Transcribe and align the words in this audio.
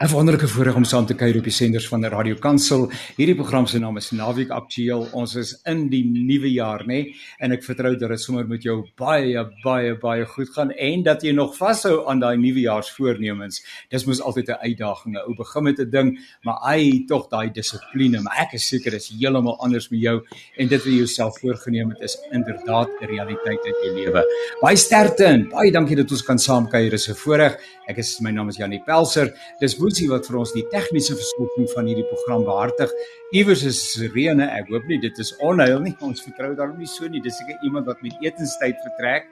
'n 0.00 0.12
Wonderlike 0.12 0.48
voorreg 0.48 0.76
om 0.78 0.84
saam 0.84 1.06
te 1.06 1.14
kuier 1.18 1.36
op 1.40 1.46
die 1.48 1.52
senders 1.52 1.88
van 1.90 2.04
die 2.04 2.08
Radio 2.12 2.36
Kansel. 2.38 2.84
Hierdie 3.16 3.34
program 3.34 3.64
se 3.66 3.80
naam 3.82 3.96
is 3.98 4.12
Naweek 4.14 4.52
Aktueel. 4.54 5.08
Ons 5.10 5.32
is 5.34 5.48
in 5.66 5.88
die 5.90 6.04
nuwe 6.06 6.52
jaar, 6.52 6.84
nê? 6.86 6.86
Nee? 6.86 7.14
En 7.42 7.50
ek 7.56 7.64
vertrou 7.66 7.90
dat 7.98 8.12
dit 8.14 8.22
sommer 8.22 8.46
met 8.46 8.62
jou 8.62 8.76
baie 8.94 9.42
baie 9.64 9.96
baie 9.98 10.28
goed 10.36 10.52
gaan 10.54 10.70
en 10.70 11.02
dat 11.02 11.24
jy 11.26 11.32
nog 11.34 11.56
vashou 11.56 12.04
aan 12.06 12.22
daai 12.22 12.36
nuwejaarsvoornemens. 12.38 13.58
Dis 13.90 14.06
mos 14.06 14.20
altyd 14.20 14.52
'n 14.54 14.60
uitdaging. 14.68 15.16
'n 15.16 15.24
Ou 15.26 15.34
begin 15.34 15.64
met 15.64 15.80
'n 15.80 15.90
ding, 15.90 16.18
maar 16.44 16.58
hy 16.70 17.04
tog 17.08 17.26
daai 17.28 17.50
dissipline. 17.50 18.22
Maar 18.22 18.36
ek 18.46 18.54
is 18.54 18.68
seker 18.68 18.92
dis 18.92 19.08
heeltemal 19.08 19.58
anders 19.58 19.90
met 19.90 20.00
jou 20.00 20.22
en 20.58 20.68
dit 20.68 20.78
wat 20.78 20.92
jy 20.92 20.98
jouself 20.98 21.40
voorgenem 21.40 21.90
het 21.90 22.02
is 22.02 22.16
inderdaad 22.30 22.88
'n 23.02 23.04
realiteit 23.04 23.66
in 23.66 23.74
jou 23.82 23.94
lewe. 23.94 24.22
Baie 24.60 24.76
sterkte 24.76 25.24
en 25.24 25.48
baie 25.48 25.72
dankie 25.72 25.96
dat 25.96 26.10
ons 26.10 26.22
kan 26.22 26.38
saam 26.38 26.68
kuier. 26.68 26.90
Dis 26.90 27.08
'n 27.08 27.14
voorreg. 27.14 27.58
Ek 27.88 27.96
is 27.96 28.20
my 28.20 28.30
naam 28.30 28.48
is 28.48 28.56
Janie 28.56 28.82
Pelser. 28.84 29.34
Dis 29.60 29.74
Boetsie 29.88 30.10
wat 30.10 30.26
vir 30.28 30.36
ons 30.36 30.50
die 30.52 30.66
tegniese 30.68 31.14
versorging 31.16 31.68
van 31.72 31.86
hierdie 31.88 32.04
program 32.10 32.42
behartig. 32.44 32.90
Iewers 33.32 33.62
is 33.64 33.78
Rene, 34.12 34.44
ek 34.58 34.66
hoop 34.68 34.84
nie 34.90 34.98
dit 35.00 35.20
is 35.22 35.30
onheil 35.44 35.78
nie. 35.80 35.94
Ons 36.04 36.20
vertrou 36.26 36.50
daarom 36.58 36.76
nie 36.76 36.88
so 36.92 37.08
nie. 37.08 37.22
Dis 37.24 37.38
seker 37.40 37.56
iemand 37.64 37.88
wat 37.88 38.02
met 38.04 38.18
etenstyd 38.20 38.76
vertrek. 38.84 39.30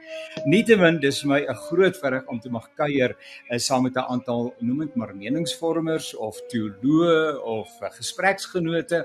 Nietemin, 0.48 0.96
dis 1.02 1.18
vir 1.20 1.32
my 1.34 1.40
'n 1.42 1.58
groot 1.66 2.00
voorreg 2.00 2.32
om 2.32 2.40
te 2.40 2.54
mag 2.56 2.70
kuier 2.80 3.12
uh, 3.12 3.58
saam 3.58 3.84
met 3.84 4.00
'n 4.00 4.08
aantal 4.16 4.54
noem 4.64 4.86
dit 4.86 4.96
maar 4.96 5.12
meningsvormers 5.12 6.14
of 6.16 6.40
teoloë 6.48 7.36
of 7.44 7.68
uh, 7.82 7.92
gespreksgenote. 7.92 9.04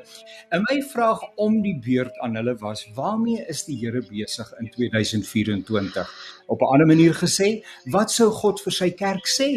En 0.55 0.63
my 0.71 0.79
vraag 0.95 1.19
om 1.35 1.61
die 1.61 1.75
beurt 1.83 2.15
aan 2.23 2.39
hulle 2.39 2.55
was: 2.63 2.87
Waarmee 2.95 3.43
is 3.51 3.67
die 3.67 3.75
Here 3.75 3.99
besig 3.99 4.55
in 4.59 4.71
2024? 4.71 6.07
Op 6.47 6.61
'n 6.61 6.71
ander 6.73 6.87
manier 6.87 7.13
gesê, 7.13 7.59
wat 7.91 8.11
sou 8.11 8.31
God 8.31 8.61
vir 8.63 8.71
sy 8.71 8.91
kerk 8.95 9.27
sê 9.27 9.51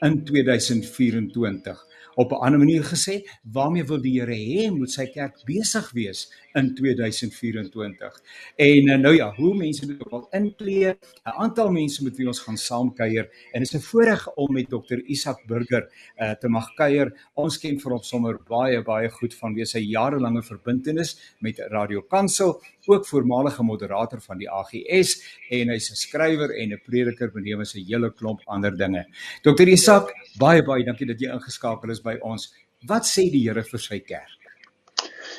in 0.00 0.24
2024? 0.24 1.86
op 2.16 2.30
'n 2.32 2.34
ander 2.34 2.58
manier 2.58 2.84
gesê, 2.84 3.14
waarmee 3.42 3.84
wil 3.84 4.00
die 4.00 4.20
Here 4.20 4.34
hê 4.34 4.70
moet 4.72 4.90
sy 4.90 5.06
kerk 5.06 5.44
besig 5.44 5.90
wees 5.92 6.32
in 6.56 6.72
2024? 6.74 8.20
En 8.56 8.88
eh, 8.88 8.98
nou 8.98 9.14
ja, 9.14 9.28
hoe 9.36 9.54
mense 9.56 9.86
dit 9.86 10.02
wil 10.10 10.26
inklee, 10.30 10.94
'n 10.94 11.36
aantal 11.44 11.70
mense 11.70 12.04
met 12.04 12.16
wie 12.16 12.26
ons 12.26 12.40
gaan 12.40 12.56
saamkuier 12.56 13.28
en 13.52 13.60
dit 13.62 13.68
is 13.68 13.74
'n 13.74 13.86
voorreg 13.88 14.34
om 14.34 14.52
met 14.52 14.68
Dr. 14.68 14.98
Isak 15.04 15.46
Burger 15.46 15.88
uh, 16.18 16.30
te 16.30 16.48
mag 16.48 16.74
kuier. 16.74 17.12
Ons 17.34 17.58
ken 17.58 17.80
vir 17.80 17.92
hom 17.92 18.02
sommer 18.02 18.38
baie 18.48 18.82
baie 18.82 19.10
goed 19.10 19.34
vanweë 19.34 19.66
sy 19.66 19.78
jarelange 19.78 20.42
verbintenis 20.42 21.16
met 21.40 21.58
Radio 21.58 22.02
Kansel 22.02 22.60
ook 22.86 23.06
voormalige 23.06 23.62
moderator 23.62 24.20
van 24.20 24.38
die 24.38 24.50
AGS 24.50 25.22
en 25.50 25.68
hy's 25.68 25.90
'n 25.90 25.96
skrywer 25.96 26.50
en 26.50 26.72
'n 26.72 26.80
prediker 26.84 27.30
benewens 27.32 27.74
'n 27.74 27.84
hele 27.84 28.10
klomp 28.10 28.40
ander 28.46 28.76
dinge. 28.76 29.06
Dr. 29.42 29.68
Isak, 29.68 30.12
baie 30.38 30.62
baie 30.62 30.84
dankie 30.84 31.06
dat 31.06 31.20
jy 31.20 31.32
ingeskakel 31.32 31.90
is 31.90 32.00
by 32.00 32.18
ons. 32.22 32.54
Wat 32.86 33.04
sê 33.04 33.30
die 33.30 33.48
Here 33.48 33.62
vir 33.62 33.80
sy 33.80 34.00
kerk? 34.00 34.45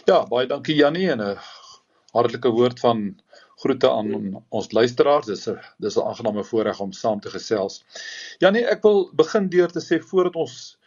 Ja, 0.07 0.21
baie 0.23 0.47
dankie 0.47 0.75
Jannie 0.77 1.09
en 1.11 1.19
'n 1.21 1.39
hartlike 2.15 2.49
woord 2.55 2.77
van 2.79 2.99
groete 3.63 3.89
aan 3.91 4.37
ons 4.59 4.69
luisteraars. 4.71 5.25
Dis 5.27 5.47
'n 5.49 5.57
dis 5.83 5.97
'n 5.97 6.05
aangename 6.09 6.43
voorreg 6.43 6.79
om 6.79 6.93
saam 6.93 7.19
te 7.19 7.29
gesels. 7.29 7.83
Jannie, 8.39 8.63
ek 8.65 8.83
wil 8.83 9.11
begin 9.13 9.49
deur 9.49 9.67
te 9.67 9.81
sê 9.81 9.99
voordat 9.99 10.35
ons 10.35 10.77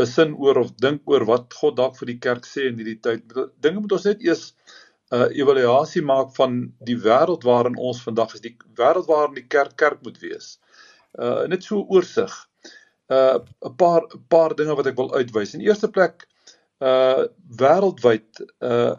besin 0.00 0.32
oor 0.38 0.56
of 0.56 0.72
dink 0.86 1.02
oor 1.04 1.24
wat 1.24 1.52
God 1.52 1.76
dalk 1.76 1.98
vir 1.98 2.06
die 2.06 2.18
kerk 2.18 2.46
sê 2.46 2.64
in 2.70 2.80
hierdie 2.80 3.00
tyd. 3.00 3.20
Dinge 3.60 3.80
moet 3.80 3.92
ons 3.92 4.08
net 4.08 4.24
eers 4.24 4.54
'n 5.12 5.20
uh, 5.20 5.28
evaluasie 5.36 6.02
maak 6.02 6.34
van 6.40 6.72
die 6.80 6.96
wêreld 6.96 7.44
waarin 7.44 7.76
ons 7.76 8.02
vandag 8.02 8.34
is, 8.34 8.40
die 8.40 8.56
wêreld 8.80 9.06
waarin 9.06 9.34
die 9.34 9.48
kerk 9.48 9.76
kerk 9.76 10.02
moet 10.02 10.18
wees. 10.20 10.58
Uh 11.18 11.44
net 11.46 11.62
so 11.62 11.84
oorsig. 11.88 12.32
Uh 13.10 13.38
'n 13.68 13.76
paar 13.76 14.02
'n 14.08 14.24
paar 14.28 14.56
dinge 14.56 14.74
wat 14.74 14.86
ek 14.86 14.96
wil 14.96 15.12
uitwys. 15.14 15.54
In 15.54 15.60
eerste 15.60 15.90
plek 15.90 16.26
uh 16.82 17.24
wêreldwyd 17.60 18.42
uh 18.60 18.94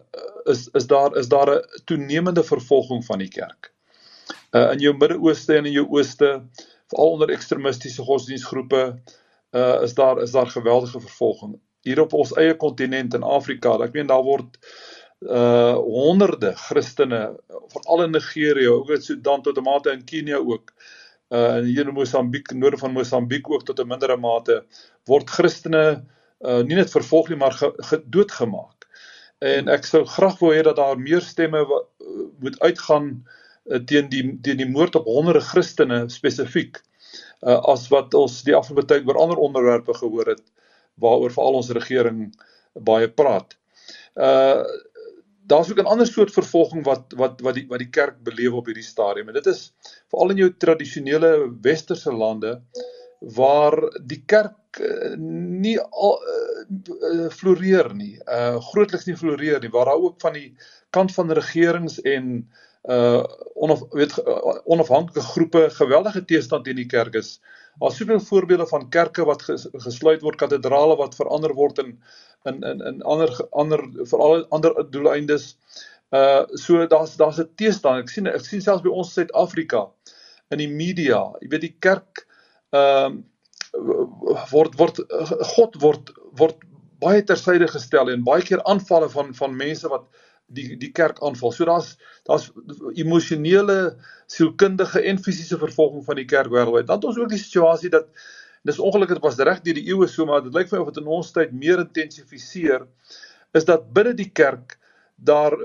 is 0.51 0.67
is 0.79 0.87
daar 0.87 1.15
is 1.17 1.27
daar 1.27 1.49
'n 1.55 1.83
toenemende 1.85 2.43
vervolging 2.43 3.05
van 3.05 3.19
die 3.19 3.27
kerk. 3.27 3.73
Uh 4.51 4.71
in 4.71 4.79
jou 4.79 4.93
Midde-Ooste 4.97 5.55
en 5.57 5.65
in 5.65 5.71
jou 5.71 5.87
Ooste, 5.89 6.47
veral 6.87 7.11
onder 7.11 7.29
ekstremistiese 7.29 8.01
godsdienstgroepe, 8.01 8.83
uh 9.51 9.81
is 9.81 9.93
daar 9.93 10.21
is 10.21 10.31
daar 10.31 10.47
geweldige 10.47 10.99
vervolging. 10.99 11.59
Hier 11.81 12.01
op 12.01 12.13
ons 12.13 12.33
eie 12.33 12.55
kontinent 12.55 13.13
in 13.13 13.23
Afrika, 13.23 13.75
ek 13.83 13.93
meen 13.93 14.07
daar 14.07 14.23
word 14.23 14.57
uh 15.21 15.75
honderde 15.75 16.53
Christene 16.55 17.35
veral 17.73 18.03
in 18.03 18.11
Nigerië, 18.11 18.67
ook 18.69 18.89
in 18.89 19.01
Sudan 19.01 19.41
tot 19.41 19.57
'n 19.57 19.63
mate 19.63 19.91
in 19.91 20.05
Kenia 20.05 20.37
ook. 20.37 20.73
Uh 21.29 21.57
in 21.57 21.65
hier 21.65 21.87
in 21.87 21.93
Mosambiek, 21.93 22.51
noorde 22.51 22.77
van 22.77 22.91
Mosambiek 22.91 23.49
ook 23.49 23.65
tot 23.65 23.79
'n 23.79 23.87
mindere 23.87 24.17
mate 24.17 24.65
word 25.05 25.29
Christene 25.29 26.05
uh 26.43 26.61
nie 26.67 26.75
net 26.75 26.91
vervolg 26.91 27.29
nie, 27.31 27.39
maar 27.39 27.55
gedoodgemaak. 27.91 28.87
En 29.43 29.67
ek 29.71 29.87
sou 29.87 30.03
graag 30.07 30.39
wou 30.39 30.53
hê 30.55 30.63
dat 30.63 30.79
daar 30.79 30.99
meer 30.99 31.23
stemme 31.23 31.63
wat, 31.67 31.89
uh, 32.03 32.27
moet 32.43 32.59
uitgaan 32.63 33.09
uh, 33.65 33.79
teen 33.89 34.09
die 34.11 34.23
teen 34.45 34.61
die 34.61 34.69
moord 34.69 34.95
op 34.99 35.09
honderde 35.09 35.43
Christene 35.43 36.03
spesifiek. 36.09 36.81
Uh 37.43 37.59
as 37.73 37.89
wat 37.91 38.13
ons 38.15 38.41
die 38.47 38.55
afgelope 38.55 38.87
tyd 38.87 39.07
oor 39.07 39.19
ander 39.19 39.39
onderwerpe 39.39 39.93
gehoor 39.97 40.33
het 40.35 40.43
waaroor 41.03 41.33
veral 41.35 41.59
ons 41.59 41.73
regering 41.75 42.25
baie 42.73 43.09
praat. 43.09 43.57
Uh 44.15 44.63
daar's 45.43 45.69
ook 45.71 45.79
'n 45.79 45.91
ander 45.91 46.07
soort 46.07 46.31
vervolging 46.31 46.83
wat 46.85 47.13
wat 47.15 47.41
wat 47.41 47.55
die 47.55 47.65
wat 47.67 47.79
die 47.79 47.89
kerk 47.89 48.23
beleef 48.23 48.53
op 48.53 48.65
hierdie 48.65 48.83
stadium. 48.83 49.27
En 49.27 49.33
dit 49.33 49.45
is 49.45 49.73
veral 50.07 50.29
in 50.29 50.37
jou 50.37 50.49
tradisionele 50.57 51.51
westerse 51.61 52.11
lande 52.11 52.61
waar 53.35 53.77
die 54.03 54.23
kerk 54.25 54.79
uh, 54.81 55.13
nie 55.17 55.77
al 55.79 56.19
uh, 56.19 57.29
floreer 57.31 57.93
nie. 57.95 58.17
Uh 58.27 58.59
grootliks 58.71 59.07
nie 59.07 59.15
floreer 59.15 59.61
nie 59.63 59.71
waar 59.71 59.91
daar 59.91 60.01
ook 60.01 60.19
van 60.21 60.33
die 60.33 60.49
kant 60.89 61.13
van 61.15 61.31
regerings 61.31 62.01
en 62.01 62.49
uh 62.83 63.23
onaf, 63.55 63.83
weet 63.95 64.17
onafhanklike 64.65 65.21
groepe 65.21 65.69
geweldige 65.69 66.25
teestand 66.25 66.65
teen 66.65 66.75
die 66.75 66.89
kerk 66.89 67.15
is. 67.15 67.39
Daar's 67.79 67.97
soveel 67.97 68.19
voorbeelde 68.19 68.67
van 68.67 68.89
kerke 68.89 69.23
wat 69.25 69.45
gesluit 69.85 70.21
word, 70.21 70.37
katedrale 70.37 70.97
wat 70.99 71.15
verander 71.15 71.53
word 71.55 71.79
in 71.79 71.95
in 72.43 72.59
in 72.63 72.81
in 72.81 73.01
ander 73.01 73.31
ander 73.51 73.85
veral 74.03 74.45
ander 74.49 74.75
doeleindes. 74.91 75.55
Uh 76.11 76.43
so 76.59 76.87
daar's 76.87 77.15
daar's 77.15 77.39
'n 77.39 77.49
teestand. 77.55 78.03
Ek 78.03 78.09
sien 78.09 78.27
ek 78.27 78.45
sien 78.45 78.61
selfs 78.61 78.83
by 78.83 78.89
ons 78.89 79.13
Suid-Afrika 79.13 79.87
in 80.51 80.57
die 80.57 80.69
media. 80.69 81.31
Jy 81.41 81.47
weet 81.49 81.61
die 81.61 81.75
kerk 81.79 82.27
ehm 82.73 83.21
uh, 83.73 84.43
word 84.51 84.75
word 84.77 84.99
God 85.55 85.79
word 85.81 86.11
word 86.37 86.59
baie 87.03 87.23
tersyde 87.25 87.67
gestel 87.71 88.11
en 88.13 88.25
baie 88.27 88.43
keer 88.45 88.61
aanvalle 88.69 89.09
van 89.13 89.33
van 89.37 89.57
mense 89.57 89.89
wat 89.91 90.05
die 90.53 90.75
die 90.77 90.91
kerk 90.91 91.21
aanval. 91.23 91.51
So 91.55 91.65
daar's 91.65 91.95
daar's 92.29 92.51
emosionele, 92.99 93.97
sielkundige 94.27 95.01
en 95.01 95.19
fisiese 95.19 95.57
vervolging 95.57 96.05
van 96.05 96.21
die 96.21 96.29
kerk 96.29 96.51
wêreldwyd. 96.53 96.87
Dan 96.87 97.01
het 97.01 97.09
ons 97.09 97.19
ook 97.19 97.33
die 97.33 97.41
situasie 97.41 97.91
dat 97.93 98.09
dis 98.67 98.79
ongelukkig 98.79 99.19
dit 99.19 99.25
was 99.25 99.39
reg 99.39 99.61
deur 99.63 99.79
die 99.79 99.89
eeue 99.91 100.07
so 100.07 100.25
maar 100.25 100.43
dit 100.45 100.53
lyk 100.55 100.69
vir 100.69 100.79
my 100.79 100.85
of 100.85 100.93
dit 100.93 101.03
in 101.03 101.11
ons 101.17 101.31
tyd 101.35 101.51
meer 101.51 101.81
intensifiseer 101.83 102.85
is 103.57 103.67
dat 103.67 103.89
binne 103.95 104.13
die 104.17 104.29
kerk 104.31 104.77
daar 105.15 105.55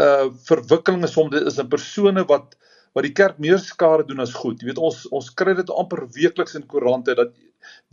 uh 0.00 0.28
verwikkelinge 0.48 1.10
soms 1.10 1.34
is 1.40 1.58
'n 1.58 1.68
persone 1.68 2.24
wat 2.30 2.54
wat 2.94 3.06
die 3.06 3.12
kerk 3.12 3.40
meer 3.42 3.58
skade 3.58 4.06
doen 4.06 4.22
as 4.22 4.34
goed. 4.38 4.60
Jy 4.62 4.70
weet 4.70 4.78
ons 4.78 5.04
ons 5.10 5.30
kry 5.34 5.54
dit 5.58 5.70
amper 5.70 6.04
weekliks 6.14 6.54
in 6.54 6.66
koerante 6.70 7.14
dat 7.18 7.32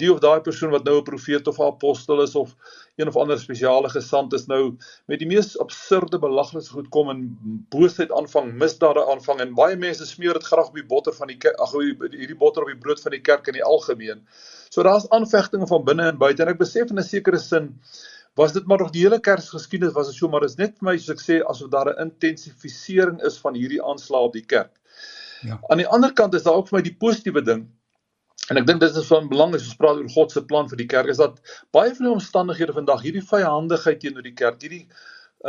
die 0.02 0.10
of 0.12 0.20
daai 0.22 0.42
persoon 0.46 0.72
wat 0.74 0.86
nou 0.86 0.98
'n 1.00 1.08
profeet 1.08 1.48
of 1.48 1.60
'n 1.60 1.72
apostel 1.74 2.22
is 2.22 2.36
of 2.36 2.56
een 2.98 3.08
of 3.08 3.18
ander 3.18 3.40
spesiale 3.40 3.90
gesant 3.90 4.34
is 4.34 4.46
nou 4.48 4.78
met 5.08 5.20
die 5.20 5.28
mees 5.28 5.58
absurde 5.60 6.20
belaglike 6.20 6.70
goed 6.70 6.90
kom 6.90 7.10
en 7.10 7.22
boosheid 7.70 8.12
aanvang, 8.12 8.54
misdade 8.54 9.06
aanvang 9.14 9.40
en 9.40 9.56
baie 9.56 9.76
mense 9.76 10.06
smeer 10.06 10.34
dit 10.34 10.44
graag 10.44 10.68
op 10.68 10.76
die 10.76 10.88
botter 10.94 11.14
van 11.14 11.28
die 11.28 11.40
ag 11.58 11.72
hierdie 11.72 12.38
botter 12.38 12.62
op 12.64 12.74
die 12.74 12.84
brood 12.86 13.02
van 13.02 13.12
die 13.12 13.22
kerk 13.22 13.48
in 13.48 13.54
die 13.54 13.64
algemeen. 13.64 14.28
So 14.70 14.84
daar's 14.84 15.10
aanvegtinge 15.10 15.68
van 15.68 15.86
binne 15.86 16.08
en 16.08 16.18
buite 16.18 16.44
en 16.44 16.50
ek 16.50 16.60
besef 16.60 16.90
in 16.90 17.00
'n 17.00 17.04
sekere 17.04 17.40
sin 17.40 17.80
was 18.36 18.54
dit 18.54 18.66
maar 18.66 18.80
nog 18.80 18.92
die 18.92 19.02
hele 19.02 19.20
kerkgeskiedenis 19.20 19.94
was 19.94 20.08
dit 20.08 20.16
so 20.16 20.28
maar 20.28 20.44
is 20.44 20.58
net 20.58 20.78
vir 20.78 20.86
my 20.92 20.98
soos 20.98 21.16
ek 21.16 21.24
sê 21.24 21.42
asof 21.50 21.70
daar 21.72 21.90
'n 21.90 22.02
intensifisering 22.10 23.22
is 23.24 23.38
van 23.38 23.54
hierdie 23.54 23.84
aanslag 23.84 24.22
op 24.22 24.34
die 24.34 24.46
kerk. 24.46 24.81
Ja. 25.42 25.60
Aan 25.70 25.78
die 25.82 25.88
ander 25.88 26.14
kant 26.14 26.34
is 26.34 26.44
daar 26.44 26.60
ook 26.60 26.70
vir 26.70 26.80
my 26.80 26.84
die 26.86 26.98
positiewe 26.98 27.42
ding 27.42 27.70
En 28.50 28.60
ek 28.60 28.66
dink 28.68 28.82
dit 28.82 28.98
is 28.98 29.08
van 29.08 29.30
belang 29.32 29.54
as 29.56 29.68
ons 29.70 29.78
praat 29.80 30.00
oor 30.02 30.12
God 30.12 30.34
se 30.34 30.42
plan 30.48 30.70
vir 30.72 30.82
die 30.82 30.90
kerk 30.90 31.12
is 31.14 31.22
dat 31.22 31.40
baie 31.76 31.94
van 31.94 32.08
die 32.08 32.14
omstandighede 32.16 32.76
vandag 32.76 33.04
hierdie 33.06 33.24
vyandigheid 33.24 34.02
teenoor 34.02 34.26
die 34.26 34.38
kerk, 34.44 34.62
hierdie 34.66 34.86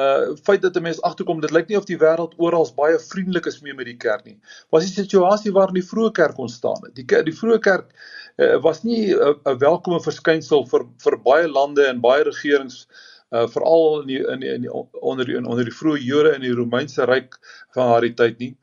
uh 0.02 0.32
feit 0.46 0.62
dat 0.64 0.76
'n 0.76 0.84
mens 0.86 1.00
agterkom 1.08 1.40
dit 1.40 1.52
lyk 1.52 1.68
nie 1.68 1.76
of 1.76 1.88
die 1.88 1.98
wêreld 2.00 2.36
oral 2.38 2.68
baie 2.76 2.98
vriendelik 2.98 3.46
is 3.50 3.60
mee 3.60 3.74
met 3.74 3.88
die 3.90 3.96
kerk 4.04 4.24
nie. 4.24 4.38
Was 4.72 4.86
die 4.86 4.92
situasie 4.92 5.52
waarin 5.52 5.76
die 5.80 5.88
vroeë 5.88 6.12
kerk 6.20 6.38
ontstaan 6.38 6.80
het. 6.86 6.94
Die 6.96 7.24
die 7.28 7.36
vroeë 7.40 7.58
kerk 7.60 7.90
uh, 8.38 8.56
was 8.64 8.82
nie 8.84 9.12
'n 9.12 9.34
uh, 9.44 9.56
welkome 9.58 10.00
verskynsel 10.00 10.64
vir 10.70 10.86
vir 11.04 11.18
baie 11.26 11.48
lande 11.48 11.84
en 11.86 12.00
baie 12.00 12.24
regerings 12.24 12.86
uh 13.32 13.48
veral 13.48 14.00
in 14.00 14.06
die, 14.06 14.22
in, 14.32 14.40
die, 14.40 14.48
in 14.54 14.62
die, 14.62 14.72
onder 15.00 15.26
die, 15.26 15.36
onder 15.36 15.64
die 15.64 15.78
vroeë 15.80 16.00
Jode 16.00 16.34
in 16.34 16.40
die 16.40 16.56
Romeinse 16.56 17.04
ryk 17.04 17.38
van 17.74 17.92
daardie 17.92 18.14
tyd 18.14 18.38
nie. 18.38 18.56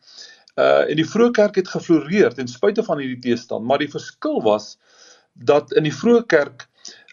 Uh 0.59 0.89
en 0.91 0.97
die 0.99 1.07
vroeë 1.07 1.35
kerk 1.37 1.59
het 1.61 1.71
gefloreer 1.71 2.33
ten 2.35 2.49
spyte 2.51 2.83
van 2.83 2.99
hierdie 2.99 3.21
teestand, 3.29 3.65
maar 3.65 3.79
die 3.79 3.91
verskil 3.91 4.41
was 4.43 4.73
dat 5.33 5.71
in 5.79 5.87
die 5.87 5.95
vroeë 5.95 6.25
kerk 6.33 6.67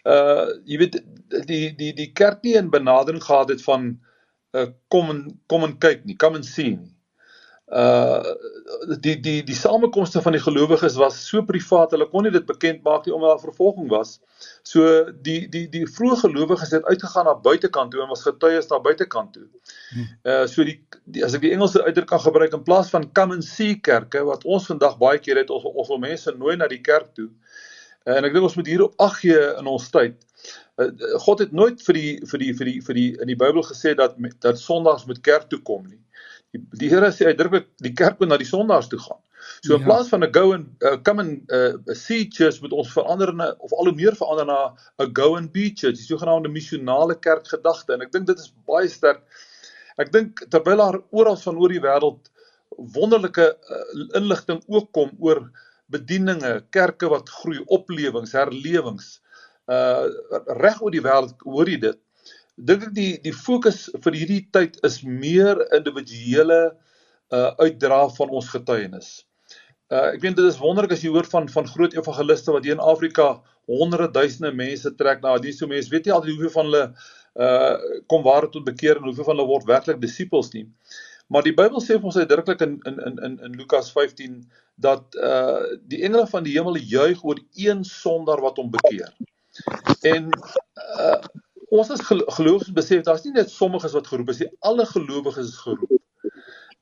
uh 0.07 0.49
jy 0.65 0.81
weet 0.83 0.99
die 1.47 1.63
die 1.79 1.93
die 1.95 2.11
kerk 2.21 2.43
nie 2.43 2.57
'n 2.59 2.73
benadering 2.73 3.23
gehad 3.23 3.49
het 3.53 3.63
van 3.63 3.89
uh 4.57 4.67
kom 4.93 5.09
en 5.13 5.23
kom 5.47 5.63
en 5.63 5.77
kyk 5.77 6.05
nie, 6.05 6.15
kom 6.15 6.35
en 6.35 6.43
sien 6.43 6.79
nie. 6.81 6.96
Uh 7.67 8.23
die 9.01 9.17
die 9.19 9.43
die 9.43 9.55
samekomste 9.55 10.21
van 10.23 10.31
die 10.31 10.39
gelowiges 10.39 10.95
was 10.95 11.17
so 11.27 11.41
privaat, 11.43 11.91
hulle 11.91 12.05
kon 12.07 12.23
nie 12.23 12.31
dit 12.31 12.45
bekend 12.47 12.79
maak 12.85 13.03
nie 13.05 13.13
omdat 13.15 13.33
daar 13.33 13.49
vervolging 13.49 13.89
was. 13.91 14.13
So 14.63 15.03
die 15.25 15.49
die 15.51 15.65
die 15.73 15.83
vroeë 15.83 16.21
gelowiges 16.21 16.71
het 16.71 16.87
uitgegaan 16.87 17.27
na 17.27 17.33
buitekant 17.35 17.91
toe 17.91 18.05
en 18.05 18.13
was 18.13 18.23
getuies 18.23 18.71
na 18.71 18.79
buitekant 18.79 19.33
toe. 19.35 19.47
Uh 20.23 20.45
so 20.47 20.63
die, 20.63 20.77
die 21.03 21.25
as 21.27 21.35
ek 21.35 21.43
die 21.43 21.51
Engelse 21.57 21.83
uitdrukking 21.83 22.13
kan 22.13 22.23
gebruik 22.23 22.55
in 22.55 22.63
plaas 22.63 22.93
van 22.93 23.11
come 23.11 23.35
and 23.35 23.43
see 23.43 23.75
kerke 23.75 24.23
wat 24.23 24.47
ons 24.47 24.71
vandag 24.71 24.95
baie 25.03 25.19
keer 25.19 25.43
het 25.43 25.51
ons 25.51 25.67
ons 25.67 25.91
wil 25.91 25.99
mense 26.07 26.37
nooi 26.39 26.55
na 26.55 26.71
die 26.71 26.81
kerk 26.81 27.11
toe. 27.19 27.27
Uh, 28.07 28.15
en 28.15 28.23
ek 28.23 28.31
dink 28.31 28.47
ons 28.47 28.55
moet 28.55 28.69
hierop 28.71 28.93
ag 29.03 29.19
gee 29.19 29.39
in 29.59 29.67
ons 29.67 29.91
tyd. 29.91 30.15
Uh, 30.79 30.87
God 31.27 31.43
het 31.43 31.51
nooit 31.51 31.81
vir 31.83 31.97
die 31.99 32.11
vir 32.31 32.39
die 32.45 32.51
vir 32.55 32.69
die 32.71 32.79
vir 32.87 32.95
die 32.95 33.07
in 33.25 33.31
die 33.33 33.39
Bybel 33.39 33.65
gesê 33.67 33.91
dat 33.99 34.15
dat 34.45 34.61
Sondags 34.61 35.03
moet 35.09 35.19
kerk 35.27 35.49
toe 35.51 35.59
kom 35.67 35.83
nie. 35.83 35.99
Die, 36.55 36.61
die 36.79 36.89
Here 36.91 37.09
sê 37.11 37.31
uitdruklik 37.31 37.67
die 37.83 37.93
kerk 37.97 38.21
moet 38.21 38.31
na 38.31 38.37
die 38.39 38.47
sondaars 38.47 38.89
toe 38.91 38.99
gaan. 39.03 39.19
So 39.65 39.75
in 39.75 39.83
ja. 39.83 39.87
plaas 39.87 40.09
van 40.11 40.23
'n 40.23 40.31
go 40.33 40.53
and 40.53 40.83
uh, 40.83 40.97
come 41.03 41.21
and 41.21 41.51
uh, 41.51 41.93
see 41.93 42.27
church 42.27 42.61
moet 42.61 42.73
ons 42.73 42.91
verander 42.93 43.33
na 43.33 43.51
of 43.59 43.73
al 43.73 43.89
hoe 43.89 43.95
meer 43.95 44.15
verander 44.15 44.45
na 44.45 44.59
'n 44.99 45.13
go 45.13 45.35
and 45.35 45.51
be 45.51 45.69
church, 45.73 45.97
die 45.97 46.07
sogenaamde 46.07 46.49
missionale 46.49 47.19
kerk 47.19 47.47
gedagte 47.47 47.93
en 47.93 48.01
ek 48.01 48.11
dink 48.11 48.27
dit 48.27 48.39
is 48.39 48.53
baie 48.65 48.89
sterk. 48.89 49.23
Ek 49.97 50.11
dink 50.11 50.43
terwyl 50.49 50.77
daar 50.77 50.99
oral 51.11 51.37
van 51.37 51.57
oor 51.57 51.69
die 51.69 51.83
wêreld 51.83 52.29
wonderlike 52.95 53.47
uh, 53.55 53.83
inligting 54.19 54.61
ook 54.67 54.91
kom 54.91 55.11
oor 55.19 55.47
bedieninge, 55.87 56.63
kerke 56.69 57.07
wat 57.09 57.29
groei, 57.29 57.63
oplewings, 57.67 58.35
herlewings 58.35 59.21
uh 59.67 60.07
reg 60.63 60.79
oor 60.81 60.93
die 60.95 61.03
wêreld 61.03 61.41
hoor 61.43 61.67
jy 61.67 61.79
dit 61.81 61.97
dink 62.57 62.89
ek 62.89 62.93
die 62.97 63.13
die 63.21 63.35
fokus 63.35 63.85
vir 64.03 64.17
hierdie 64.17 64.43
tyd 64.53 64.77
is 64.87 65.01
meer 65.05 65.61
individuele 65.77 66.61
uh 67.33 67.51
uitdra 67.61 68.07
van 68.17 68.33
ons 68.39 68.49
getuienis. 68.49 69.09
Uh 69.93 70.13
ek 70.15 70.23
weet 70.23 70.37
dit 70.39 70.49
is 70.49 70.59
wonderlik 70.61 70.95
as 70.95 71.03
jy 71.05 71.11
hoor 71.13 71.27
van 71.29 71.49
van 71.53 71.69
groot 71.69 71.93
evangeliste 71.95 72.55
wat 72.55 72.65
hier 72.65 72.77
in 72.77 72.83
Afrika 72.93 73.37
honderde 73.67 74.09
duisende 74.15 74.53
mense 74.55 74.93
trek 74.97 75.21
na 75.21 75.37
die 75.43 75.53
so 75.53 75.67
mense 75.67 75.91
weet 75.91 76.07
nie 76.07 76.15
al 76.15 76.25
hoeveel 76.25 76.53
van 76.55 76.71
hulle 76.71 76.85
uh 77.47 77.99
kom 78.09 78.23
waar 78.25 78.49
tot 78.49 78.65
bekeer 78.65 78.97
en 78.97 79.09
hoeveel 79.09 79.27
van 79.29 79.37
hulle 79.37 79.51
word 79.51 79.69
werklik 79.69 80.01
disippels 80.01 80.53
nie. 80.55 80.65
Maar 81.29 81.43
die 81.43 81.53
Bybel 81.53 81.83
sê 81.83 81.97
vir 81.99 82.09
ons 82.09 82.17
uitdruklik 82.17 82.63
in 82.65 82.77
in 82.89 83.01
in 83.05 83.17
in 83.27 83.39
in 83.45 83.57
Lukas 83.59 83.91
15 83.93 84.39
dat 84.81 85.17
uh 85.21 85.77
die 85.91 86.01
engele 86.07 86.25
van 86.31 86.47
die 86.47 86.55
hemel 86.57 86.79
juig 86.79 87.21
oor 87.23 87.39
een 87.53 87.83
sondaar 87.85 88.41
wat 88.41 88.57
hom 88.57 88.71
bekeer. 88.73 89.11
En 90.01 90.31
uh 90.31 91.19
ons 91.69 91.89
as 91.91 92.01
gelowiges 92.07 92.73
besef 92.73 93.03
daar's 93.03 93.25
nie 93.25 93.33
net 93.35 93.51
sommiges 93.51 93.95
wat 93.97 94.07
geroep 94.07 94.29
is 94.29 94.39
nie, 94.43 94.51
alle 94.61 94.85
gelowiges 94.85 95.49
is 95.51 95.57
geroep. 95.63 95.97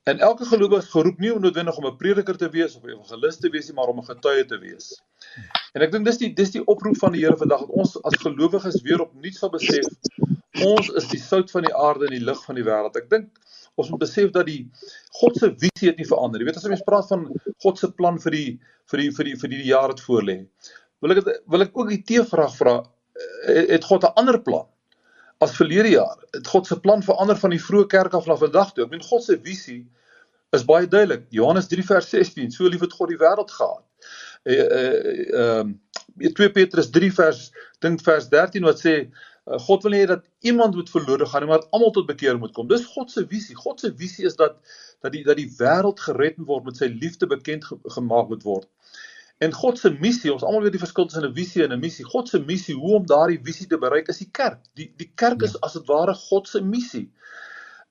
En 0.05 0.19
elke 0.19 0.45
gelowige 0.45 0.83
is 0.83 0.91
geroep 0.93 1.17
nie 1.19 1.31
noodwendig 1.33 1.77
om 1.77 1.85
'n 1.89 1.97
prediker 1.97 2.37
te 2.37 2.49
wees 2.49 2.75
of 2.75 2.83
'n 2.83 2.93
evangelis 2.93 3.39
te 3.41 3.49
wees 3.49 3.67
nie, 3.67 3.75
maar 3.75 3.89
om 3.89 3.99
'n 3.99 4.05
getuie 4.05 4.45
te 4.45 4.59
wees. 4.59 5.01
En 5.73 5.81
ek 5.81 5.91
dink 5.91 6.05
dis 6.05 6.17
die 6.17 6.33
dis 6.33 6.51
die 6.51 6.65
oproep 6.65 6.97
van 6.97 7.11
die 7.11 7.21
Here 7.25 7.37
vandag 7.37 7.59
dat 7.59 7.69
ons 7.69 7.97
as 8.03 8.21
gelowiges 8.21 8.81
weer 8.81 9.01
opnuut 9.01 9.35
sal 9.35 9.49
besef 9.49 9.85
ons 10.63 10.89
is 10.95 11.07
die 11.11 11.19
sout 11.19 11.51
van 11.51 11.65
die 11.67 11.73
aarde 11.75 12.05
en 12.07 12.15
die 12.15 12.23
lig 12.23 12.43
van 12.45 12.55
die 12.55 12.63
wêreld. 12.63 12.95
Ek 12.95 13.09
dink 13.09 13.29
ons 13.75 13.89
moet 13.89 13.99
besef 13.99 14.31
dat 14.31 14.45
die 14.45 14.69
God 15.19 15.37
se 15.37 15.49
visie 15.51 15.89
het 15.89 15.97
nie 15.97 16.07
verander. 16.07 16.39
Jy 16.39 16.45
weet 16.45 16.57
as 16.57 16.63
jy 16.63 16.69
mens 16.69 16.85
praat 16.85 17.09
van 17.11 17.25
God 17.63 17.79
se 17.79 17.91
plan 17.91 18.19
vir 18.19 18.31
die 18.37 18.59
vir 18.91 19.01
die 19.01 19.09
vir 19.11 19.25
die 19.25 19.35
vir 19.41 19.49
die, 19.49 19.57
die 19.63 19.71
jaar 19.73 19.89
wat 19.91 20.03
voorlê. 20.05 20.37
Wil 21.01 21.17
ek 21.17 21.25
wil 21.51 21.65
ek 21.65 21.75
ook 21.75 21.89
die 21.89 22.03
teevraag 22.03 22.55
vra 22.55 22.77
het 23.47 23.83
God 23.83 24.03
'n 24.05 24.15
ander 24.21 24.39
plan? 24.41 24.67
As 25.43 25.55
verlede 25.55 25.89
jaar. 25.89 26.17
Het 26.31 26.47
God 26.47 26.67
se 26.67 26.79
plan 26.79 27.03
verander 27.03 27.37
van 27.37 27.53
die 27.53 27.61
vroeë 27.61 27.87
kerk 27.91 28.13
af 28.13 28.27
na 28.29 28.37
vandag 28.39 28.73
toe. 28.73 28.85
Ek 28.85 28.93
meen 28.93 29.03
God 29.03 29.23
se 29.23 29.37
visie 29.41 29.83
is 30.55 30.65
baie 30.65 30.87
duidelik. 30.87 31.25
Johannes 31.35 31.67
3 31.67 31.83
vers 31.83 32.09
16, 32.09 32.51
so 32.51 32.69
lief 32.69 32.83
het 32.85 32.93
God 32.95 33.11
die 33.11 33.19
wêreld 33.19 33.51
gehad. 33.51 33.83
Eh, 34.45 34.59
eh, 34.59 35.33
ehm 35.33 35.73
uh, 35.73 35.73
uh, 36.21 36.29
uh, 36.29 36.33
2 36.37 36.51
Petrus 36.55 36.89
3 36.95 37.11
vers 37.13 37.49
dink 37.83 38.03
vers 38.05 38.29
13 38.31 38.63
wat 38.63 38.79
sê 38.79 38.93
uh, 39.03 39.57
God 39.65 39.83
wil 39.83 39.95
nie 39.95 40.05
dat 40.07 40.23
iemand 40.47 40.75
moet 40.75 40.89
verlore 40.89 41.25
gaan 41.27 41.43
nie, 41.43 41.49
maar 41.49 41.65
almal 41.75 41.91
tot 41.91 42.07
bekeer 42.07 42.37
moet 42.39 42.53
kom. 42.55 42.69
Dis 42.71 42.85
God 42.93 43.11
se 43.11 43.25
visie. 43.27 43.57
God 43.57 43.83
se 43.83 43.91
visie 43.97 44.25
is 44.29 44.37
dat 44.39 44.61
dat 45.03 45.11
die 45.11 45.25
dat 45.25 45.37
die 45.41 45.49
wêreld 45.57 45.99
gered 45.99 46.37
moet 46.37 46.47
word 46.53 46.69
met 46.69 46.79
sy 46.79 46.87
liefde 46.93 47.27
bekend 47.27 47.67
ge 47.67 47.77
gemaak 47.97 48.31
moet 48.31 48.45
word. 48.47 48.69
En 49.43 49.51
God 49.51 49.79
se 49.79 49.91
missie, 49.99 50.31
ons 50.31 50.43
almal 50.47 50.63
weet 50.63 50.77
die 50.77 50.83
verskil 50.83 51.07
tussen 51.09 51.25
'n 51.27 51.35
visie 51.35 51.63
en 51.63 51.73
'n 51.73 51.79
missie. 51.79 52.05
God 52.05 52.29
se 52.29 52.39
missie, 52.39 52.75
hoe 52.75 52.95
om 52.95 53.05
daardie 53.05 53.41
visie 53.43 53.67
te 53.67 53.77
bereik, 53.77 54.07
is 54.07 54.21
die 54.23 54.31
kerk. 54.31 54.61
Die 54.75 54.93
die 54.97 55.11
kerk 55.15 55.41
is 55.41 55.53
ja. 55.53 55.59
as 55.61 55.73
dit 55.73 55.87
ware 55.87 56.13
God 56.13 56.47
se 56.47 56.61
missie. 56.61 57.09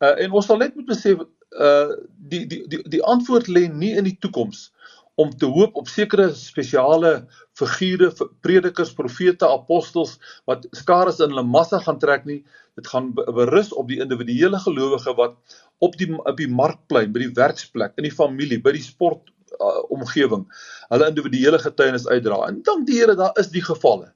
Uh 0.00 0.14
en 0.25 0.31
ons 0.31 0.46
sal 0.46 0.58
net 0.58 0.75
moet 0.75 0.87
besef 0.87 1.20
uh 1.20 1.91
die 2.32 2.46
die 2.46 2.62
die 2.69 2.82
die 2.96 3.02
antwoord 3.02 3.49
lê 3.49 3.69
nie 3.69 3.93
in 3.93 4.05
die 4.05 4.17
toekoms 4.19 4.70
om 5.14 5.31
te 5.31 5.46
hoop 5.46 5.76
op 5.79 5.88
sekere 5.88 6.32
spesiale 6.35 7.26
figure, 7.55 8.11
predikers, 8.43 8.94
profete, 8.94 9.47
apostels 9.47 10.17
wat 10.50 10.67
skare 10.75 11.12
in 11.23 11.31
hulle 11.31 11.47
massa 11.47 11.79
gaan 11.79 12.00
trek 12.02 12.25
nie. 12.26 12.40
Dit 12.75 12.88
gaan 12.90 13.12
berus 13.14 13.70
op 13.73 13.88
die 13.88 14.00
individuele 14.02 14.58
gelowige 14.58 15.14
wat 15.20 15.37
op 15.79 15.97
die 16.00 16.11
op 16.17 16.37
die 16.37 16.50
markplein, 16.50 17.12
by 17.12 17.26
die 17.26 17.35
werksplek, 17.37 17.94
in 17.99 18.08
die 18.08 18.14
familie, 18.14 18.58
by 18.62 18.73
die 18.75 18.82
sport 18.82 19.31
uh, 19.58 19.82
omgewing 19.94 20.44
hulle 20.88 21.08
individuele 21.10 21.58
getuienis 21.62 22.08
uitdra. 22.08 22.42
En 22.48 22.60
dank 22.66 22.86
die 22.88 22.98
Here, 23.00 23.14
daar 23.18 23.36
is 23.40 23.52
die 23.54 23.62
gevalle. 23.64 24.10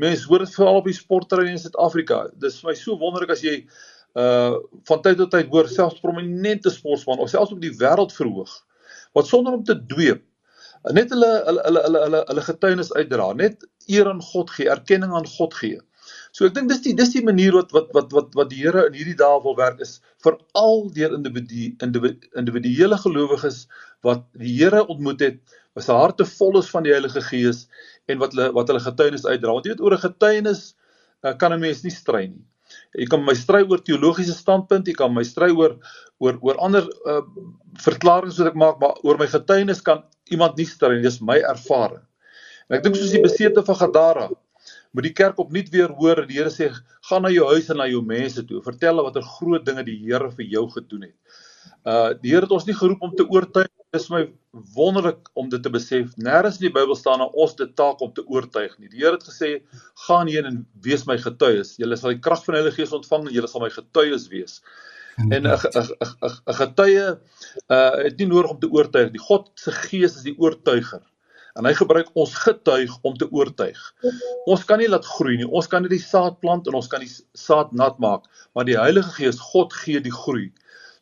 Mense 0.00 0.26
hoor 0.28 0.42
dit 0.44 0.54
veral 0.54 0.80
op 0.82 0.86
die 0.90 0.96
sportterrein 0.96 1.54
in 1.54 1.62
Suid-Afrika. 1.62 2.24
Dis 2.42 2.60
vir 2.60 2.72
my 2.72 2.76
so 2.78 2.98
wonderlik 3.00 3.34
as 3.36 3.44
jy 3.44 3.62
uh 4.14 4.60
van 4.86 5.00
tyd 5.02 5.18
tot 5.18 5.32
tyd 5.34 5.48
hoor 5.50 5.66
selfs 5.66 5.98
prominente 5.98 6.70
sportspan 6.70 7.18
of 7.18 7.32
selfs 7.32 7.50
op 7.50 7.58
die 7.58 7.72
wêreld 7.80 8.12
verhoog 8.14 8.52
wat 9.18 9.26
sonder 9.26 9.56
om 9.56 9.64
te 9.66 9.74
dweep 9.90 10.22
net 10.92 11.10
hulle 11.10 11.30
hulle 11.46 11.62
hulle 11.64 11.82
hulle 11.86 12.00
hulle, 12.04 12.20
hulle 12.28 12.44
getuienis 12.44 12.92
uitdra, 12.92 13.32
net 13.34 13.64
eer 13.88 14.08
aan 14.10 14.20
God 14.22 14.50
gee, 14.52 14.68
erkenning 14.68 15.14
aan 15.16 15.26
God 15.26 15.54
gee. 15.56 15.78
So 16.34 16.48
ek 16.48 16.54
dink 16.56 16.66
dis 16.66 16.80
die 16.82 16.92
dis 16.98 17.12
die 17.14 17.22
manier 17.22 17.54
wat 17.54 17.70
wat 17.74 17.92
wat 17.94 18.14
wat 18.14 18.32
wat 18.34 18.48
die 18.50 18.64
Here 18.64 18.88
in 18.88 18.96
hierdie 18.98 19.18
dae 19.18 19.36
wil 19.44 19.54
werk 19.58 19.78
is 19.84 20.00
vir 20.24 20.34
al 20.58 20.88
deur 20.96 21.12
individu 21.14 21.68
individuele 21.86 22.98
gelowiges 23.04 23.60
wat 24.06 24.24
die 24.40 24.56
Here 24.56 24.82
ontmoet 24.90 25.22
het, 25.22 25.38
wat 25.78 25.86
se 25.86 25.94
harte 25.94 26.26
vol 26.26 26.58
is 26.58 26.70
van 26.72 26.88
die 26.88 26.94
Heilige 26.94 27.22
Gees 27.28 27.68
en 28.10 28.18
wat 28.22 28.34
hulle 28.34 28.48
wat 28.56 28.72
hulle 28.72 28.82
getuienis 28.82 29.28
uitdra. 29.28 29.54
Want 29.54 29.68
jy 29.68 29.76
weet 29.76 29.86
oor 29.86 29.94
'n 29.94 30.04
getuienis 30.08 30.64
uh, 31.22 31.36
kan 31.38 31.54
'n 31.54 31.62
mens 31.62 31.86
nie 31.86 31.94
stry 31.94 32.26
nie. 32.26 32.42
Jy 32.98 33.06
kan 33.14 33.22
my 33.22 33.34
stry 33.38 33.62
oor 33.62 33.78
teologiese 33.78 34.34
standpunt, 34.34 34.90
jy 34.90 34.98
kan 34.98 35.14
my 35.14 35.22
stry 35.22 35.52
oor 35.54 35.78
oor 36.18 36.38
oor 36.42 36.58
ander 36.58 36.90
uh, 37.06 37.22
verklaringe 37.78 38.34
wat 38.42 38.50
ek 38.50 38.58
maak, 38.58 38.80
maar 38.82 38.98
oor 39.06 39.22
my 39.22 39.30
getuienis 39.30 39.86
kan 39.86 40.02
iemand 40.34 40.58
nie 40.58 40.66
stry 40.66 40.96
nie. 40.96 41.06
Dis 41.06 41.22
my 41.22 41.38
ervaring. 41.46 42.02
En 42.66 42.78
ek 42.78 42.82
dink 42.82 42.98
soos 42.98 43.14
die 43.14 43.22
besete 43.22 43.62
van 43.62 43.78
Gadara, 43.78 44.32
moet 44.94 45.08
die 45.08 45.16
kerk 45.16 45.40
opnuut 45.42 45.70
weer 45.74 45.92
hoor 45.98 46.22
dat 46.22 46.30
die 46.30 46.38
Here 46.38 46.52
sê 46.54 46.70
gaan 47.08 47.26
na 47.26 47.32
jou 47.34 47.46
huis 47.50 47.70
en 47.70 47.80
na 47.82 47.88
jou 47.90 48.02
mense 48.06 48.44
toe, 48.46 48.62
vertel 48.62 48.94
hulle 48.94 49.06
watter 49.08 49.26
groot 49.36 49.64
dinge 49.66 49.84
die 49.86 49.98
Here 50.04 50.30
vir 50.30 50.46
jou 50.56 50.68
gedoen 50.70 51.08
het. 51.08 51.40
Uh 51.84 52.12
die 52.20 52.32
Here 52.32 52.46
het 52.46 52.54
ons 52.54 52.66
nie 52.68 52.76
geroep 52.78 53.02
om 53.02 53.14
te 53.18 53.26
oortuig 53.28 53.70
is 53.94 54.08
my 54.10 54.24
wonderlik 54.74 55.28
om 55.38 55.48
dit 55.50 55.62
te 55.62 55.70
besef. 55.70 56.14
Nêrens 56.18 56.58
in 56.58 56.68
die 56.68 56.74
Bybel 56.74 56.96
staan 56.98 57.22
dat 57.22 57.34
ons 57.38 57.54
dit 57.58 57.74
taak 57.78 58.00
om 58.02 58.10
te 58.14 58.24
oortuig 58.26 58.74
nie. 58.78 58.90
Die 58.90 59.02
Here 59.02 59.18
het 59.18 59.26
gesê: 59.26 59.50
"Gaan 60.06 60.30
heen 60.30 60.48
en 60.50 60.66
wees 60.86 61.06
my 61.06 61.18
getuies. 61.18 61.76
Julle 61.78 61.96
sal 61.96 62.14
die 62.14 62.22
krag 62.24 62.44
van 62.44 62.54
die 62.54 62.62
Heilige 62.62 62.82
Gees 62.82 62.94
ontvang 62.98 63.28
en 63.28 63.34
julle 63.34 63.50
sal 63.50 63.62
my 63.66 63.70
getuies 63.70 64.28
wees." 64.32 64.60
En 65.30 65.46
'n 65.46 65.54
'n 65.54 66.58
getuie 66.60 67.06
uh 67.70 67.94
het 68.06 68.18
nie 68.18 68.26
nodig 68.26 68.50
om 68.50 68.60
te 68.60 68.70
oortuig 68.70 69.12
nie. 69.12 69.20
God 69.20 69.50
se 69.54 69.70
Gees 69.70 70.16
is 70.16 70.22
die 70.22 70.38
oortuiger. 70.38 71.02
En 71.54 71.68
hy 71.68 71.74
gebruik 71.78 72.08
ons 72.18 72.32
getuig 72.44 72.94
om 73.06 73.14
te 73.18 73.28
oortuig. 73.30 73.78
Ons 74.50 74.64
kan 74.66 74.80
nie 74.82 74.88
laat 74.90 75.06
groei 75.06 75.36
nie. 75.38 75.46
Ons 75.46 75.68
kan 75.70 75.84
nie 75.84 75.92
die 75.92 76.02
saad 76.02 76.40
plant 76.42 76.66
en 76.66 76.78
ons 76.80 76.90
kan 76.90 77.04
die 77.04 77.12
saad 77.38 77.70
nat 77.72 78.00
maak, 78.02 78.26
maar 78.54 78.66
die 78.66 78.78
Heilige 78.78 79.12
Gees, 79.18 79.38
God 79.52 79.74
gee 79.84 80.02
die 80.02 80.14
groei. 80.14 80.48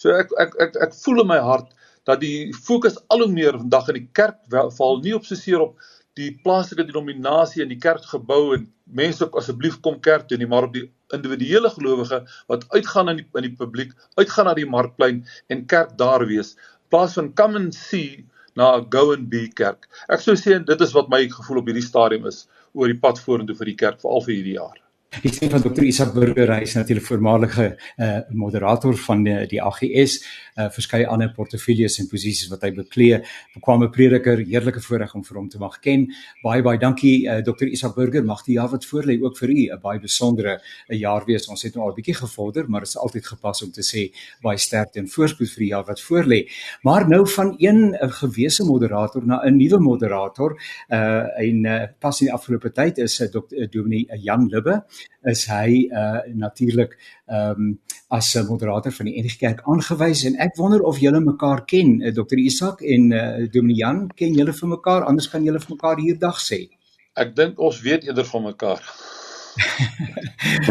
So 0.02 0.12
ek 0.18 0.34
ek 0.42 0.58
ek 0.60 0.76
ek 0.88 0.98
voel 1.04 1.22
in 1.24 1.30
my 1.30 1.40
hart 1.40 1.72
dat 2.08 2.20
die 2.22 2.52
fokus 2.66 2.98
al 3.14 3.24
hoe 3.24 3.32
meer 3.32 3.56
vandag 3.58 3.90
in 3.92 4.00
die 4.00 4.08
kerk 4.18 4.38
val 4.50 5.00
nie 5.04 5.14
op 5.16 5.26
soseer 5.28 5.62
op 5.68 5.90
die 6.18 6.32
plaaslike 6.44 6.84
denominasie 6.88 7.62
en 7.64 7.70
die 7.72 7.80
kerkgebou 7.80 8.56
en 8.56 8.66
mense 8.98 9.24
ook 9.24 9.38
asseblief 9.40 9.78
kom 9.84 10.00
kerk 10.04 10.26
toe 10.28 10.38
nie 10.40 10.48
maar 10.50 10.66
op 10.68 10.74
die 10.74 10.84
individuele 11.16 11.70
gelowige 11.72 12.20
wat 12.52 12.66
uitgaan 12.74 13.12
in 13.14 13.22
die 13.22 13.28
in 13.38 13.46
die 13.48 13.54
publiek 13.60 13.94
uitgaan 14.20 14.50
na 14.50 14.56
die 14.58 14.68
markplein 14.68 15.22
en 15.54 15.64
kerk 15.70 15.94
daar 16.02 16.26
wees 16.28 16.56
plaas 16.92 17.16
van 17.16 17.30
come 17.38 17.60
and 17.62 17.78
see 17.78 18.26
na 18.56 18.76
'n 18.76 18.88
go 18.90 19.12
and 19.12 19.30
be 19.30 19.48
kerk. 19.48 19.88
Ek 20.08 20.20
sou 20.20 20.34
sê 20.34 20.58
dit 20.64 20.80
is 20.80 20.94
wat 20.94 21.08
my 21.08 21.24
gevoel 21.28 21.62
op 21.62 21.70
hierdie 21.70 21.88
stadium 21.88 22.26
is 22.26 22.46
oor 22.74 22.88
die 22.88 23.02
pad 23.06 23.20
vorentoe 23.26 23.56
vir 23.56 23.72
die 23.72 23.80
kerk 23.84 24.00
veral 24.00 24.24
vir 24.26 24.34
hierdie 24.36 24.58
jaar 24.60 24.81
Die 25.20 25.28
stem 25.28 25.50
van 25.52 25.60
Dr. 25.60 25.84
Isak 25.84 26.14
Burger, 26.16 26.48
hy 26.54 26.62
is 26.64 26.72
natuurlik 26.72 27.04
voormalige 27.04 27.66
uh, 28.00 28.22
moderator 28.32 28.96
van 28.96 29.20
die, 29.26 29.34
die 29.50 29.58
AGS, 29.60 30.14
uh, 30.56 30.70
verskeie 30.72 31.04
ander 31.04 31.28
portefeuilles 31.36 31.98
en 32.00 32.08
posisies 32.08 32.48
wat 32.48 32.64
hy 32.64 32.70
beklee. 32.78 33.18
Bekwame 33.52 33.90
prediker, 33.92 34.40
heerlike 34.40 34.80
voorreg 34.80 35.12
om 35.14 35.24
vir 35.26 35.38
hom 35.38 35.50
te 35.52 35.60
mag 35.60 35.76
ken. 35.84 36.06
Baie 36.40 36.64
baie 36.64 36.80
dankie 36.80 37.26
uh, 37.28 37.42
Dr. 37.44 37.68
Isak 37.68 37.92
Burger. 37.98 38.24
Mag 38.24 38.40
die 38.46 38.56
jaar 38.56 38.70
wat 38.72 38.86
voorlê 38.88 39.18
ook 39.20 39.36
vir 39.36 39.52
u 39.52 39.58
'n 39.76 39.80
baie 39.82 40.00
besondere 40.00 40.58
'n 40.88 40.96
jaar 40.96 41.28
wees. 41.28 41.46
Ons 41.48 41.62
het 41.62 41.76
nou 41.76 41.84
al 41.84 41.92
'n 41.92 42.00
bietjie 42.00 42.16
gevorder, 42.16 42.64
maar 42.68 42.80
dit 42.80 42.88
is 42.88 42.96
altyd 42.96 43.26
gepas 43.26 43.62
om 43.62 43.70
te 43.70 43.84
sê 43.84 44.08
baie 44.40 44.58
sterkte 44.58 44.98
en 44.98 45.08
voorspoed 45.08 45.48
vir 45.48 45.60
die 45.60 45.72
jaar 45.76 45.84
wat 45.84 46.00
voorlê. 46.00 46.48
Maar 46.82 47.08
nou 47.08 47.28
van 47.28 47.54
een 47.58 47.92
'n 48.00 48.10
gewese 48.10 48.64
moderator 48.64 49.22
na 49.26 49.44
'n 49.44 49.56
nuwe 49.56 49.78
moderator, 49.78 50.56
uh 50.88 51.28
en 51.36 51.64
uh, 51.64 51.84
pas 51.98 52.20
in 52.20 52.26
die 52.26 52.34
afgelope 52.34 52.72
tyd 52.72 52.98
is 52.98 53.20
uh, 53.20 53.28
Dr. 53.28 53.68
Dominee 53.70 54.08
Jan 54.18 54.48
Lubbe 54.48 54.84
is 55.30 55.46
hy 55.50 55.88
uh 55.90 56.20
natuurlik 56.34 56.96
ehm 57.26 57.60
um, 57.60 57.78
as 58.12 58.34
'n 58.36 58.46
moderator 58.46 58.92
van 58.92 59.06
die 59.06 59.22
NG 59.22 59.36
Kerk 59.38 59.62
aangewys. 59.64 60.24
En 60.24 60.36
ek 60.36 60.56
wonder 60.56 60.82
of 60.82 60.98
julle 60.98 61.20
mekaar 61.20 61.64
ken 61.64 62.00
uh, 62.02 62.12
Dr 62.12 62.38
Isak 62.38 62.80
en 62.80 63.12
uh, 63.12 63.46
Dominee 63.50 63.76
Jan. 63.76 64.06
Ken 64.14 64.34
julle 64.34 64.52
vir 64.52 64.68
mekaar? 64.68 65.04
Anders 65.04 65.28
kan 65.28 65.44
julle 65.44 65.60
vir 65.60 65.74
mekaar 65.76 65.96
hier 65.98 66.18
dag 66.18 66.38
sê. 66.40 66.68
Ek 67.14 67.36
dink 67.36 67.60
ons 67.60 67.80
weet 67.80 68.04
eerder 68.04 68.24
van 68.24 68.42
mekaar. 68.42 68.82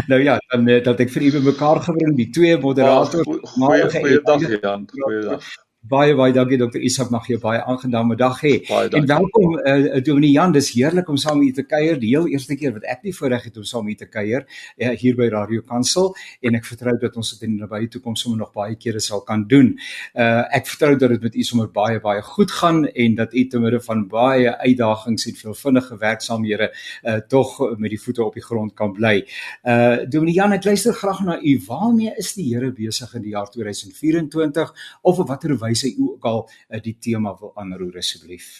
Nou 0.07 0.17
ja 0.23 0.37
dan 0.51 0.65
dat 0.65 0.99
ek 0.99 1.09
vir 1.13 1.21
u 1.21 1.39
mekaar 1.45 1.79
gebring 1.85 2.15
die 2.17 2.29
twee 2.29 2.57
moderators 2.57 3.27
goeie 3.53 3.89
goeie 3.89 4.21
dag 4.25 4.41
Jan. 4.61 4.87
Goeie 4.89 5.21
dag 5.21 5.45
Baie 5.89 6.13
baie 6.13 6.29
dankie 6.29 6.59
dokter 6.61 6.83
Isak 6.85 7.09
mag 7.09 7.25
jy 7.25 7.39
baie 7.41 7.57
aangename 7.65 8.13
dag 8.13 8.37
hê. 8.45 8.51
En 8.69 9.05
welkom 9.09 9.55
eh 9.65 9.97
uh, 9.97 10.01
Dominee 10.05 10.29
Jan, 10.29 10.51
dis 10.53 10.69
heerlik 10.75 11.07
om 11.09 11.17
saam 11.17 11.39
met 11.39 11.47
u 11.47 11.51
te 11.51 11.63
kuier. 11.63 11.97
Die 11.99 12.09
heel 12.09 12.27
eerste 12.27 12.55
keer 12.55 12.73
wat 12.73 12.83
ek 12.85 13.01
nie 13.03 13.13
voorreg 13.13 13.43
het 13.43 13.57
om 13.57 13.63
saam 13.63 13.85
met 13.85 13.95
u 13.95 14.05
te 14.05 14.05
kuier 14.05 14.45
uh, 14.77 14.89
hier 14.89 15.15
by 15.15 15.29
Radio 15.33 15.61
Kansel 15.61 16.13
en 16.41 16.55
ek 16.55 16.67
vertrou 16.69 16.93
dat 17.01 17.17
ons 17.17 17.31
dit 17.31 17.47
in 17.47 17.55
die 17.55 17.63
nabye 17.63 17.87
toekoms 17.89 18.21
sommer 18.21 18.37
nog 18.43 18.51
baie 18.53 18.75
kere 18.75 18.99
sal 19.01 19.23
kan 19.25 19.47
doen. 19.47 19.71
Eh 20.13 20.23
uh, 20.23 20.43
ek 20.59 20.67
vertrou 20.67 20.91
dat 21.01 21.09
dit 21.15 21.21
met 21.21 21.35
u 21.35 21.43
sommer 21.49 21.71
baie 21.73 21.99
baie 21.99 22.21
goed 22.21 22.51
gaan 22.51 22.85
en 22.85 23.15
dat 23.15 23.33
u 23.33 23.47
te 23.47 23.59
midde 23.59 23.81
van 23.81 24.05
baie 24.07 24.53
uitdagings 24.57 25.25
en 25.25 25.35
veelvuldige 25.41 25.97
werksaamhede 25.97 26.69
eh 26.69 27.15
uh, 27.15 27.17
tog 27.27 27.57
met 27.77 27.89
die 27.89 28.01
voete 28.01 28.23
op 28.23 28.37
die 28.37 28.43
grond 28.43 28.75
kan 28.75 28.93
bly. 28.93 29.25
Eh 29.63 29.73
uh, 29.73 30.05
Dominee 30.09 30.37
Jan, 30.37 30.53
ek 30.53 30.63
luister 30.63 30.93
graag 30.93 31.25
na 31.25 31.41
u. 31.41 31.57
Waarmee 31.67 32.13
is 32.17 32.33
die 32.33 32.53
Here 32.53 32.71
besig 32.71 33.15
in 33.15 33.21
die 33.21 33.33
jaar 33.33 33.49
2024 33.49 34.99
of 35.01 35.19
op 35.19 35.27
watter 35.27 35.57
wys 35.71 35.85
hy 35.87 35.95
ook 35.99 36.27
al 36.33 36.43
uh, 36.47 36.81
die 36.83 36.97
tema 36.99 37.33
wil 37.39 37.55
aanroer 37.55 38.01
asseblief. 38.03 38.51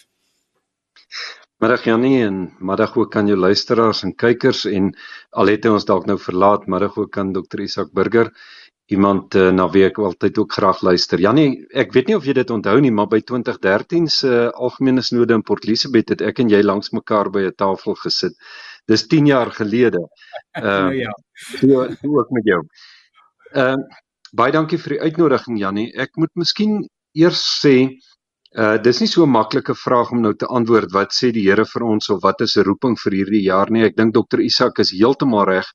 Middag 1.62 1.84
Janie 1.86 2.24
en 2.26 2.38
middag 2.58 2.96
ook 2.98 3.16
aan 3.16 3.28
jou 3.30 3.36
luisteraars 3.38 4.02
en 4.02 4.16
kykers 4.18 4.64
en 4.66 4.88
al 5.38 5.52
het 5.52 5.68
ons 5.70 5.84
dalk 5.86 6.08
nou 6.10 6.16
verlaat, 6.18 6.66
middag 6.66 6.96
ook 6.98 7.18
aan 7.20 7.30
Dr 7.36 7.62
Isak 7.62 7.92
Burger, 7.94 8.32
iemand 8.90 9.36
uh, 9.38 9.50
na 9.54 9.68
wie 9.70 9.84
ek 9.86 10.00
altyd 10.02 10.40
ook 10.42 10.56
graag 10.58 10.82
luister. 10.82 11.22
Janie, 11.22 11.62
ek 11.70 11.94
weet 11.94 12.10
nie 12.10 12.16
of 12.18 12.26
jy 12.26 12.34
dit 12.40 12.50
onthou 12.50 12.74
nie, 12.82 12.90
maar 12.90 13.06
by 13.12 13.20
2013 13.28 14.08
se 14.10 14.32
uh, 14.32 14.48
algemene 14.66 15.04
snode 15.06 15.38
in 15.38 15.44
Port 15.46 15.68
Elizabeth 15.68 16.10
het 16.16 16.24
ek 16.32 16.42
en 16.42 16.50
jy 16.50 16.64
langs 16.66 16.90
mekaar 16.96 17.30
by 17.30 17.46
'n 17.46 17.54
tafel 17.56 17.94
gesit. 18.02 18.34
Dis 18.90 19.06
10 19.06 19.30
jaar 19.30 19.54
gelede. 19.54 20.02
Ehm 20.58 20.90
uh, 20.90 20.98
ja. 20.98 21.14
So 21.60 21.86
ook 21.86 22.30
met 22.30 22.44
jou. 22.44 22.62
Ehm 23.54 23.78
uh, 23.78 24.00
baie 24.32 24.52
dankie 24.52 24.78
vir 24.80 24.96
die 24.96 25.02
uitnodiging 25.06 25.58
Janie. 25.60 25.88
Ek 25.94 26.16
moet 26.16 26.32
miskien 26.34 26.82
eers 27.14 27.42
sê 27.62 27.76
uh 28.52 28.76
dis 28.84 29.00
nie 29.00 29.08
so 29.08 29.24
'n 29.24 29.32
maklike 29.32 29.74
vraag 29.74 30.12
om 30.12 30.20
nou 30.22 30.34
te 30.34 30.46
antwoord 30.46 30.92
wat 30.92 31.12
sê 31.16 31.32
die 31.32 31.46
Here 31.48 31.64
vir 31.64 31.82
ons 31.84 32.10
of 32.10 32.22
wat 32.22 32.40
is 32.40 32.56
'n 32.56 32.64
roeping 32.64 32.96
vir 33.04 33.12
hierdie 33.12 33.44
jaar 33.44 33.70
nie. 33.70 33.84
Ek 33.84 33.96
dink 33.96 34.14
dokter 34.14 34.40
Isak 34.40 34.78
is 34.78 34.92
heeltemal 34.92 35.46
reg 35.46 35.66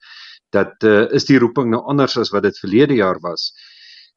dat 0.52 0.84
uh 0.84 1.08
is 1.12 1.26
die 1.26 1.40
roeping 1.40 1.72
nou 1.72 1.82
anders 1.90 2.18
as 2.18 2.32
wat 2.32 2.44
dit 2.44 2.58
verlede 2.60 2.96
jaar 2.96 3.20
was. 3.22 3.52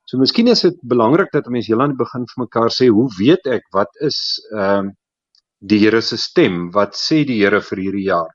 So 0.06 0.18
miskien 0.18 0.48
is 0.48 0.62
dit 0.62 0.76
belangrik 0.82 1.30
dat 1.32 1.46
mense 1.46 1.70
heel 1.70 1.82
aan 1.82 1.94
die 1.94 2.04
begin 2.04 2.26
vir 2.26 2.44
mekaar 2.44 2.70
sê 2.70 2.88
hoe 2.88 3.08
weet 3.18 3.46
ek 3.46 3.64
wat 3.72 3.88
is 4.00 4.18
ehm 4.52 4.86
uh, 4.86 4.92
die 5.60 5.78
Here 5.78 6.00
se 6.00 6.16
stem? 6.16 6.70
Wat 6.72 6.94
sê 6.96 7.24
die 7.24 7.40
Here 7.42 7.60
vir 7.60 7.78
hierdie 7.78 8.06
jaar? 8.08 8.30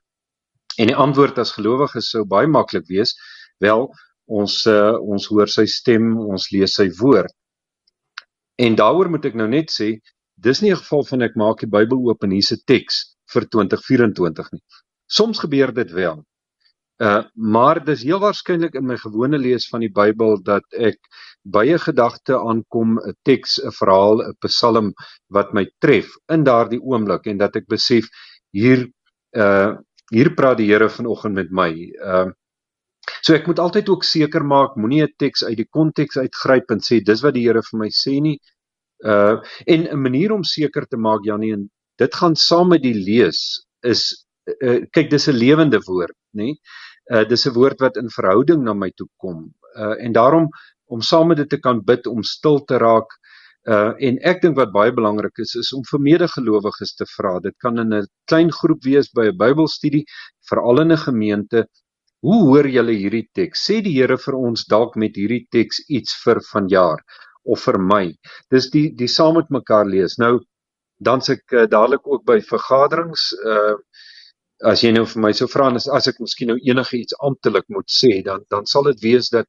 En 0.78 0.86
die 0.86 0.96
antwoord 0.96 1.38
as 1.38 1.52
gelowiges 1.56 2.10
sou 2.12 2.24
baie 2.24 2.46
maklik 2.46 2.86
wees. 2.88 3.14
Wel, 3.60 3.88
ons 4.26 4.66
uh 4.66 4.94
ons 5.00 5.26
hoor 5.32 5.48
sy 5.48 5.66
stem, 5.66 6.16
ons 6.18 6.50
lees 6.52 6.74
sy 6.78 6.88
woord. 7.00 7.32
En 8.56 8.76
daaroor 8.76 9.10
moet 9.10 9.24
ek 9.28 9.34
nou 9.36 9.48
net 9.48 9.72
sê, 9.72 9.98
dis 10.36 10.62
nie 10.62 10.72
'n 10.72 10.80
geval 10.82 11.04
van 11.10 11.22
ek 11.22 11.36
maak 11.36 11.60
die 11.60 11.72
Bybel 11.76 11.98
oop 12.08 12.24
en 12.24 12.30
hier's 12.30 12.52
'n 12.52 12.62
teks 12.66 13.16
vir 13.32 13.44
2024 13.48 14.52
nie. 14.52 14.62
Soms 15.08 15.38
gebeur 15.38 15.72
dit 15.72 15.90
wel. 15.92 16.24
Uh 16.98 17.22
maar 17.34 17.84
dis 17.84 18.02
heel 18.02 18.20
waarskynlik 18.20 18.74
in 18.74 18.86
my 18.86 18.96
gewone 18.96 19.38
lees 19.38 19.68
van 19.68 19.80
die 19.80 19.92
Bybel 19.92 20.38
dat 20.42 20.64
ek 20.72 20.96
by 21.44 21.66
'n 21.68 21.78
gedagte 21.78 22.38
aankom, 22.38 22.98
'n 22.98 23.14
teks, 23.22 23.58
'n 23.60 23.70
verhaal, 23.70 24.22
'n 24.22 24.34
psalm 24.46 24.92
wat 25.28 25.52
my 25.52 25.66
tref 25.78 26.08
in 26.32 26.44
daardie 26.44 26.80
oomblik 26.80 27.26
en 27.26 27.38
dat 27.38 27.56
ek 27.56 27.66
besef 27.68 28.08
hier 28.52 28.88
uh 29.36 29.76
hier 30.12 30.30
praat 30.34 30.58
die 30.58 30.70
Here 30.72 30.88
vanoggend 30.88 31.34
met 31.34 31.50
my. 31.50 31.70
Uh 32.00 32.30
So 33.22 33.34
ek 33.34 33.46
moet 33.46 33.58
altyd 33.62 33.88
ook 33.88 34.04
seker 34.04 34.44
maak 34.44 34.76
moenie 34.76 35.02
'n 35.04 35.14
teks 35.18 35.44
uit 35.44 35.56
die 35.56 35.70
konteks 35.78 36.16
uitgryp 36.16 36.70
en 36.70 36.80
sê 36.80 37.00
dis 37.04 37.22
wat 37.22 37.34
die 37.34 37.46
Here 37.46 37.62
vir 37.62 37.78
my 37.78 37.88
sê 37.88 38.20
nie. 38.20 38.38
Uh 39.04 39.36
en 39.66 39.88
'n 39.92 40.02
manier 40.02 40.32
om 40.32 40.44
seker 40.44 40.86
te 40.86 40.96
maak 40.96 41.24
Janie 41.24 41.52
en 41.52 41.68
dit 41.98 42.14
gaan 42.14 42.36
saam 42.36 42.68
met 42.68 42.82
die 42.82 42.94
lees 42.94 43.66
is 43.82 44.26
uh, 44.62 44.80
kyk 44.92 45.10
dis 45.10 45.28
'n 45.28 45.36
lewende 45.36 45.80
woord, 45.86 46.16
nê? 46.34 46.54
Uh 47.12 47.24
dis 47.24 47.46
'n 47.46 47.54
woord 47.54 47.80
wat 47.80 47.96
in 47.96 48.10
verhouding 48.10 48.62
na 48.64 48.74
my 48.74 48.90
toe 48.90 49.08
kom. 49.16 49.54
Uh 49.76 49.96
en 49.98 50.12
daarom 50.12 50.48
om 50.86 51.00
saam 51.00 51.28
met 51.28 51.36
dit 51.36 51.48
te 51.48 51.60
kan 51.60 51.82
bid 51.84 52.06
om 52.06 52.22
stil 52.22 52.64
te 52.64 52.78
raak 52.78 53.10
uh 53.66 53.92
en 53.98 54.18
ek 54.22 54.42
dink 54.42 54.56
wat 54.56 54.72
baie 54.72 54.92
belangrik 54.94 55.38
is 55.42 55.54
is 55.54 55.72
om 55.74 55.82
vir 55.90 56.00
medegelowiges 56.00 56.94
te 56.94 57.06
vra. 57.16 57.38
Dit 57.40 57.56
kan 57.58 57.78
in 57.78 57.94
'n 57.94 58.06
klein 58.30 58.52
groep 58.52 58.84
wees 58.84 59.10
by 59.14 59.26
'n 59.26 59.38
Bybelstudie, 59.38 60.04
veral 60.50 60.80
in 60.80 60.92
'n 60.92 61.04
gemeente 61.08 61.66
Hoe 62.26 62.40
hoor 62.48 62.66
julle 62.66 62.94
hierdie 62.98 63.28
teks? 63.38 63.62
Sê 63.68 63.78
die 63.86 63.94
Here 63.94 64.16
vir 64.18 64.36
ons 64.38 64.66
dalk 64.72 64.96
met 65.02 65.14
hierdie 65.20 65.44
teks 65.54 65.84
iets 65.98 66.16
vir 66.24 66.40
vanjaar 66.50 67.04
of 67.54 67.62
vir 67.68 67.78
my. 67.92 68.04
Dis 68.50 68.70
die 68.72 68.88
die 69.02 69.10
saam 69.16 69.38
met 69.38 69.52
mekaar 69.54 69.86
lees. 69.86 70.16
Nou 70.22 70.40
dan 71.08 71.22
se 71.22 71.36
ek 71.36 71.52
uh, 71.52 71.66
dadelik 71.70 72.06
ook 72.08 72.24
by 72.26 72.40
vergaderings 72.50 73.30
uh 73.54 73.76
as 74.64 74.80
jy 74.80 74.88
nou 74.96 75.02
vir 75.04 75.20
my 75.20 75.30
sou 75.36 75.46
vra 75.52 75.66
as 75.78 75.86
as 75.98 76.06
ek 76.08 76.20
miskien 76.24 76.48
nou 76.48 76.56
enige 76.64 76.96
iets 76.96 77.16
amptelik 77.28 77.66
moet 77.68 77.90
sê 77.92 78.22
dan 78.28 78.44
dan 78.54 78.64
sal 78.70 78.86
dit 78.88 79.02
wees 79.04 79.28
dat 79.34 79.44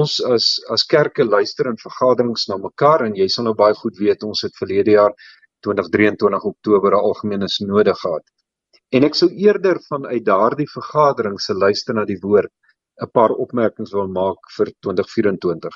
ons 0.00 0.14
as 0.36 0.46
as 0.76 0.86
kerke 0.94 1.24
luister 1.24 1.68
in 1.68 1.76
vergaderings 1.82 2.48
na 2.48 2.56
mekaar 2.62 3.04
en 3.04 3.18
jy 3.20 3.28
sal 3.34 3.44
nou 3.44 3.54
baie 3.58 3.76
goed 3.82 4.00
weet 4.00 4.24
ons 4.24 4.42
het 4.46 4.56
verlede 4.62 4.96
jaar 4.96 5.12
2023 5.68 6.48
Oktober 6.52 6.96
'n 6.96 7.04
algemene 7.10 7.48
sinode 7.48 7.94
gehad. 8.02 8.24
En 8.96 9.04
ek 9.04 9.16
sou 9.18 9.28
eerder 9.36 9.80
vanuit 9.88 10.24
daardie 10.24 10.68
vergadering 10.72 11.36
se 11.40 11.54
luister 11.54 11.94
na 11.94 12.04
die 12.08 12.20
woord 12.22 12.52
'n 13.04 13.10
paar 13.12 13.34
opmerkings 13.44 13.92
wil 13.92 14.08
maak 14.08 14.50
vir 14.56 14.72
2024. 14.86 15.74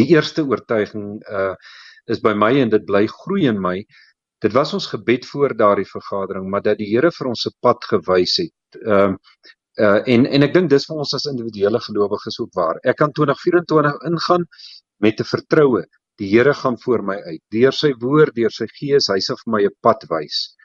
Die 0.00 0.08
eerste 0.14 0.44
oortuiging 0.44 1.22
uh 1.40 1.54
is 2.10 2.20
by 2.20 2.32
my 2.34 2.50
en 2.60 2.70
dit 2.70 2.84
bly 2.84 3.06
groei 3.06 3.46
in 3.46 3.60
my. 3.62 3.76
Dit 4.42 4.52
was 4.52 4.72
ons 4.74 4.88
gebed 4.90 5.26
voor 5.26 5.54
daardie 5.56 5.86
vergadering, 5.86 6.48
maar 6.50 6.62
dat 6.62 6.78
die 6.78 6.88
Here 6.90 7.10
vir 7.18 7.28
ons 7.28 7.46
'n 7.46 7.54
pad 7.60 7.84
gewys 7.84 8.36
het. 8.42 8.80
Ehm 8.86 9.14
uh, 9.14 9.16
uh 9.86 10.00
en 10.14 10.26
en 10.26 10.42
ek 10.42 10.54
dink 10.54 10.70
dis 10.70 10.86
vir 10.86 10.96
ons 10.96 11.14
as 11.14 11.30
individuele 11.32 11.80
gelowiges 11.80 12.40
ook 12.40 12.52
waar. 12.54 12.78
Ek 12.84 12.96
kan 12.96 13.12
2024 13.12 14.02
ingaan 14.10 14.46
met 15.00 15.20
'n 15.20 15.24
vertroue. 15.24 15.84
Die 16.18 16.28
Here 16.28 16.54
gaan 16.54 16.78
voor 16.78 17.02
my 17.02 17.16
uit. 17.16 17.42
Deur 17.50 17.72
sy 17.72 17.94
woord, 17.98 18.34
deur 18.34 18.50
sy 18.50 18.66
gees, 18.66 19.08
hy 19.08 19.20
sal 19.20 19.36
vir 19.44 19.52
my 19.52 19.62
'n 19.64 19.76
pad 19.80 20.04
wys. 20.10 20.56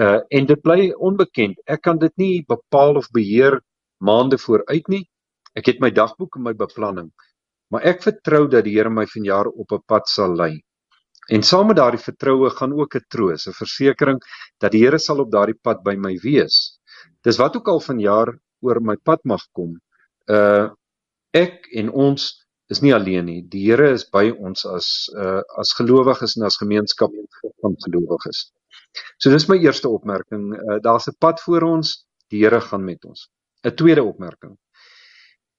Uh 0.00 0.20
en 0.28 0.46
dit 0.46 0.60
bly 0.64 0.90
onbekend. 0.96 1.58
Ek 1.66 1.82
kan 1.84 1.98
dit 1.98 2.12
nie 2.16 2.44
bepaal 2.48 2.96
of 2.96 3.10
beheer 3.12 3.60
maande 4.00 4.38
vooruit 4.38 4.88
nie. 4.88 5.04
Ek 5.54 5.66
het 5.66 5.80
my 5.82 5.90
dagboek 5.90 6.38
en 6.38 6.46
my 6.46 6.54
beplanning. 6.56 7.10
Maar 7.70 7.84
ek 7.92 8.02
vertrou 8.06 8.46
dat 8.48 8.64
die 8.64 8.76
Here 8.78 8.90
my 8.90 9.06
vanjaar 9.06 9.50
op 9.50 9.72
'n 9.72 9.82
pad 9.86 10.08
sal 10.08 10.34
lei. 10.36 10.62
En 11.28 11.42
saam 11.42 11.66
met 11.66 11.76
daardie 11.76 12.02
vertroue 12.02 12.50
gaan 12.50 12.72
ook 12.72 12.94
'n 12.96 13.06
troos, 13.08 13.46
'n 13.46 13.52
versekering 13.52 14.18
dat 14.58 14.72
die 14.72 14.82
Here 14.84 14.98
sal 14.98 15.20
op 15.20 15.30
daardie 15.30 15.58
pad 15.62 15.82
by 15.82 15.94
my 15.96 16.16
wees. 16.22 16.80
Dis 17.22 17.36
wat 17.36 17.56
ook 17.56 17.68
al 17.68 17.80
vanjaar 17.80 18.38
oor 18.60 18.80
my 18.80 18.96
pad 18.96 19.20
mag 19.24 19.44
kom. 19.52 19.80
Uh 20.26 20.70
ek 21.32 21.68
en 21.72 21.90
ons 21.90 22.46
is 22.68 22.80
nie 22.80 22.94
alleen 22.94 23.24
nie. 23.24 23.42
Die 23.42 23.64
Here 23.70 23.90
is 23.92 24.04
by 24.10 24.30
ons 24.30 24.64
as 24.66 25.10
uh 25.16 25.42
as 25.58 25.72
gelowiges 25.72 26.36
en 26.36 26.46
as 26.46 26.56
gemeenskap 26.56 27.10
van 27.60 27.76
gelowiges. 27.86 28.50
So 29.18 29.30
dis 29.30 29.48
my 29.48 29.56
eerste 29.58 29.88
opmerking. 29.88 30.52
Uh, 30.54 30.78
Daar's 30.82 31.08
'n 31.08 31.16
pad 31.18 31.40
voor 31.40 31.62
ons. 31.62 32.06
Die 32.30 32.42
Here 32.44 32.60
gaan 32.60 32.84
met 32.84 33.04
ons. 33.04 33.28
'n 33.64 33.74
Tweede 33.74 34.02
opmerking. 34.02 34.56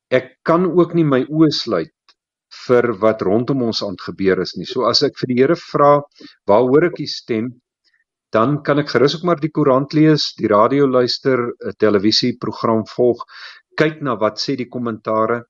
Ek 0.10 0.38
kan 0.44 0.66
ook 0.66 0.94
nie 0.94 1.04
my 1.06 1.24
oë 1.30 1.52
sluit 1.52 1.94
vir 2.68 2.94
wat 3.00 3.22
rondom 3.22 3.62
ons 3.64 3.84
aan 3.84 3.98
gebeur 3.98 4.42
is 4.42 4.56
nie. 4.58 4.66
So 4.66 4.84
as 4.90 5.04
ek 5.04 5.18
vir 5.18 5.28
die 5.28 5.42
Here 5.42 5.56
vra, 5.56 6.02
waar 6.48 6.62
hoor 6.68 6.86
ek 6.86 7.00
u 7.00 7.06
stem? 7.08 7.62
Dan 8.32 8.62
kan 8.64 8.80
ek 8.80 8.90
gerus 8.90 9.16
ook 9.16 9.24
maar 9.24 9.40
die 9.40 9.52
koerant 9.52 9.94
lees, 9.94 10.34
die 10.38 10.48
radio 10.48 10.88
luister, 10.88 11.38
'n 11.66 11.74
televisieprogram 11.78 12.86
volg. 12.88 13.26
kyk 13.78 14.02
na 14.02 14.16
wat 14.16 14.38
sê 14.38 14.56
die 14.58 14.68
kommentare. 14.70 15.46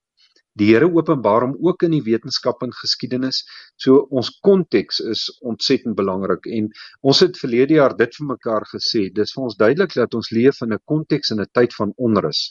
Die 0.59 0.67
Here 0.73 0.87
openbaar 0.91 1.45
hom 1.45 1.53
ook 1.63 1.85
in 1.87 1.93
die 1.95 2.03
wetenskap 2.03 2.63
en 2.65 2.73
geskiedenis. 2.75 3.43
So 3.79 4.05
ons 4.11 4.31
konteks 4.43 4.99
is 4.99 5.27
ontsettend 5.47 5.95
belangrik 5.95 6.47
en 6.57 6.67
ons 7.01 7.21
het 7.23 7.39
verlede 7.39 7.77
jaar 7.79 7.95
dit 7.97 8.17
vir 8.19 8.27
mekaar 8.33 8.67
gesê. 8.73 9.07
Dis 9.15 9.31
vir 9.35 9.45
ons 9.47 9.55
duidelik 9.55 9.95
dat 9.95 10.17
ons 10.17 10.31
leef 10.31 10.61
in 10.61 10.73
'n 10.73 10.83
konteks 10.85 11.31
en 11.31 11.41
'n 11.41 11.51
tyd 11.53 11.73
van 11.73 11.93
onrus. 11.97 12.41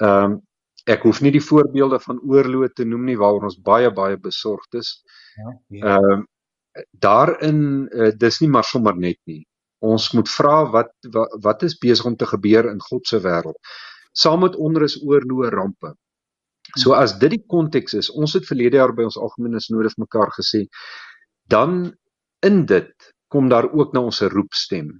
Ehm 0.00 0.24
um, 0.24 0.40
ek 0.86 1.02
hoef 1.02 1.20
nie 1.20 1.32
die 1.34 1.42
voorbeelde 1.42 1.98
van 1.98 2.20
oorloë 2.22 2.68
te 2.74 2.84
noem 2.84 3.04
nie 3.04 3.18
waaroor 3.18 3.48
ons 3.50 3.58
baie 3.58 3.90
baie 3.90 4.16
besorgd 4.16 4.74
is. 4.74 5.02
Ja. 5.36 5.50
ja. 5.68 5.96
Ehm 5.96 6.12
um, 6.12 6.26
daarin 6.92 7.88
uh, 7.90 8.12
dis 8.16 8.40
nie 8.40 8.48
maar 8.48 8.64
sommer 8.64 8.96
net 8.96 9.18
nie. 9.24 9.42
Ons 9.80 10.12
moet 10.12 10.28
vra 10.28 10.56
wat, 10.70 10.92
wat 11.12 11.36
wat 11.42 11.62
is 11.62 11.78
besig 11.78 12.06
om 12.06 12.16
te 12.16 12.26
gebeur 12.26 12.70
in 12.70 12.80
God 12.80 13.06
se 13.06 13.20
wêreld. 13.20 13.58
Saam 14.12 14.40
met 14.40 14.56
onrus, 14.56 14.96
oorloë, 15.02 15.50
rampe. 15.52 15.94
So 16.74 16.96
as 16.98 17.14
dit 17.20 17.36
die 17.36 17.44
konteks 17.48 17.94
is, 17.94 18.10
ons 18.10 18.34
het 18.34 18.46
verlede 18.48 18.80
jaar 18.80 18.94
by 18.96 19.06
ons 19.06 19.18
algemene 19.20 19.60
sinode 19.62 19.92
vir 19.94 20.04
mekaar 20.04 20.32
gesê, 20.34 20.66
dan 21.48 21.92
in 22.46 22.64
dit 22.66 23.12
kom 23.32 23.48
daar 23.48 23.68
ook 23.70 23.94
na 23.94 24.02
ons 24.08 24.22
roepstem. 24.34 24.90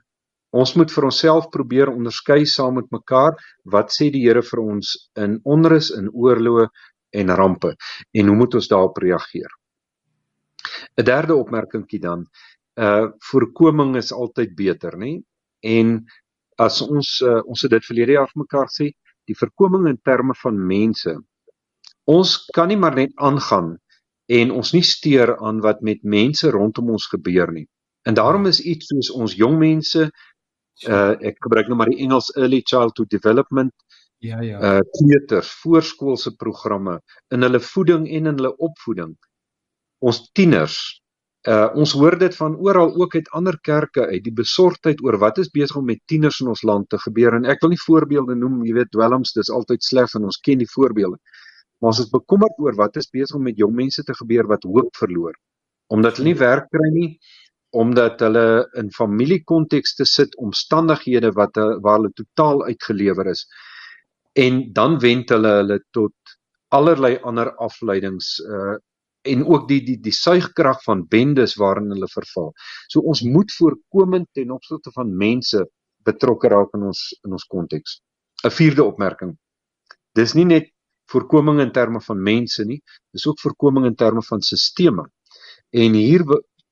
Ons 0.56 0.76
moet 0.78 0.90
vir 0.92 1.08
onsself 1.08 1.50
probeer 1.52 1.90
onderskei 1.90 2.44
saam 2.46 2.78
met 2.78 2.88
mekaar 2.94 3.34
wat 3.74 3.90
sê 3.92 4.08
die 4.14 4.22
Here 4.24 4.42
vir 4.46 4.62
ons 4.62 4.94
in 5.18 5.40
onrus, 5.44 5.90
in 5.90 6.08
oorloë 6.12 6.68
en 7.20 7.34
rampe 7.40 7.74
en 8.14 8.30
hoe 8.30 8.36
moet 8.36 8.54
ons 8.54 8.68
daarop 8.68 8.98
reageer? 9.02 9.50
'n 10.96 11.04
Derde 11.04 11.34
opmerkingkie 11.34 12.00
dan, 12.00 12.26
uh 12.78 13.08
voorkoming 13.30 13.96
is 13.96 14.12
altyd 14.12 14.54
beter, 14.56 14.96
nê? 14.96 15.22
En 15.62 16.04
as 16.58 16.80
ons 16.82 17.20
uh, 17.22 17.42
ons 17.44 17.62
het 17.62 17.70
dit 17.70 17.84
verlede 17.84 18.16
jaar 18.16 18.30
vir 18.32 18.42
mekaar 18.44 18.68
sê, 18.72 18.90
die 19.28 19.36
voorkoming 19.36 19.88
in 19.88 19.98
terme 20.04 20.34
van 20.42 20.58
mense 20.66 21.16
ons 22.06 22.36
kan 22.54 22.70
nie 22.70 22.78
maar 22.78 22.94
net 22.94 23.12
aangaan 23.16 23.74
en 24.26 24.52
ons 24.54 24.72
nie 24.74 24.82
steur 24.82 25.36
aan 25.38 25.60
wat 25.62 25.82
met 25.86 26.02
mense 26.02 26.50
rondom 26.50 26.90
ons 26.96 27.06
gebeur 27.10 27.52
nie. 27.52 27.66
En 28.06 28.14
daarom 28.14 28.46
is 28.46 28.60
iets 28.60 28.90
soos 28.90 29.10
ons 29.14 29.34
jong 29.34 29.58
mense 29.58 30.08
uh 30.86 31.14
ek 31.24 31.38
gebruik 31.40 31.70
nou 31.70 31.78
maar 31.78 31.90
die 31.90 32.02
Engels 32.04 32.28
early 32.36 32.60
childhood 32.60 33.08
development 33.10 33.72
ja 34.20 34.42
ja. 34.44 34.58
uh 34.60 34.82
kleuters 34.98 35.48
voorskoolse 35.62 36.34
programme 36.36 36.98
in 37.32 37.42
hulle 37.42 37.60
voeding 37.60 38.06
en 38.06 38.30
in 38.32 38.36
hulle 38.36 38.52
opvoeding. 38.56 39.16
Ons 39.98 40.26
tieners 40.36 40.76
uh 41.48 41.70
ons 41.74 41.94
hoor 41.96 42.18
dit 42.18 42.36
van 42.36 42.58
oral 42.58 42.92
ook 43.00 43.14
uit 43.14 43.30
ander 43.30 43.58
kerke 43.62 44.06
uit 44.06 44.22
die 44.22 44.34
besorgdheid 44.34 45.02
oor 45.02 45.18
wat 45.22 45.38
is 45.38 45.50
besig 45.50 45.78
om 45.80 45.86
met 45.86 46.02
tieners 46.06 46.40
in 46.42 46.52
ons 46.52 46.62
land 46.62 46.88
te 46.90 46.98
gebeur. 46.98 47.34
En 47.34 47.46
ek 47.46 47.62
wil 47.62 47.72
nie 47.72 47.84
voorbeelde 47.86 48.36
noem 48.36 48.64
jy 48.66 48.74
weet 48.82 48.92
dwelms 48.92 49.32
dis 49.32 49.50
altyd 49.50 49.82
sleg 49.82 50.14
en 50.14 50.28
ons 50.30 50.42
ken 50.42 50.58
die 50.58 50.72
voorbeelde 50.74 51.18
Maar 51.80 51.92
ons 51.92 52.04
is 52.04 52.12
bekommerd 52.12 52.58
oor 52.62 52.76
wat 52.78 52.96
is 52.96 53.10
besig 53.12 53.36
om 53.36 53.44
met 53.46 53.58
jong 53.60 53.74
mense 53.76 54.02
te 54.02 54.14
gebeur 54.16 54.48
wat 54.48 54.64
hoop 54.64 54.96
verloor. 54.96 55.34
Omdat 55.92 56.18
hulle 56.18 56.32
nie 56.32 56.40
werk 56.40 56.70
kry 56.72 56.88
nie, 56.92 57.10
omdat 57.76 58.22
hulle 58.24 58.46
in 58.80 58.90
familiekontekste 58.94 60.06
sit, 60.08 60.36
omstandighede 60.40 61.32
wat 61.36 61.58
waar 61.84 61.98
hulle 61.98 62.14
totaal 62.16 62.64
uitgelewer 62.70 63.28
is. 63.32 63.44
En 64.32 64.72
dan 64.72 64.98
wend 65.04 65.32
hulle 65.34 65.52
hulle 65.60 65.80
tot 65.96 66.36
allerlei 66.74 67.16
ander 67.22 67.54
afleidings 67.56 68.36
uh 68.40 68.76
en 69.26 69.40
ook 69.42 69.64
die 69.66 69.80
die 69.82 69.96
die 69.98 70.14
suigkrag 70.14 70.84
van 70.84 71.00
bendes 71.10 71.56
waarin 71.58 71.90
hulle 71.90 72.06
verval. 72.06 72.52
So 72.86 73.00
ons 73.10 73.24
moet 73.26 73.50
voorkomend 73.52 74.28
ten 74.38 74.52
opsigte 74.54 74.92
van 74.94 75.16
mense 75.18 75.64
betrokke 76.06 76.48
raak 76.52 76.74
in 76.78 76.84
ons 76.86 77.00
in 77.26 77.34
ons 77.34 77.46
konteks. 77.50 78.00
'n 78.44 78.54
Vierde 78.54 78.84
opmerking. 78.84 79.34
Dis 80.14 80.34
nie 80.38 80.44
net 80.44 80.70
voorkoming 81.12 81.60
in 81.60 81.72
terme 81.72 82.00
van 82.00 82.22
mense 82.22 82.64
nie, 82.64 82.80
dis 83.12 83.26
ook 83.26 83.40
voorkoming 83.40 83.86
in 83.86 83.94
terme 83.94 84.22
van 84.22 84.42
sisteme. 84.42 85.06
En 85.70 85.94
hier 85.94 86.24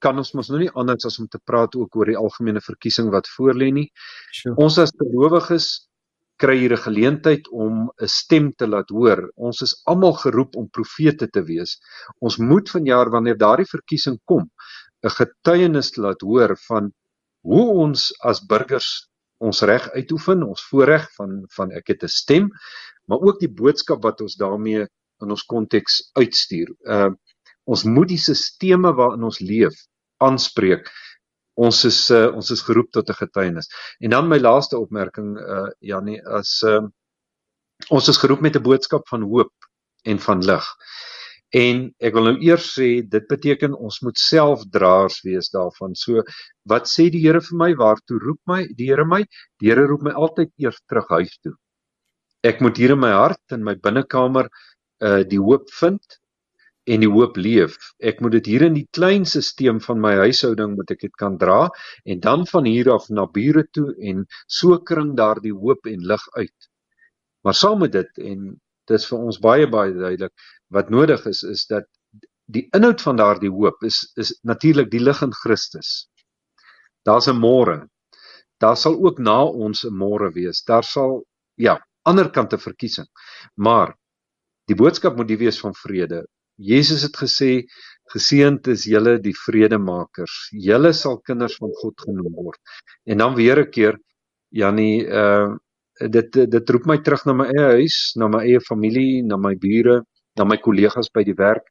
kan 0.04 0.18
ons 0.20 0.34
mos 0.36 0.50
nou 0.52 0.60
nie 0.60 0.72
anders 0.74 1.06
as 1.08 1.18
om 1.22 1.28
te 1.30 1.40
praat 1.48 1.74
ook 1.76 1.96
oor 1.96 2.10
die 2.12 2.20
algemene 2.20 2.60
verkiesing 2.60 3.10
wat 3.14 3.28
voorlê 3.36 3.70
nie. 3.72 3.88
Sure. 4.32 4.56
Ons 4.60 4.78
as 4.82 4.92
gelowiges 5.00 5.88
kry 6.42 6.56
hier 6.58 6.74
'n 6.74 6.84
geleentheid 6.86 7.48
om 7.48 7.90
'n 8.02 8.08
stem 8.08 8.52
te 8.52 8.66
laat 8.66 8.90
hoor. 8.90 9.30
Ons 9.36 9.62
is 9.62 9.74
almal 9.86 10.12
geroep 10.24 10.56
om 10.56 10.68
profete 10.68 11.28
te 11.30 11.42
wees. 11.42 11.78
Ons 12.20 12.36
moet 12.36 12.68
vanjaar 12.68 13.10
wanneer 13.10 13.38
daardie 13.38 13.70
verkiesing 13.70 14.18
kom, 14.24 14.50
'n 15.04 15.16
getuienis 15.20 15.96
laat 15.96 16.20
hoor 16.20 16.56
van 16.68 16.92
hoe 17.42 17.66
ons 17.84 18.12
as 18.24 18.40
burgers 18.40 19.08
ons 19.38 19.62
reg 19.62 19.90
uitoefen, 19.92 20.42
ons 20.42 20.62
voorreg 20.70 21.08
van 21.18 21.44
van 21.56 21.72
ek 21.72 21.88
het 21.88 22.02
'n 22.04 22.08
stem, 22.08 22.50
maar 23.08 23.20
ook 23.20 23.40
die 23.40 23.52
boodskap 23.52 24.02
wat 24.02 24.20
ons 24.24 24.36
daarmee 24.40 24.86
in 25.22 25.30
ons 25.30 25.46
konteks 25.50 26.02
uitstuur. 26.18 26.74
Uh 26.84 27.12
ons 27.64 27.86
moet 27.88 28.10
die 28.10 28.20
sisteme 28.20 28.90
waarin 28.92 29.22
ons 29.24 29.38
leef 29.40 29.72
aanspreek. 30.20 30.90
Ons 31.56 31.78
is 31.88 32.00
uh, 32.12 32.26
ons 32.36 32.50
is 32.52 32.62
geroep 32.66 32.90
tot 32.92 33.08
'n 33.08 33.16
getuienis. 33.22 33.70
En 34.04 34.10
dan 34.10 34.28
my 34.28 34.38
laaste 34.38 34.76
opmerking 34.78 35.38
uh 35.38 35.70
Janie 35.80 36.20
as 36.26 36.60
uh 36.62 36.82
ons 37.88 38.08
is 38.08 38.20
geroep 38.20 38.40
met 38.40 38.56
'n 38.56 38.62
boodskap 38.68 39.08
van 39.08 39.22
hoop 39.22 39.52
en 40.04 40.18
van 40.18 40.44
lig. 40.44 40.68
En 41.54 41.94
ek 42.00 42.12
wil 42.14 42.24
nou 42.24 42.36
eers 42.42 42.68
sê 42.76 43.00
dit 43.08 43.26
beteken 43.28 43.78
ons 43.78 44.00
moet 44.02 44.18
self 44.18 44.68
draers 44.70 45.22
wees 45.22 45.48
daarvan. 45.48 45.94
So 45.94 46.22
wat 46.68 46.88
sê 46.88 47.08
die 47.08 47.24
Here 47.24 47.40
vir 47.40 47.56
my? 47.56 47.74
Waartoe 47.74 48.18
roep 48.20 48.40
my 48.46 48.66
die 48.76 48.92
Here 48.92 49.04
my? 49.04 49.24
Die 49.60 49.70
Here 49.70 49.86
roep 49.86 50.02
my 50.02 50.12
altyd 50.12 50.52
eers 50.58 50.80
terug 50.88 51.08
huis 51.08 51.38
toe 51.40 51.56
ek 52.44 52.60
moet 52.60 52.76
hier 52.76 52.92
in 52.94 53.00
my 53.00 53.12
hart 53.14 53.56
en 53.56 53.64
my 53.64 53.74
binnekamer 53.80 54.50
uh 55.04 55.22
die 55.28 55.40
hoop 55.40 55.70
vind 55.80 56.20
en 56.84 57.00
die 57.00 57.08
hoop 57.08 57.38
leef. 57.40 57.76
Ek 58.04 58.20
moet 58.20 58.36
dit 58.36 58.50
hier 58.52 58.66
in 58.66 58.76
die 58.76 58.86
klein 58.92 59.24
stelsel 59.28 59.80
van 59.86 60.00
my 60.04 60.12
huishouding 60.20 60.74
moet 60.76 60.92
ek 60.92 61.06
dit 61.06 61.14
kan 61.20 61.38
dra 61.40 61.70
en 62.04 62.20
dan 62.20 62.44
van 62.50 62.68
hier 62.68 62.90
af 62.92 63.08
na 63.08 63.24
bure 63.26 63.64
toe 63.72 63.94
en 64.10 64.26
so 64.46 64.76
kring 64.90 65.14
daardie 65.16 65.54
hoop 65.56 65.88
en 65.88 66.04
lig 66.12 66.26
uit. 66.36 66.68
Maar 67.44 67.56
saam 67.56 67.80
met 67.84 67.92
dit 67.96 68.20
en 68.32 68.52
dit 68.88 68.98
is 68.98 69.08
vir 69.08 69.18
ons 69.18 69.40
baie 69.40 69.68
baie 69.70 69.94
duidelik 69.96 70.32
wat 70.76 70.90
nodig 70.92 71.24
is 71.30 71.42
is 71.48 71.64
dat 71.72 71.88
die 72.52 72.66
inhoud 72.76 73.00
van 73.00 73.16
daardie 73.16 73.52
hoop 73.52 73.84
is 73.88 74.02
is 74.20 74.34
natuurlik 74.44 74.90
die 74.92 75.00
lig 75.00 75.22
in 75.24 75.32
Christus. 75.32 76.08
Daar's 77.08 77.28
'n 77.28 77.40
môre. 77.40 77.88
Daar 78.60 78.76
sal 78.76 79.00
ook 79.00 79.18
na 79.18 79.44
ons 79.44 79.84
'n 79.84 79.96
môre 79.96 80.30
wees. 80.32 80.62
Daar 80.64 80.84
sal 80.84 81.24
ja, 81.56 81.78
ander 82.10 82.30
kant 82.30 82.52
'n 82.54 82.58
verkiesing. 82.58 83.08
Maar 83.56 83.94
die 84.68 84.76
boodskap 84.76 85.16
moet 85.16 85.28
die 85.28 85.40
wees 85.40 85.60
van 85.60 85.74
vrede. 85.74 86.24
Jesus 86.56 87.02
het 87.02 87.16
gesê 87.16 87.64
geseënd 88.12 88.68
is 88.68 88.84
julle 88.86 89.18
die 89.18 89.34
vredemakers. 89.34 90.34
Julle 90.52 90.92
sal 90.92 91.18
kinders 91.26 91.56
van 91.56 91.72
God 91.80 91.94
genoem 92.06 92.32
word. 92.34 92.60
En 93.06 93.18
dan 93.18 93.34
weer 93.34 93.58
'n 93.60 93.70
keer 93.70 93.98
Jannie 94.50 95.06
uh 95.06 95.56
dit 96.10 96.32
dit 96.50 96.70
roep 96.70 96.86
my 96.86 96.98
terug 96.98 97.24
na 97.26 97.32
my 97.32 97.44
eie 97.46 97.66
huis, 97.78 98.12
na 98.16 98.28
my 98.28 98.42
eie 98.42 98.60
familie, 98.60 99.22
na 99.22 99.36
my 99.36 99.54
bure, 99.54 100.02
na 100.36 100.44
my 100.44 100.56
kollegas 100.56 101.08
by 101.14 101.22
die 101.24 101.34
werk. 101.38 101.66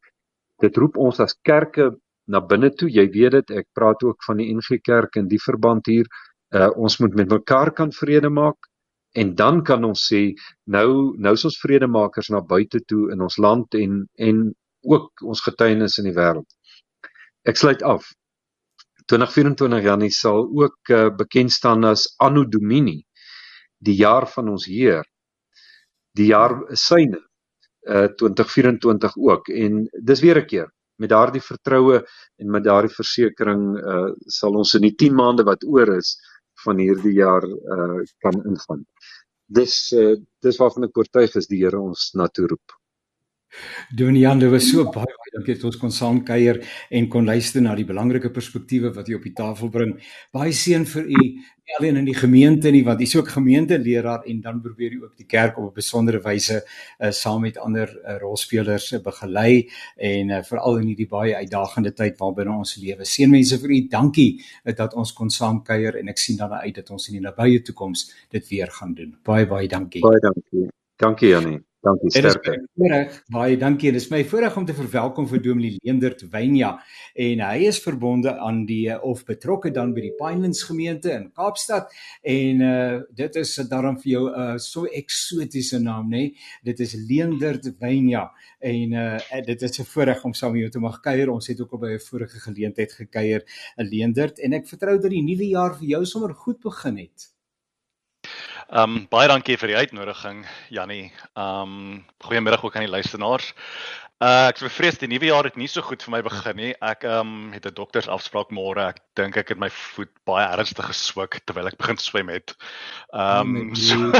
Dit 0.61 0.77
roep 0.77 0.97
ons 0.97 1.19
as 1.19 1.35
kerke 1.43 1.91
na 2.27 2.39
binne 2.39 2.69
toe. 2.71 2.89
Jy 2.89 3.09
weet 3.11 3.31
dit, 3.31 3.51
ek 3.51 3.67
praat 3.73 4.03
ook 4.03 4.23
van 4.23 4.37
die 4.37 4.53
NG 4.55 4.79
Kerk 4.83 5.15
in 5.15 5.27
die 5.27 5.39
verband 5.39 5.85
hier. 5.87 6.07
Uh 6.55 6.69
ons 6.75 6.99
moet 6.99 7.15
met 7.15 7.29
mekaar 7.29 7.71
kan 7.73 7.91
vrede 7.91 8.29
maak 8.29 8.57
en 9.13 9.35
dan 9.35 9.61
kan 9.63 9.83
ons 9.85 10.07
sê 10.09 10.21
nou 10.75 11.13
nou 11.21 11.33
is 11.37 11.45
ons 11.45 11.59
vredemakers 11.61 12.29
na 12.33 12.41
buite 12.41 12.81
toe 12.89 13.11
in 13.13 13.21
ons 13.21 13.37
land 13.37 13.75
en 13.77 14.03
en 14.29 14.43
ook 14.83 15.23
ons 15.23 15.41
getuienis 15.45 15.97
in 16.01 16.09
die 16.09 16.17
wêreld. 16.17 16.49
Ek 17.47 17.59
sluit 17.59 17.83
af. 17.83 18.09
2024 19.11 19.83
Janie 19.83 20.11
sal 20.11 20.45
ook 20.47 20.91
uh, 20.95 21.09
bekend 21.15 21.51
staan 21.51 21.83
as 21.87 22.07
Anno 22.23 22.45
Domini, 22.47 23.01
die 23.83 23.95
jaar 23.99 24.27
van 24.31 24.49
ons 24.49 24.65
Heer. 24.67 25.03
Die 26.15 26.29
jaar 26.31 26.59
syne 26.77 27.19
uh 27.83 28.07
2024 28.15 29.17
ook 29.19 29.49
en 29.51 29.81
dis 30.07 30.21
weer 30.23 30.39
'n 30.39 30.45
keer 30.47 30.69
met 31.01 31.09
daardie 31.09 31.41
vertroue 31.41 31.97
en 32.39 32.51
met 32.51 32.63
daardie 32.63 32.95
versekering 32.95 33.63
uh 33.77 34.11
sal 34.39 34.55
ons 34.55 34.73
in 34.79 34.87
die 34.87 34.95
10 34.95 35.15
maande 35.15 35.43
wat 35.43 35.65
oor 35.67 35.91
is 35.97 36.15
van 36.63 36.77
hierdie 36.79 37.15
jaar 37.19 37.43
uh 37.43 37.99
kan 38.23 38.39
ingaan. 38.47 38.85
Dis 39.47 39.75
uh 39.97 40.15
dis 40.43 40.59
waarvan 40.59 40.87
ek 40.87 40.97
oortuig 40.97 41.35
is 41.39 41.49
die 41.51 41.61
Here 41.63 41.79
ons 41.79 42.11
na 42.19 42.27
toe 42.27 42.47
roep. 42.47 42.77
Dominee, 43.95 44.31
dit 44.39 44.49
was 44.51 44.69
so 44.69 44.85
baie 44.91 45.13
dankie 45.33 45.55
dat 45.57 45.65
ons 45.69 45.79
kon 45.81 45.91
saam 45.91 46.21
kuier 46.25 46.61
en 46.93 47.09
kon 47.11 47.25
luister 47.25 47.61
na 47.61 47.73
die 47.75 47.87
belangrike 47.87 48.31
perspektiewe 48.33 48.93
wat 48.93 49.09
u 49.09 49.17
op 49.17 49.25
die 49.25 49.33
tafel 49.35 49.71
bring. 49.73 49.95
Baie 50.33 50.53
seën 50.53 50.85
vir 50.89 51.09
u, 51.09 51.23
alleen 51.79 51.97
in 52.01 52.05
die 52.05 52.15
gemeente 52.17 52.71
nie, 52.71 52.83
want 52.85 53.01
u 53.01 53.03
is 53.03 53.15
ook 53.15 53.31
gemeenteleraar 53.33 54.27
en 54.29 54.41
dan 54.41 54.61
probeer 54.61 54.91
u 54.97 55.03
ook 55.03 55.17
die 55.17 55.25
kerk 55.25 55.57
op 55.57 55.71
'n 55.71 55.79
besondere 55.79 56.21
wyse 56.21 56.61
uh, 56.63 57.11
saam 57.11 57.41
met 57.41 57.57
ander 57.57 57.89
uh, 57.89 58.17
rolspelers 58.19 58.91
uh, 58.91 58.99
begelei 59.01 59.69
en 59.97 60.29
uh, 60.29 60.43
veral 60.43 60.77
in 60.77 60.87
hierdie 60.87 61.07
baie 61.07 61.35
uitdagende 61.35 61.93
tyd 61.93 62.17
waarbinne 62.19 62.57
ons 62.57 62.75
lewe. 62.75 63.05
Seënwense 63.05 63.59
vir 63.59 63.69
u. 63.69 63.87
Dankie 63.89 64.41
uh, 64.63 64.75
dat 64.75 64.93
ons 64.93 65.13
kon 65.13 65.29
saam 65.29 65.63
kuier 65.63 65.95
en 65.95 66.07
ek 66.07 66.17
sien 66.17 66.37
dan 66.37 66.51
uit 66.51 66.75
dat 66.75 66.89
ons 66.89 67.07
in 67.07 67.13
die 67.13 67.25
nabye 67.25 67.61
toekoms 67.61 68.11
dit 68.29 68.47
weer 68.49 68.71
gaan 68.71 68.93
doen. 68.93 69.15
Baie 69.23 69.47
baie 69.47 69.67
dankie. 69.67 70.01
Baie 70.01 70.19
dankie. 70.19 70.69
Dankie 70.95 71.29
Janie. 71.29 71.72
Dankie 71.83 72.11
sterkte. 72.15 72.53
Voorreg, 72.79 73.15
baie 73.27 73.55
dankie. 73.59 73.89
Dit 73.91 73.99
is 74.05 74.11
my 74.11 74.21
voorreg 74.31 74.55
om 74.55 74.63
te 74.63 74.75
verwelkom 74.77 75.25
vir 75.27 75.41
Dominee 75.43 75.81
Leendert 75.81 76.21
Wynja 76.31 76.69
en 77.19 77.41
hy 77.43 77.65
is 77.67 77.81
verbonde 77.83 78.31
aan 78.39 78.61
die 78.69 78.85
of 79.03 79.25
betrokke 79.27 79.71
dan 79.75 79.91
by 79.91 80.05
die 80.05 80.13
Pinelands 80.15 80.61
gemeente 80.63 81.11
in 81.11 81.25
Kaapstad 81.35 81.91
en 82.35 82.63
uh 82.63 83.01
dit 83.11 83.35
is 83.41 83.51
daarom 83.67 83.97
vir 83.99 84.11
jou 84.13 84.23
'n 84.29 84.45
uh, 84.45 84.55
so 84.63 84.85
eksotiese 84.85 85.81
naam 85.83 86.07
nê. 86.07 86.23
Nee? 86.23 86.31
Dit 86.63 86.79
is 86.79 86.95
Leendert 86.95 87.67
Wynja 87.83 88.29
en 88.61 88.95
uh 89.03 89.43
dit 89.51 89.61
is 89.61 89.79
'n 89.79 89.89
voorreg 89.91 90.23
om 90.23 90.33
saam 90.33 90.55
met 90.55 90.61
jou 90.61 90.71
te 90.71 90.79
mag 90.79 91.01
kuier. 91.01 91.29
Ons 91.29 91.47
het 91.47 91.59
ook 91.59 91.73
al 91.73 91.83
by 91.83 91.91
'n 91.97 91.99
vorige 91.99 92.39
geleentheid 92.39 92.93
gekuier, 92.93 93.43
Leendert 93.75 94.39
en 94.39 94.53
ek 94.53 94.67
vertrou 94.67 94.97
dat 95.01 95.11
die 95.11 95.23
nuwe 95.23 95.47
jaar 95.51 95.75
vir 95.75 95.87
jou 95.87 96.05
sommer 96.05 96.33
goed 96.33 96.63
begin 96.63 96.97
het. 96.97 97.32
Ehm 98.69 98.95
um, 98.95 99.07
baie 99.11 99.27
dankie 99.27 99.57
vir 99.59 99.73
die 99.73 99.77
uitnodiging 99.77 100.45
Jannie. 100.69 101.11
Ehm 101.35 101.75
um, 101.75 102.05
goeiemôre 102.23 102.61
ook 102.63 102.75
aan 102.75 102.87
die 102.87 102.93
luisteraars. 102.93 103.53
Uh, 104.23 104.47
ek 104.47 104.61
bevrees 104.63 104.99
die 105.01 105.09
nuwe 105.11 105.27
jaar 105.27 105.43
het 105.43 105.57
nie 105.59 105.67
so 105.67 105.83
goed 105.83 106.03
vir 106.05 106.13
my 106.13 106.21
begin 106.23 106.55
nie. 106.55 106.71
Ek 106.79 107.03
ehm 107.03 107.33
um, 107.33 107.51
het 107.51 107.65
'n 107.67 107.75
doktersafspraak 107.75 108.53
môre. 108.55 108.87
Ek 108.93 109.01
dink 109.19 109.37
ek 109.37 109.49
het 109.49 109.59
my 109.59 109.69
voet 109.69 110.11
baie 110.25 110.45
ernstig 110.47 110.85
geswik 110.85 111.41
terwyl 111.43 111.67
ek 111.67 111.77
begin 111.77 111.97
swem 111.97 112.29
het. 112.29 112.55
Ehm 113.11 113.55
um, 113.57 113.75
so, 113.87 114.11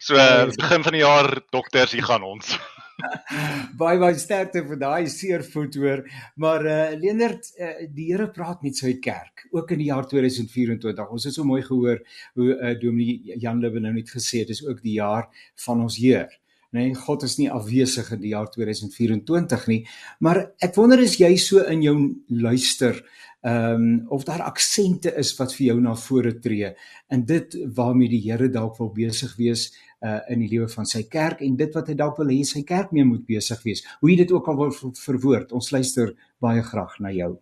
so 0.00 0.14
uh, 0.20 0.44
begin 0.52 0.82
van 0.82 0.92
die 0.92 1.04
jaar 1.04 1.40
dokters, 1.50 1.92
hier 1.92 2.04
gaan 2.04 2.22
ons. 2.22 2.58
baie 3.80 3.98
baie 4.00 4.16
sterkte 4.20 4.62
vir 4.66 4.80
daai 4.80 5.08
seer 5.12 5.44
voet 5.44 5.76
hoor. 5.80 6.04
Maar 6.42 6.66
eh 6.66 6.78
uh, 6.78 7.00
Leonard, 7.00 7.50
uh, 7.58 7.74
die 7.92 8.10
Here 8.12 8.30
praat 8.30 8.62
met 8.62 8.76
sy 8.76 8.96
kerk 9.02 9.46
ook 9.50 9.70
in 9.76 9.82
die 9.84 9.90
jaar 9.90 10.08
2024. 10.08 11.10
Ons 11.10 11.28
het 11.28 11.36
so 11.36 11.44
mooi 11.44 11.62
gehoor 11.62 12.02
hoe 12.34 12.50
eh 12.54 12.72
uh, 12.72 12.80
Dominee 12.80 13.38
Jan 13.42 13.60
Lubbe 13.60 13.80
nou 13.80 13.92
net 13.92 14.10
gesê 14.10 14.44
het, 14.44 14.48
dis 14.48 14.64
ook 14.66 14.82
die 14.82 14.98
jaar 15.00 15.28
van 15.66 15.80
ons 15.80 16.00
Heer. 16.00 16.28
Nee, 16.74 16.94
God 16.94 17.22
is 17.22 17.36
nie 17.38 17.50
afwesig 17.50 18.10
in 18.12 18.20
die 18.20 18.34
jaar 18.34 18.48
2024 18.52 19.66
nie, 19.70 19.78
maar 20.20 20.42
ek 20.60 20.74
wonder 20.76 21.00
as 21.00 21.14
jy 21.16 21.36
so 21.40 21.62
in 21.62 21.84
jou 21.84 21.96
luister 22.28 22.98
ehm 23.46 23.74
um, 23.74 24.06
of 24.10 24.24
daar 24.26 24.42
aksente 24.42 25.12
is 25.20 25.30
wat 25.38 25.52
vir 25.54 25.66
jou 25.66 25.76
na 25.80 25.92
vore 25.94 26.32
tree 26.42 26.72
en 27.14 27.20
dit 27.28 27.52
waarmee 27.76 28.10
die 28.10 28.22
Here 28.24 28.48
dalk 28.50 28.80
wil 28.80 28.90
besig 28.90 29.36
wees 29.38 29.68
uh 30.04 30.20
in 30.28 30.42
die 30.44 30.50
lewe 30.50 30.68
van 30.68 30.86
sy 30.86 31.02
kerk 31.08 31.40
en 31.40 31.56
dit 31.56 31.74
wat 31.74 31.88
hy 31.88 31.94
dalk 31.94 32.18
wil 32.18 32.28
hê 32.28 32.42
sy 32.44 32.62
kerk 32.68 32.92
mee 32.92 33.04
moet 33.04 33.26
besig 33.26 33.62
wees. 33.64 33.84
Hoe 34.00 34.10
jy 34.10 34.16
dit 34.24 34.32
ook 34.32 34.48
al 34.48 34.56
wil 34.56 34.72
verwoord. 35.00 35.52
Ons 35.52 35.72
luister 35.72 36.12
baie 36.40 36.62
graag 36.62 36.98
na 37.00 37.12
jou. 37.14 37.36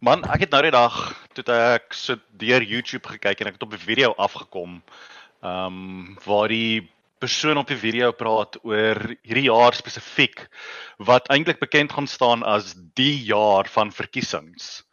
Man, 0.00 0.24
ek 0.28 0.44
het 0.44 0.52
nou 0.52 0.62
die 0.66 0.74
dag 0.74 0.96
toe 1.32 1.44
ek 1.52 1.94
so 1.96 2.20
deur 2.36 2.62
YouTube 2.62 3.06
gekyk 3.08 3.40
en 3.40 3.48
ek 3.48 3.56
het 3.56 3.64
op 3.64 3.72
'n 3.72 3.86
video 3.86 4.12
afgekom. 4.18 4.82
Ehm 5.42 5.72
um, 5.72 6.18
waar 6.24 6.48
die 6.48 6.90
persoon 7.18 7.56
op 7.56 7.68
die 7.68 7.78
video 7.80 8.12
praat 8.12 8.58
oor 8.64 8.98
hierdie 9.24 9.48
jaar 9.48 9.74
spesifiek 9.74 10.42
wat 10.98 11.30
eintlik 11.32 11.58
bekend 11.62 11.92
gaan 11.92 12.06
staan 12.06 12.42
as 12.42 12.74
die 12.94 13.24
jaar 13.24 13.68
van 13.72 13.92
verkiesings. 13.92 14.84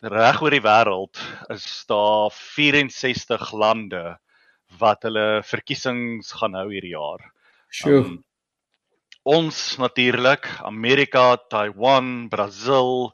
Reg 0.00 0.42
oor 0.42 0.54
die 0.54 0.62
wêreld 0.62 1.18
is 1.50 1.66
daar 1.90 2.30
64 2.30 3.52
lande 3.52 4.18
wat 4.80 5.06
hulle 5.06 5.42
verkiesings 5.46 6.32
gaan 6.40 6.56
hou 6.58 6.68
hierdie 6.70 6.94
jaar. 6.94 7.22
Sjoe. 7.72 8.00
Um, 8.02 8.16
ons 9.26 9.58
natuurlik, 9.82 10.46
Amerika, 10.62 11.36
Taiwan, 11.50 12.28
Brasil, 12.30 13.10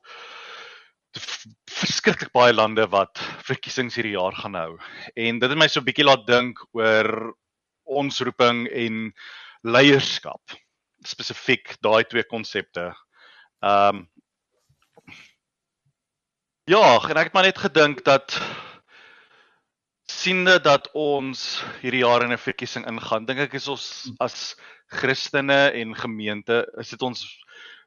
verskriklik 1.72 2.33
baie 2.37 2.53
lande 2.53 2.85
wat 2.92 3.20
verkiesings 3.48 3.96
hierdie 3.96 4.16
jaar 4.16 4.37
gaan 4.37 4.57
hou. 4.57 4.77
En 5.16 5.40
dit 5.40 5.48
het 5.48 5.59
my 5.59 5.68
so 5.68 5.81
'n 5.81 5.88
bietjie 5.88 6.05
laat 6.05 6.27
dink 6.27 6.61
oor 6.72 7.35
ons 7.85 8.20
roeping 8.20 8.68
en 8.68 9.12
leierskap. 9.64 10.40
Spesifiek 11.05 11.77
daai 11.83 12.05
twee 12.05 12.25
konsepte. 12.25 12.92
Ehm 13.62 13.96
um, 13.96 14.09
Ja, 16.70 17.03
en 17.11 17.18
ek 17.18 17.27
het 17.27 17.35
maar 17.35 17.42
net 17.42 17.59
gedink 17.59 18.05
dat 18.07 18.37
siende 20.23 20.59
dat 20.63 20.87
ons 20.95 21.63
hierdie 21.83 22.05
jaar 22.05 22.23
in 22.23 22.33
'n 22.33 22.39
verkiesing 22.39 22.85
ingaan, 22.87 23.27
dink 23.27 23.41
ek 23.43 23.55
is 23.59 23.67
ons 23.69 23.87
as 24.21 24.55
Christene 24.87 25.73
en 25.75 25.95
gemeente, 25.99 26.67
is 26.79 26.91
dit 26.91 27.03
ons 27.03 27.25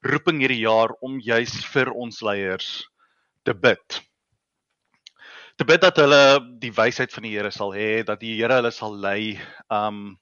roeping 0.03 0.41
hierdie 0.43 0.65
jaar 0.65 0.91
om 1.01 1.19
juis 1.19 1.53
vir 1.71 1.91
ons 1.93 2.21
leiers 2.21 2.83
te 3.45 3.53
bid. 3.53 4.01
Te 5.55 5.63
bid 5.63 5.81
dat 5.81 5.97
hulle 5.97 6.41
die 6.59 6.73
wysheid 6.75 7.13
van 7.13 7.23
die 7.23 7.31
Here 7.37 7.51
sal 7.51 7.71
hê, 7.71 8.03
dat 8.03 8.19
die 8.19 8.35
Here 8.35 8.59
hulle 8.59 8.71
sal 8.71 8.97
lei, 8.99 9.39
um 9.71 10.17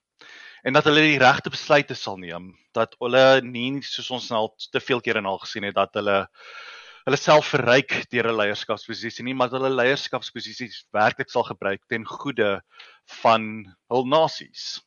en 0.63 0.73
dat 0.77 0.85
hulle 0.87 1.01
die 1.03 1.19
regte 1.19 1.49
besluite 1.51 1.95
sal 1.95 2.17
neem, 2.17 2.53
dat 2.73 2.93
hulle 3.01 3.41
nie 3.41 3.81
soos 3.81 4.11
ons 4.11 4.29
nou 4.31 4.47
te 4.71 4.79
veel 4.79 5.01
kere 5.01 5.23
al 5.25 5.41
gesien 5.41 5.65
het 5.67 5.75
dat 5.75 5.97
hulle 5.97 6.27
hulle 7.03 7.19
self 7.19 7.51
verryk 7.53 7.95
deur 8.11 8.29
'n 8.31 8.37
leierskapsposisie 8.37 9.25
nie, 9.25 9.35
maar 9.35 9.51
hulle 9.51 9.69
leierskapsposisies 9.69 10.85
werklik 10.95 11.29
sal 11.29 11.43
gebruik 11.43 11.81
ten 11.89 12.05
goede 12.05 12.61
van 13.21 13.65
hul 13.91 14.05
nasies. 14.07 14.81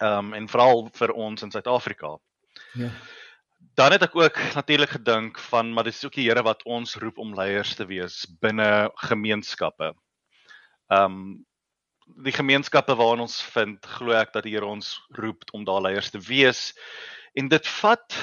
Ehm 0.00 0.32
um, 0.32 0.34
en 0.34 0.48
veral 0.48 0.88
vir 0.96 1.12
ons 1.12 1.42
in 1.42 1.50
Suid-Afrika. 1.50 2.16
Ja. 2.74 2.90
Dan 3.76 3.92
het 3.92 4.02
ek 4.02 4.16
ook 4.16 4.38
natuurlik 4.54 4.96
gedink 4.96 5.38
van 5.38 5.72
maar 5.72 5.84
dis 5.84 6.04
ook 6.04 6.16
die 6.16 6.28
Here 6.28 6.42
wat 6.42 6.64
ons 6.64 6.96
roep 6.96 7.18
om 7.18 7.34
leiers 7.34 7.74
te 7.74 7.86
wees 7.86 8.24
binne 8.40 8.90
gemeenskappe. 9.08 9.94
Ehm 10.88 11.04
um, 11.04 11.46
die 12.24 12.32
gemeenskappe 12.32 12.94
waarin 12.96 13.22
ons 13.24 13.38
vind, 13.54 13.86
glo 13.86 14.12
ek 14.12 14.32
dat 14.32 14.44
die 14.44 14.52
Here 14.56 14.66
ons 14.66 14.98
roep 15.16 15.44
om 15.52 15.64
daar 15.64 15.80
leiers 15.80 16.10
te 16.10 16.18
wees. 16.18 16.72
En 17.34 17.48
dit 17.48 17.68
vat 17.80 18.16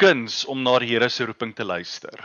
kuns 0.00 0.44
om 0.48 0.62
na 0.64 0.78
die 0.80 0.94
Here 0.94 1.10
se 1.12 1.26
roeping 1.28 1.52
te 1.56 1.64
luister. 1.64 2.16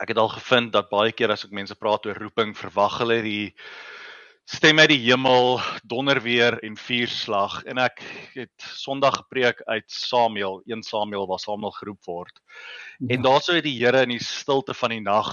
Ek 0.00 0.12
het 0.14 0.20
al 0.20 0.30
gevind 0.32 0.72
dat 0.72 0.88
baie 0.88 1.12
keer 1.12 1.34
as 1.34 1.44
ek 1.44 1.52
mense 1.52 1.76
praat 1.76 2.06
oor 2.08 2.16
roeping, 2.16 2.54
verwag 2.56 3.00
hulle 3.02 3.18
die 3.24 3.50
stem 4.48 4.80
uit 4.80 4.88
die 4.94 5.02
hemel, 5.02 5.58
donder 5.84 6.22
weer 6.24 6.56
en 6.64 6.78
vuurslag 6.80 7.58
en 7.68 7.82
ek 7.82 8.00
het 8.32 8.68
Sondag 8.80 9.18
gepreek 9.20 9.60
uit 9.66 9.84
Samuel, 9.92 10.62
1 10.64 10.86
Samuel 10.88 11.28
waar 11.28 11.42
Samuel 11.42 11.74
geroep 11.76 12.08
word. 12.08 12.40
Ja. 12.96 13.12
En 13.16 13.28
daarso 13.28 13.58
het 13.58 13.68
die 13.68 13.76
Here 13.76 14.06
in 14.06 14.16
die 14.16 14.24
stilte 14.24 14.72
van 14.74 14.96
die 14.96 15.04
nag 15.04 15.30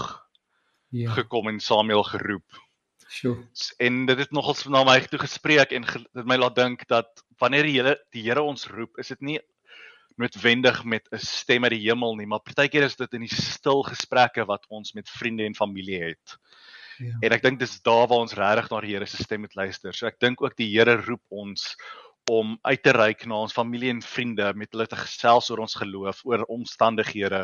ja. 0.91 1.15
gekom 1.15 1.47
en 1.53 1.63
Samuel 1.63 2.03
geroep. 2.11 2.63
Sjoe. 3.07 3.37
En 3.79 4.03
dit 4.09 4.19
het 4.19 4.35
nogals 4.35 4.65
na 4.67 4.83
my 4.83 4.99
toe 5.07 5.21
gespreek 5.21 5.71
en 5.71 5.87
dit 5.87 6.25
my 6.27 6.35
laat 6.41 6.59
dink 6.59 6.87
dat 6.91 7.23
wanneer 7.39 7.63
die 7.63 7.77
Here 7.79 7.99
die 8.11 8.27
Here 8.27 8.43
ons 8.43 8.67
roep, 8.67 8.99
is 8.99 9.15
dit 9.15 9.21
nie 9.21 9.39
noodwendig 10.21 10.83
met 10.83 11.07
'n 11.11 11.19
stem 11.19 11.63
uit 11.63 11.75
die 11.75 11.85
hemel 11.89 12.15
nie, 12.15 12.25
maar 12.25 12.43
partykeer 12.43 12.83
is 12.83 12.95
dit 12.95 13.13
in 13.13 13.25
die 13.25 13.35
stil 13.35 13.83
gesprekke 13.83 14.45
wat 14.45 14.65
ons 14.69 14.93
met 14.93 15.09
vriende 15.09 15.43
en 15.43 15.55
familie 15.55 16.01
het. 16.03 16.37
Ja. 16.97 17.17
En 17.21 17.31
ek 17.35 17.43
dink 17.43 17.59
dis 17.59 17.81
daar 17.83 18.07
waar 18.07 18.23
ons 18.23 18.33
regtig 18.33 18.69
na 18.71 18.81
die 18.81 18.93
Here 18.93 19.05
se 19.05 19.23
stem 19.23 19.41
moet 19.41 19.55
luister. 19.55 19.93
So 19.93 20.07
ek 20.07 20.19
dink 20.19 20.41
ook 20.41 20.55
die 20.55 20.69
Here 20.71 20.95
roep 21.01 21.23
ons 21.29 21.75
om 22.31 22.55
uit 22.63 22.81
te 22.83 22.91
reik 22.95 23.25
na 23.29 23.35
ons 23.45 23.53
familie 23.53 23.91
en 23.93 24.01
vriende 24.01 24.53
met 24.57 24.71
hulle 24.73 24.87
te 24.89 24.97
gesels 24.97 25.49
oor 25.51 25.61
ons 25.65 25.75
geloof, 25.77 26.23
oor 26.25 26.45
omstandighede 26.49 27.43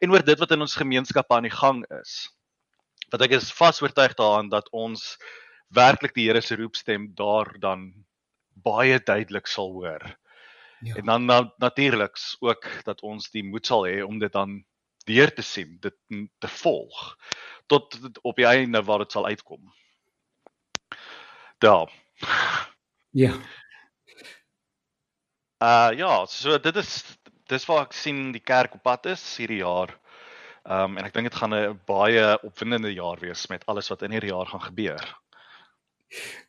en 0.00 0.14
oor 0.14 0.24
dit 0.24 0.40
wat 0.40 0.54
in 0.56 0.64
ons 0.64 0.78
gemeenskap 0.80 1.32
aan 1.32 1.48
die 1.48 1.52
gang 1.52 1.82
is. 2.00 2.30
Want 3.12 3.26
ek 3.26 3.36
is 3.36 3.52
vas 3.52 3.82
oortuig 3.82 4.14
daaraan 4.16 4.48
dat 4.48 4.70
ons 4.72 5.18
werklik 5.74 6.14
die 6.14 6.28
Here 6.30 6.40
se 6.40 6.56
roepstem 6.56 7.10
daar 7.18 7.52
dan 7.60 7.90
baie 8.54 9.00
duidelik 9.02 9.50
sal 9.50 9.74
hoor. 9.74 10.14
Ja. 10.84 10.94
En 11.00 11.04
dan 11.04 11.24
na, 11.24 11.52
natuurliks 11.56 12.36
ook 12.40 12.66
dat 12.84 13.00
ons 13.00 13.30
die 13.30 13.44
moed 13.44 13.66
sal 13.66 13.86
hê 13.88 14.02
om 14.04 14.18
dit 14.18 14.32
dan 14.32 14.64
deur 15.08 15.32
te 15.34 15.42
sien, 15.42 15.76
dit 15.80 15.96
te 16.38 16.48
volg 16.48 17.16
tot 17.66 17.96
op 18.22 18.36
die 18.36 18.46
einde 18.46 18.82
waar 18.84 19.04
dit 19.04 19.12
sal 19.12 19.26
uitkom. 19.26 19.72
Daar. 21.58 21.92
Ja. 23.10 23.32
Uh 25.64 25.90
ja, 25.96 26.26
so 26.26 26.58
dit 26.58 26.76
is 26.76 27.18
dis 27.48 27.66
waar 27.68 27.86
ek 27.86 27.96
sien 27.96 28.32
die 28.34 28.42
kerk 28.42 28.74
op 28.76 28.82
pad 28.84 29.06
is 29.12 29.22
hierdie 29.40 29.62
jaar. 29.62 29.92
Um 30.64 30.98
en 30.98 31.06
ek 31.06 31.14
dink 31.14 31.30
dit 31.30 31.38
gaan 31.40 31.54
'n 31.54 31.80
baie 31.88 32.24
opwindende 32.42 32.92
jaar 32.92 33.20
wees 33.20 33.46
met 33.48 33.64
alles 33.66 33.88
wat 33.88 34.02
in 34.02 34.12
hierdie 34.16 34.32
jaar 34.32 34.46
gaan 34.46 34.66
gebeur. 34.68 35.04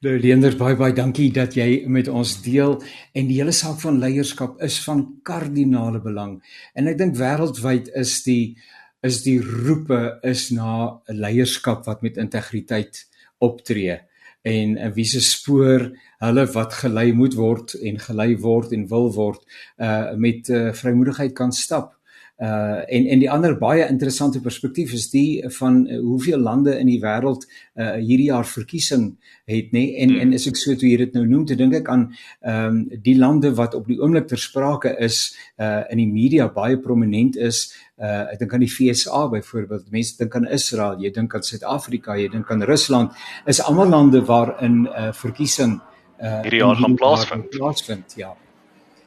Nou 0.06 0.14
Leenders 0.20 0.58
baie 0.60 0.78
baie 0.78 0.94
dankie 0.94 1.32
dat 1.34 1.56
jy 1.58 1.86
met 1.90 2.08
ons 2.08 2.36
deel. 2.46 2.78
En 3.18 3.30
die 3.30 3.40
hele 3.40 3.56
saak 3.56 3.80
van 3.82 4.00
leierskap 4.02 4.62
is 4.66 4.78
van 4.84 5.06
kardinale 5.26 6.02
belang. 6.04 6.38
En 6.76 6.92
ek 6.92 7.00
dink 7.02 7.18
wêreldwyd 7.20 7.92
is 7.98 8.20
die 8.28 8.58
is 9.06 9.22
die 9.22 9.38
roepe 9.38 10.18
is 10.26 10.50
na 10.52 11.00
'n 11.10 11.20
leierskap 11.22 11.86
wat 11.86 12.02
met 12.02 12.18
integriteit 12.18 13.06
optree. 13.38 14.00
En 14.42 14.78
in 14.78 14.94
wie 14.94 15.06
se 15.06 15.22
spoor 15.22 15.92
hulle 16.20 16.46
wat 16.54 16.74
gelei 16.74 17.12
moet 17.14 17.34
word 17.34 17.74
en 17.74 18.00
gelei 18.00 18.36
word 18.38 18.72
en 18.72 18.88
wil 18.88 19.14
word 19.14 19.42
uh 19.78 20.14
met 20.16 20.50
uh, 20.50 20.74
vrymoedigheid 20.74 21.34
kan 21.34 21.52
stap 21.52 21.94
Uh 22.36 22.84
en 22.92 23.06
en 23.08 23.22
die 23.22 23.30
ander 23.32 23.54
baie 23.56 23.86
interessante 23.88 24.42
perspektief 24.44 24.92
is 24.94 25.06
die 25.14 25.40
van 25.56 25.86
uh, 25.88 26.00
hoeveel 26.04 26.42
lande 26.44 26.74
in 26.76 26.90
die 26.92 27.00
wêreld 27.00 27.46
uh 27.80 27.94
hierdie 27.96 28.28
jaar 28.28 28.44
verkiesing 28.44 29.06
het 29.48 29.72
nê 29.72 29.86
en 30.04 30.12
hmm. 30.12 30.20
en 30.20 30.34
as 30.36 30.50
ek 30.52 30.60
so 30.60 30.76
toe 30.76 30.90
hier 30.90 31.06
dit 31.06 31.16
nou 31.16 31.24
noem, 31.24 31.46
te 31.48 31.56
dink 31.56 31.78
ek 31.80 31.88
aan 31.88 32.06
ehm 32.44 32.68
um, 32.68 32.84
die 33.08 33.16
lande 33.16 33.54
wat 33.56 33.80
op 33.80 33.88
die 33.88 34.02
oomblik 34.02 34.28
ter 34.28 34.42
sprake 34.42 34.92
is 35.00 35.32
uh 35.64 35.88
in 35.88 36.04
die 36.04 36.12
media 36.12 36.50
baie 36.52 36.76
prominent 36.76 37.40
is. 37.40 37.70
Uh 37.96 38.28
ek 38.34 38.44
dink 38.44 38.54
aan 38.54 38.68
die 38.68 38.74
FSA 38.74 39.28
byvoorbeeld. 39.32 39.92
Mense 39.96 40.18
dink 40.20 40.36
aan 40.36 40.52
Israel, 40.52 41.00
jy 41.00 41.16
dink 41.16 41.36
aan 41.36 41.52
Suid-Afrika, 41.54 42.20
jy 42.20 42.28
dink 42.36 42.52
aan 42.52 42.68
Rusland. 42.68 43.16
Is 43.48 43.64
almal 43.64 43.88
lande 43.96 44.26
waarin 44.28 44.90
uh 44.92 45.14
verkiesing 45.16 45.80
uh 46.20 46.42
hierdie 46.44 46.66
jaar 46.66 46.84
gaan 46.84 47.00
plaasvind. 47.00 47.54
Plaasvind, 47.56 48.20
ja. 48.20 48.36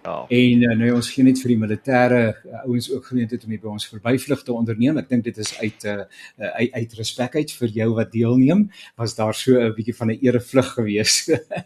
Ja. 0.08 0.24
En 0.28 0.62
uh, 0.62 0.74
nou 0.78 0.90
ons 0.96 1.10
gee 1.12 1.24
net 1.26 1.40
vir 1.42 1.52
die 1.52 1.58
militêre 1.60 2.20
uh, 2.30 2.60
ouens 2.64 2.88
ook 2.92 3.10
geleentheid 3.10 3.44
om 3.44 3.52
hier 3.52 3.60
by 3.62 3.70
ons 3.74 3.88
verbyvlug 3.90 4.44
te 4.46 4.54
onderneem. 4.54 5.00
Ek 5.02 5.10
dink 5.10 5.26
dit 5.26 5.40
is 5.44 5.52
uit 5.60 5.86
uh, 5.90 6.06
uit, 6.38 6.70
uit 6.72 6.96
respek 7.00 7.36
uit 7.36 7.52
vir 7.60 7.74
jou 7.76 7.88
wat 7.98 8.12
deelneem. 8.14 8.64
Was 9.00 9.16
daar 9.18 9.36
so 9.36 9.58
'n 9.60 9.74
bietjie 9.76 9.96
van 9.98 10.12
'n 10.12 10.18
erevlug 10.24 10.72
gewees? 10.78 11.14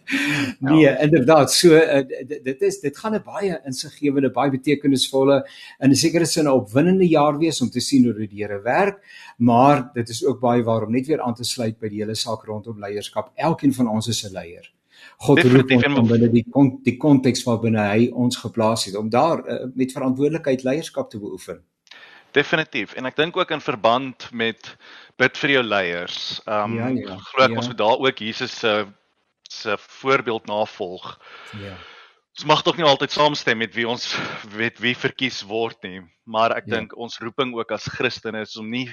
nee, 0.66 0.82
ja. 0.82 0.98
inderdaad. 1.06 1.52
So 1.52 1.76
uh, 1.78 2.02
dit 2.28 2.62
is 2.62 2.80
dit 2.80 2.98
gaan 2.98 3.14
'n 3.14 3.22
baie 3.24 3.60
insiggewende, 3.66 4.30
baie 4.30 4.50
betekenisvolle 4.50 5.42
en 5.78 5.90
'n 5.90 6.02
sekere 6.04 6.26
sin 6.26 6.44
'n 6.44 6.58
opwindende 6.58 7.08
jaar 7.08 7.38
wees 7.38 7.60
om 7.60 7.70
te 7.70 7.80
sien 7.80 8.04
hoe 8.04 8.14
die 8.14 8.30
Here 8.42 8.60
werk, 8.62 8.98
maar 9.38 9.90
dit 9.94 10.08
is 10.08 10.24
ook 10.24 10.40
baie 10.40 10.62
waarom 10.62 10.92
net 10.92 11.06
weer 11.06 11.20
aan 11.20 11.34
te 11.34 11.44
sluit 11.44 11.78
by 11.78 11.88
die 11.88 12.00
hele 12.02 12.14
saak 12.14 12.44
rondom 12.44 12.80
leierskap. 12.80 13.30
Elkeen 13.36 13.74
van 13.74 13.88
ons 13.88 14.08
is 14.08 14.24
'n 14.24 14.32
leier. 14.32 14.72
God 15.22 15.42
roep 15.46 15.70
ons 15.76 15.98
om 16.00 16.08
binne 16.10 16.30
die 16.32 16.44
die 16.86 16.96
konteks 17.00 17.44
waarbinne 17.46 17.84
hy 17.90 18.08
ons 18.24 18.40
geplaas 18.42 18.86
het 18.88 18.96
om 18.98 19.10
daar 19.12 19.42
uh, 19.44 19.60
met 19.74 19.94
verantwoordelikheid 19.94 20.64
leierskap 20.66 21.10
te 21.12 21.20
beoefen. 21.22 21.60
Definitief 22.32 22.96
en 22.98 23.06
ek 23.10 23.18
dink 23.20 23.36
ook 23.36 23.52
in 23.54 23.62
verband 23.62 24.28
met 24.32 24.72
bid 25.20 25.38
vir 25.38 25.58
jou 25.58 25.62
leiers. 25.66 26.18
Ehm 26.46 26.74
um, 26.74 26.78
ja, 26.80 26.90
ja, 27.12 27.20
glo 27.30 27.46
ek 27.46 27.54
ja. 27.54 27.62
ons 27.62 27.70
moet 27.70 27.80
daar 27.84 28.04
ook 28.08 28.24
Jesus 28.24 28.58
se 28.58 28.74
se 29.52 29.76
voorbeeld 30.00 30.46
navolg. 30.48 31.18
Ja. 31.60 31.76
Ons 32.32 32.46
mag 32.48 32.62
tog 32.64 32.78
nie 32.80 32.86
altyd 32.88 33.12
saamstem 33.12 33.58
met 33.60 33.74
wie 33.76 33.84
ons 33.88 34.14
weet 34.56 34.80
wie 34.80 34.94
verkies 34.96 35.42
word 35.44 35.82
nie, 35.84 36.00
maar 36.24 36.54
ek 36.56 36.70
ja. 36.70 36.78
dink 36.78 36.96
ons 36.96 37.20
roeping 37.20 37.52
ook 37.58 37.74
as 37.76 37.90
Christene 37.92 38.40
is 38.46 38.56
om 38.56 38.70
nie 38.72 38.88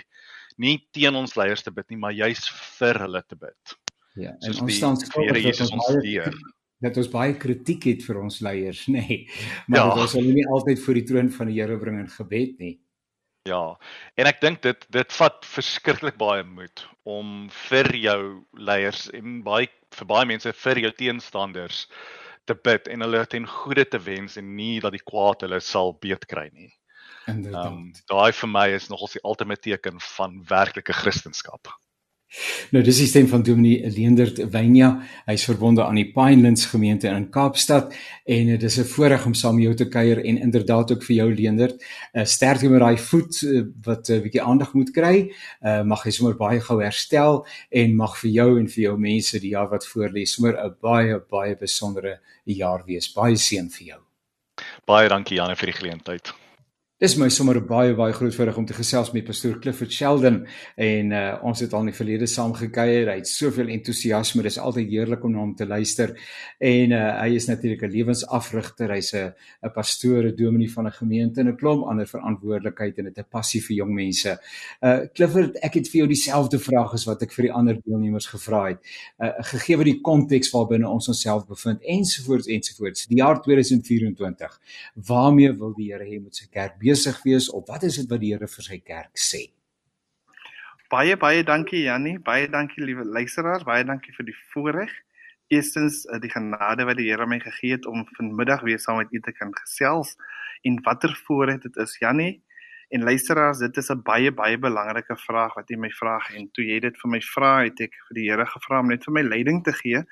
nie 0.60 0.76
teen 0.92 1.16
ons 1.16 1.38
leiers 1.40 1.64
te 1.64 1.72
bid 1.72 1.88
nie, 1.88 1.98
maar 1.98 2.12
juis 2.12 2.44
vir 2.52 3.00
hulle 3.06 3.22
te 3.24 3.38
bid. 3.40 3.80
Ja, 4.18 4.34
en 4.40 4.62
ons 4.62 4.76
staan 4.76 4.98
skuldig 4.98 5.44
dat 5.44 5.62
ons 5.68 5.76
ons 5.78 6.02
leer 6.02 6.34
dat 6.84 6.98
ons 7.00 7.10
baie 7.12 7.34
kritiek 7.36 7.90
het 7.92 8.06
vir 8.08 8.22
ons 8.22 8.40
leiers, 8.46 8.86
nê. 8.94 9.02
Nee. 9.04 9.18
Maar 9.68 9.82
ja. 9.82 9.96
ons 10.04 10.14
sal 10.16 10.28
nie 10.28 10.46
altyd 10.48 10.84
voor 10.84 11.00
die 11.00 11.08
troon 11.12 11.34
van 11.36 11.52
die 11.52 11.58
Here 11.60 11.80
bring 11.80 12.00
in 12.00 12.14
gebed 12.14 12.56
nie. 12.64 12.78
Ja. 13.48 13.64
En 14.20 14.30
ek 14.30 14.42
dink 14.44 14.62
dit 14.64 14.88
dit 14.94 15.18
vat 15.20 15.46
verskriklik 15.48 16.18
baie 16.20 16.44
moed 16.46 16.86
om 17.10 17.50
vir 17.70 17.90
jou 17.98 18.22
leiers 18.54 19.08
en 19.16 19.40
baie 19.46 19.70
vir 19.96 20.10
baie 20.10 20.28
mense 20.30 20.52
vir 20.64 20.84
jou 20.86 20.92
teenstanders 21.00 21.86
te 22.50 22.56
bid 22.68 22.90
en 22.92 23.06
hulle 23.06 23.24
ten 23.30 23.48
goeie 23.50 23.86
te 23.86 24.00
wens 24.06 24.38
en 24.42 24.52
nie 24.58 24.78
dat 24.84 24.94
die 24.94 25.04
kwaad 25.06 25.46
hulle 25.46 25.60
sal 25.64 25.96
beet 26.04 26.28
kry 26.30 26.48
nie. 26.54 26.70
Inderdaad. 27.30 27.72
Um, 27.72 27.90
daai 28.10 28.32
vir 28.34 28.52
my 28.52 28.68
is 28.76 28.90
nogals 28.92 29.16
die 29.18 29.24
ultimate 29.24 29.62
teken 29.66 30.00
van 30.16 30.40
werklike 30.50 30.96
kristendom. 31.02 31.74
Nou 32.70 32.84
dis 32.86 33.00
die 33.02 33.08
stem 33.10 33.28
van 33.28 33.42
Dominee 33.42 33.90
Leendert 33.90 34.38
Wynia. 34.54 34.90
Hy's 35.26 35.48
verbonde 35.50 35.82
aan 35.86 35.98
die 35.98 36.12
Pinelands 36.14 36.68
gemeente 36.70 37.10
in 37.10 37.30
Kaapstad 37.34 37.96
en 38.26 38.52
dit 38.54 38.64
is 38.64 38.78
'n 38.78 38.86
voorreg 38.86 39.26
om 39.26 39.34
saam 39.34 39.56
met 39.56 39.64
jou 39.64 39.76
te 39.76 39.88
kuier 39.90 40.24
en 40.24 40.38
inderdaad 40.38 40.92
ook 40.92 41.04
vir 41.04 41.16
jou 41.16 41.34
Leendert 41.34 41.84
uh, 42.14 42.26
sterkte 42.26 42.70
met 42.70 42.80
daai 42.80 42.98
voet 42.98 43.42
uh, 43.42 43.64
wat 43.84 44.10
'n 44.10 44.14
uh, 44.14 44.22
bietjie 44.22 44.42
aandag 44.42 44.74
moet 44.74 44.92
kry. 44.92 45.32
Uh, 45.62 45.82
mag 45.84 46.04
hy 46.04 46.12
sommer 46.12 46.36
baie 46.36 46.62
gou 46.62 46.82
herstel 46.82 47.46
en 47.70 47.96
mag 47.96 48.18
vir 48.18 48.32
jou 48.32 48.60
en 48.60 48.68
vir 48.68 48.84
jou 48.84 48.98
mense 48.98 49.40
die 49.40 49.52
jaar 49.52 49.70
wat 49.70 49.88
voorlê 49.88 50.26
sommer 50.26 50.54
'n 50.54 50.76
baie 50.82 51.20
baie 51.30 51.56
besondere 51.56 52.20
jaar 52.46 52.84
wees. 52.86 53.14
Baie 53.14 53.38
seën 53.38 53.70
vir 53.70 53.88
jou. 53.88 54.00
Baie 54.86 55.10
dankie 55.10 55.38
Janne 55.38 55.56
vir 55.56 55.66
die 55.66 55.78
geleentheid. 55.78 56.49
Dis 57.00 57.14
my 57.16 57.30
sommer 57.32 57.62
baie 57.64 57.94
baie 57.96 58.12
groot 58.12 58.34
voorreg 58.36 58.58
om 58.60 58.66
te 58.68 58.76
gesels 58.76 59.14
met 59.16 59.24
pastoor 59.24 59.54
Clifford 59.64 59.94
Sheldon 59.96 60.42
en 60.84 61.12
uh, 61.16 61.20
ons 61.48 61.62
het 61.64 61.72
al 61.72 61.86
in 61.86 61.92
die 61.94 61.96
verlede 61.96 62.28
saam 62.28 62.52
gekuier. 62.52 63.08
Hy 63.08 63.22
het 63.22 63.30
soveel 63.32 63.70
entoesiasme. 63.72 64.44
Dis 64.44 64.58
altyd 64.60 64.90
heerlik 64.92 65.24
om 65.24 65.32
na 65.32 65.40
hom 65.40 65.54
te 65.56 65.64
luister. 65.64 66.12
En 66.60 66.92
uh, 66.98 67.04
hy 67.22 67.38
is 67.38 67.48
natuurlik 67.48 67.86
'n 67.88 67.94
lewensafrigter. 67.94 68.92
Hy's 68.92 69.14
'n 69.16 69.32
'n 69.64 69.72
pastoor, 69.72 70.28
'n 70.28 70.36
dominee 70.36 70.68
van 70.74 70.88
'n 70.88 70.92
gemeente 70.92 71.40
en 71.40 71.48
'n 71.48 71.56
klomp 71.56 71.88
ander 71.88 72.06
verantwoordelikheid 72.06 72.98
en 72.98 73.06
dit 73.06 73.18
'n 73.18 73.28
passie 73.32 73.64
vir 73.64 73.76
jong 73.78 73.94
mense. 73.96 74.36
Uh 74.84 75.08
Clifford, 75.16 75.56
ek 75.64 75.80
het 75.80 75.88
vir 75.88 76.00
jou 76.04 76.08
dieselfde 76.08 76.60
vraag 76.60 76.94
as 76.94 77.08
wat 77.08 77.24
ek 77.24 77.32
vir 77.32 77.48
die 77.48 77.54
ander 77.54 77.80
deelnemers 77.80 78.28
gevra 78.28 78.76
het. 78.76 78.84
Uh 79.24 79.40
gegee 79.40 79.78
wat 79.78 79.86
die 79.86 80.02
konteks 80.02 80.52
waarbinne 80.52 80.90
ons 80.90 81.08
onsself 81.08 81.48
bevind 81.48 81.80
ensovoorts 81.80 82.48
ensovoorts. 82.48 83.08
Die 83.08 83.24
jaar 83.24 83.40
2024. 83.42 84.60
Waarmee 85.08 85.56
wil 85.56 85.74
die 85.74 85.94
Here 85.94 86.04
hê 86.04 86.20
moet 86.20 86.36
sy 86.36 86.52
kerk 86.52 86.76
besig 86.90 87.22
wees 87.24 87.50
of 87.50 87.68
wat 87.70 87.84
is 87.84 88.00
dit 88.02 88.10
wat 88.10 88.22
die 88.22 88.34
Here 88.34 88.50
vir 88.50 88.66
sy 88.66 88.80
kerk 88.82 89.22
sê? 89.30 89.46
Baie 90.90 91.16
baie 91.22 91.44
dankie 91.46 91.84
Jannie, 91.86 92.18
baie 92.26 92.50
dankie 92.50 92.82
liewe 92.82 93.06
luisteraars, 93.06 93.66
baie 93.68 93.86
dankie 93.86 94.14
vir 94.16 94.30
die 94.32 94.38
voorreg. 94.54 94.94
Eerstens 95.54 96.04
eh, 96.10 96.18
die 96.22 96.32
genade 96.34 96.86
wat 96.90 96.98
die 96.98 97.10
Here 97.12 97.28
my 97.30 97.40
gegee 97.44 97.76
het 97.78 97.86
om 97.90 98.08
vanmiddag 98.18 98.66
weer 98.66 98.82
saam 98.82 98.98
met 99.02 99.14
u 99.14 99.22
te 99.22 99.34
kan 99.38 99.54
gesels 99.62 100.16
en 100.66 100.80
watter 100.86 101.14
voorreg 101.28 101.62
dit 101.68 101.78
is 101.86 101.98
Jannie. 102.02 102.40
En 102.90 103.06
luisteraars, 103.06 103.62
dit 103.62 103.78
is 103.78 103.92
'n 103.92 104.02
baie 104.02 104.32
baie 104.32 104.58
belangrike 104.58 105.16
vraag 105.28 105.54
wat 105.56 105.70
jy 105.70 105.78
my 105.78 105.92
vra 106.02 106.18
en 106.34 106.50
toe 106.54 106.66
jy 106.66 106.80
dit 106.80 106.98
vir 107.02 107.12
my 107.12 107.22
vra, 107.22 107.52
het 107.64 107.82
ek 107.82 107.94
vir 108.08 108.16
die 108.16 108.30
Here 108.30 108.46
gevra 108.46 108.80
om 108.80 108.90
net 108.90 109.06
vir 109.06 109.14
my 109.14 109.22
leiding 109.22 109.64
te 109.64 109.74
gee. 109.74 110.04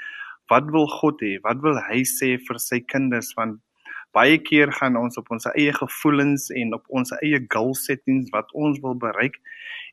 Wat 0.50 0.70
wil 0.72 0.88
God 0.88 1.22
hê? 1.22 1.40
Wat 1.42 1.58
wil 1.62 1.82
hy 1.90 2.04
sê 2.06 2.38
vir 2.38 2.60
sy 2.60 2.80
kinders 2.80 3.34
want 3.34 3.60
baie 4.18 4.42
keer 4.50 4.74
gaan 4.80 4.98
ons 4.98 5.20
op 5.22 5.32
ons 5.36 5.48
eie 5.54 5.74
gevoelens 5.78 6.50
en 6.62 6.74
op 6.80 6.86
ons 7.00 7.14
eie 7.22 7.40
goal 7.54 7.74
settings 7.78 8.34
wat 8.36 8.52
ons 8.66 8.82
wil 8.84 8.98
bereik 9.06 9.38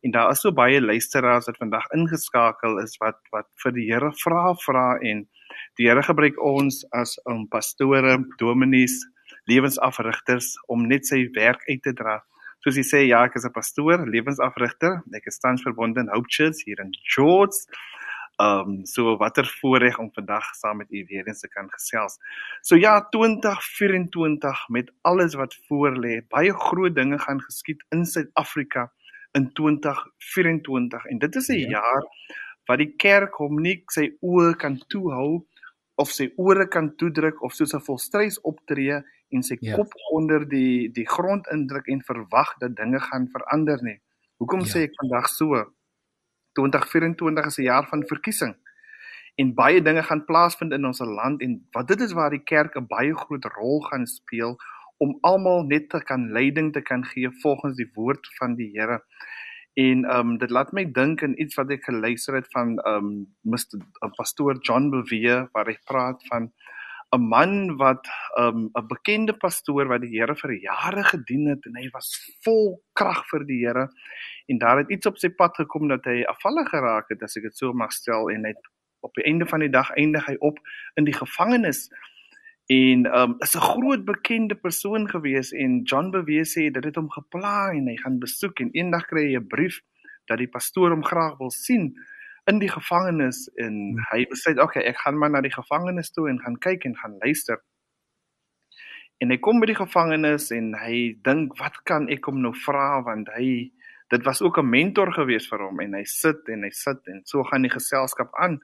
en 0.05 0.13
daar 0.17 0.33
is 0.33 0.43
so 0.45 0.53
baie 0.53 0.81
luisteraars 0.81 1.49
wat 1.51 1.61
vandag 1.61 1.87
ingeskakel 1.97 2.81
is 2.83 2.99
wat 3.05 3.21
wat 3.37 3.49
vir 3.63 3.77
die 3.79 3.89
Here 3.93 4.13
vra 4.25 4.53
vra 4.67 4.89
en 5.13 5.25
die 5.79 5.89
Here 5.89 6.03
gebruik 6.05 6.39
ons 6.43 6.83
as 6.95 7.17
um, 7.31 7.47
pastore, 7.51 8.19
dominees, 8.41 9.01
lewensafrigters 9.51 10.55
om 10.73 10.87
net 10.91 11.09
sy 11.09 11.25
werk 11.35 11.65
uit 11.69 11.83
te 11.85 11.95
dra. 11.97 12.21
Soos 12.65 12.79
hy 12.81 12.85
sê, 12.87 13.01
ja, 13.05 13.25
ek 13.29 13.37
is 13.37 13.45
'n 13.45 13.53
pastoor, 13.53 14.07
lewensafrigter. 14.09 15.03
Ek 15.15 15.27
is 15.27 15.39
tans 15.39 15.63
verbonde 15.63 16.01
in 16.01 16.09
Hope 16.09 16.29
Church 16.29 16.65
hier 16.65 16.81
in 16.81 16.93
George. 17.15 17.67
Ehm 18.37 18.69
um, 18.69 18.85
so 18.87 19.17
watter 19.17 19.47
voorreg 19.61 19.99
om 19.99 20.11
vandag 20.13 20.55
saam 20.55 20.77
met 20.77 20.91
u 20.91 21.05
weer 21.09 21.27
eens 21.27 21.41
te 21.41 21.49
kan 21.49 21.71
gesels. 21.71 22.19
So 22.61 22.77
ja, 22.77 23.09
2024 23.09 24.69
met 24.69 24.93
alles 25.01 25.35
wat 25.35 25.55
voorlê, 25.69 26.21
baie 26.29 26.53
groot 26.53 26.95
dinge 26.95 27.19
gaan 27.19 27.41
geskied 27.41 27.85
in 27.89 28.05
Suid-Afrika 28.05 28.93
in 29.33 29.53
2024 29.53 31.05
en 31.05 31.19
dit 31.19 31.37
is 31.37 31.49
'n 31.49 31.59
ja. 31.59 31.69
jaar 31.69 32.03
wat 32.67 32.79
die 32.79 32.95
kerk 32.97 33.35
hom 33.35 33.61
nie 33.61 33.83
sy 33.93 34.11
oë 34.21 34.55
kan 34.57 34.79
toehou 34.89 35.47
of 35.95 36.11
sy 36.11 36.31
ore 36.37 36.67
kan 36.69 36.97
toedruk 36.97 37.43
of 37.43 37.55
soos 37.55 37.75
'n 37.75 37.87
volstrys 37.87 38.41
optree 38.41 39.03
en 39.31 39.43
sy 39.43 39.57
ja. 39.61 39.77
kop 39.77 39.93
onder 40.11 40.49
die 40.49 40.91
die 40.93 41.07
grond 41.07 41.47
indruk 41.53 41.87
en 41.87 42.03
verwag 42.03 42.55
dat 42.59 42.77
dinge 42.77 43.01
gaan 43.01 43.29
verander 43.33 43.83
nie. 43.83 44.01
Hoekom 44.39 44.61
ja. 44.61 44.67
sê 44.67 44.79
ek 44.89 44.99
vandag 45.01 45.29
so? 45.29 45.74
2024 46.59 47.47
is 47.47 47.59
'n 47.59 47.63
jaar 47.63 47.87
van 47.89 48.07
verkiesing. 48.07 48.55
En 49.35 49.55
baie 49.55 49.83
dinge 49.83 50.03
gaan 50.03 50.25
plaasvind 50.25 50.73
in 50.73 50.87
ons 50.87 50.99
land 50.99 51.41
en 51.43 51.67
wat 51.71 51.89
dit 51.89 52.01
is 52.01 52.13
waar 52.13 52.31
die 52.31 52.45
kerk 52.45 52.77
'n 52.77 52.87
baie 52.87 53.15
groot 53.15 53.45
rol 53.45 53.81
gaan 53.81 54.07
speel 54.07 54.57
om 54.99 55.19
almal 55.21 55.65
net 55.65 55.89
te 55.91 56.01
kan 56.03 56.31
leiding 56.33 56.73
te 56.73 56.81
kan 56.81 57.05
gee 57.05 57.31
volgens 57.43 57.77
die 57.77 57.91
woord 57.95 58.29
van 58.39 58.55
die 58.55 58.71
Here. 58.75 59.03
En 59.75 60.05
ehm 60.05 60.29
um, 60.29 60.39
dit 60.39 60.51
laat 60.51 60.73
my 60.73 60.85
dink 60.93 61.23
aan 61.23 61.35
iets 61.37 61.59
wat 61.59 61.71
ek 61.71 61.85
geluister 61.85 62.35
het 62.35 62.47
van 62.55 62.79
ehm 62.79 63.07
um, 63.07 63.27
Mr. 63.43 63.81
Uh, 64.05 64.11
pastoor 64.17 64.61
John 64.63 64.91
Bevere 64.91 65.49
waar 65.53 65.67
hy 65.67 65.79
praat 65.85 66.23
van 66.31 66.53
'n 67.15 67.27
man 67.29 67.77
wat 67.77 68.07
ehm, 68.39 68.71
'n 68.71 68.71
um, 68.79 68.87
bekende 68.87 69.33
pastoor 69.33 69.89
wat 69.91 70.01
die 70.01 70.15
Here 70.19 70.37
vir 70.37 70.53
jare 70.53 71.05
gedien 71.05 71.49
het 71.49 71.67
en 71.67 71.77
hy 71.77 71.89
was 71.93 72.15
vol 72.45 72.83
krag 72.93 73.27
vir 73.33 73.45
die 73.45 73.61
Here 73.67 73.89
en 74.47 74.59
daar 74.59 74.83
het 74.83 74.91
iets 74.91 75.07
op 75.07 75.19
sy 75.19 75.29
pad 75.29 75.57
gekom 75.57 75.89
dat 75.89 76.05
hy 76.05 76.23
afvallig 76.29 76.69
geraak 76.69 77.09
het 77.09 77.23
as 77.23 77.37
ek 77.37 77.49
dit 77.49 77.57
so 77.57 77.73
mag 77.73 77.93
stel 77.93 78.31
en 78.31 78.45
net 78.49 78.61
op 79.05 79.15
die 79.15 79.25
einde 79.29 79.47
van 79.47 79.61
die 79.61 79.71
dag 79.73 79.91
eindig 80.01 80.27
hy 80.27 80.37
op 80.41 80.59
in 81.01 81.05
die 81.05 81.17
gevangenis. 81.17 81.89
En 82.73 83.05
um 83.19 83.37
is 83.45 83.57
'n 83.57 83.61
groot 83.61 84.05
bekende 84.05 84.55
persoon 84.55 85.09
gewees 85.09 85.53
en 85.53 85.83
John 85.83 86.11
bewees 86.11 86.57
sê 86.57 86.71
dit 86.73 86.85
het 86.85 86.97
hom 86.97 87.11
gepla 87.11 87.71
en 87.73 87.89
hy 87.89 87.97
gaan 87.97 88.19
besoek 88.19 88.61
en 88.61 88.73
eendag 88.73 89.07
kry 89.07 89.25
hy 89.29 89.37
'n 89.37 89.47
brief 89.47 89.81
dat 90.27 90.39
die 90.39 90.49
pastoor 90.49 90.91
hom 90.91 91.05
graag 91.05 91.37
wil 91.39 91.51
sien 91.51 91.95
in 92.47 92.59
die 92.59 92.69
gevangenis 92.69 93.51
en 93.57 94.01
hy 94.11 94.27
besluit 94.29 94.59
okay 94.59 94.83
ek 94.83 94.97
gaan 94.97 95.19
maar 95.19 95.31
na 95.31 95.41
die 95.41 95.53
gevangenis 95.53 96.11
toe 96.11 96.29
en 96.29 96.41
gaan 96.41 96.59
kyk 96.59 96.85
en 96.85 96.97
gaan 96.97 97.17
luister. 97.21 97.61
En 99.21 99.31
hy 99.31 99.37
kom 99.37 99.61
by 99.61 99.67
die 99.67 99.79
gevangenis 99.79 100.51
en 100.51 100.75
hy 100.75 101.19
dink 101.23 101.59
wat 101.59 101.83
kan 101.89 102.09
ek 102.09 102.25
hom 102.25 102.41
nou 102.41 102.55
vra 102.65 103.03
want 103.03 103.29
hy 103.37 103.71
dit 104.09 104.25
was 104.25 104.43
ook 104.43 104.59
'n 104.59 104.69
mentor 104.69 105.13
gewees 105.13 105.49
vir 105.49 105.59
hom 105.59 105.81
en 105.81 105.95
hy 105.95 106.05
sit 106.05 106.49
en 106.49 106.63
hy 106.63 106.71
sit 106.71 107.07
en 107.07 107.21
so 107.25 107.43
gaan 107.43 107.63
die 107.63 107.71
geselskap 107.71 108.35
aan. 108.35 108.61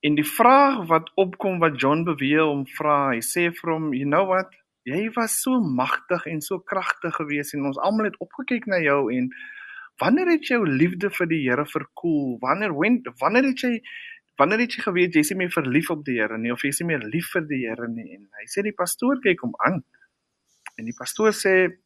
En 0.00 0.14
die 0.14 0.26
vraag 0.26 0.86
wat 0.86 1.10
opkom 1.14 1.58
wat 1.58 1.80
John 1.80 2.04
beweeg 2.04 2.44
om 2.44 2.66
vra, 2.66 3.10
hy 3.14 3.20
sê 3.20 3.52
vir 3.54 3.72
hom, 3.72 3.92
"You 3.94 4.04
know 4.04 4.26
what? 4.26 4.50
Jy 4.82 5.10
was 5.14 5.40
so 5.42 5.60
magtig 5.60 6.26
en 6.26 6.40
so 6.40 6.58
kragtig 6.58 7.14
geweest 7.14 7.54
en 7.54 7.66
ons 7.66 7.78
almal 7.78 8.04
het 8.04 8.18
opgekyk 8.18 8.66
na 8.66 8.80
jou 8.80 9.12
en 9.14 9.28
wanneer 9.96 10.26
het 10.26 10.46
jou 10.46 10.66
liefde 10.66 11.10
vir 11.10 11.26
die 11.26 11.48
Here 11.48 11.66
verkoel? 11.66 12.38
Wanneer 12.40 12.74
when, 12.74 13.02
wanneer 13.20 13.44
het 13.44 13.60
jy 13.60 13.80
wanneer 14.36 14.58
het 14.58 14.72
jy 14.74 14.82
geweet 14.82 15.14
jy 15.14 15.20
is 15.20 15.30
nie 15.30 15.38
meer 15.38 15.50
verlief 15.50 15.90
op 15.90 16.04
die 16.04 16.18
Here 16.18 16.38
nie 16.38 16.52
of 16.52 16.62
jy 16.62 16.68
is 16.68 16.80
nie 16.80 16.86
meer 16.86 17.04
lief 17.06 17.30
vir 17.32 17.46
die 17.46 17.66
Here 17.68 17.88
nie?" 17.88 18.14
En 18.14 18.28
hy 18.40 18.46
sê 18.46 18.62
die 18.62 18.74
pastoor 18.74 19.20
kyk 19.20 19.40
hom 19.40 19.54
aan. 19.58 19.84
En 20.78 20.84
die 20.84 20.96
pastoor 20.98 21.30
sê 21.30 21.78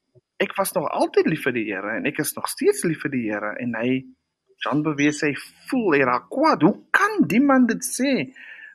ek 0.42 0.52
was 0.58 0.72
nog 0.76 0.88
altyd 0.92 1.26
lief 1.30 1.46
vir 1.48 1.56
die 1.56 1.66
Here 1.70 1.96
en 1.96 2.06
ek 2.08 2.20
is 2.24 2.34
nog 2.36 2.48
steeds 2.52 2.84
lief 2.84 3.02
vir 3.04 3.12
die 3.14 3.24
Here 3.30 3.54
en 3.62 3.74
hy 3.78 4.04
Jan 4.64 4.82
bewees 4.84 5.20
hy 5.24 5.34
voel 5.68 5.98
hy 5.98 6.04
raak 6.08 6.30
kwaad. 6.32 6.62
Hoe 6.64 6.78
kan 6.96 7.26
die 7.28 7.42
man 7.44 7.66
dit 7.68 7.82
sê? 7.84 8.12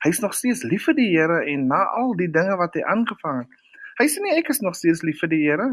Hy's 0.05 0.21
nog 0.21 0.35
steeds 0.37 0.63
lief 0.65 0.87
vir 0.89 0.97
die 0.97 1.09
Here 1.13 1.41
en 1.49 1.67
na 1.71 1.81
al 1.97 2.13
die 2.19 2.29
dinge 2.33 2.57
wat 2.59 2.77
hy 2.77 2.85
aangevang 2.93 3.43
het. 3.43 3.57
Hy 3.99 4.07
sê 4.09 4.21
nie 4.23 4.35
ek 4.37 4.51
is 4.53 4.61
nog 4.65 4.77
steeds 4.77 5.03
lief 5.05 5.21
vir 5.23 5.31
die 5.33 5.41
Here. 5.43 5.67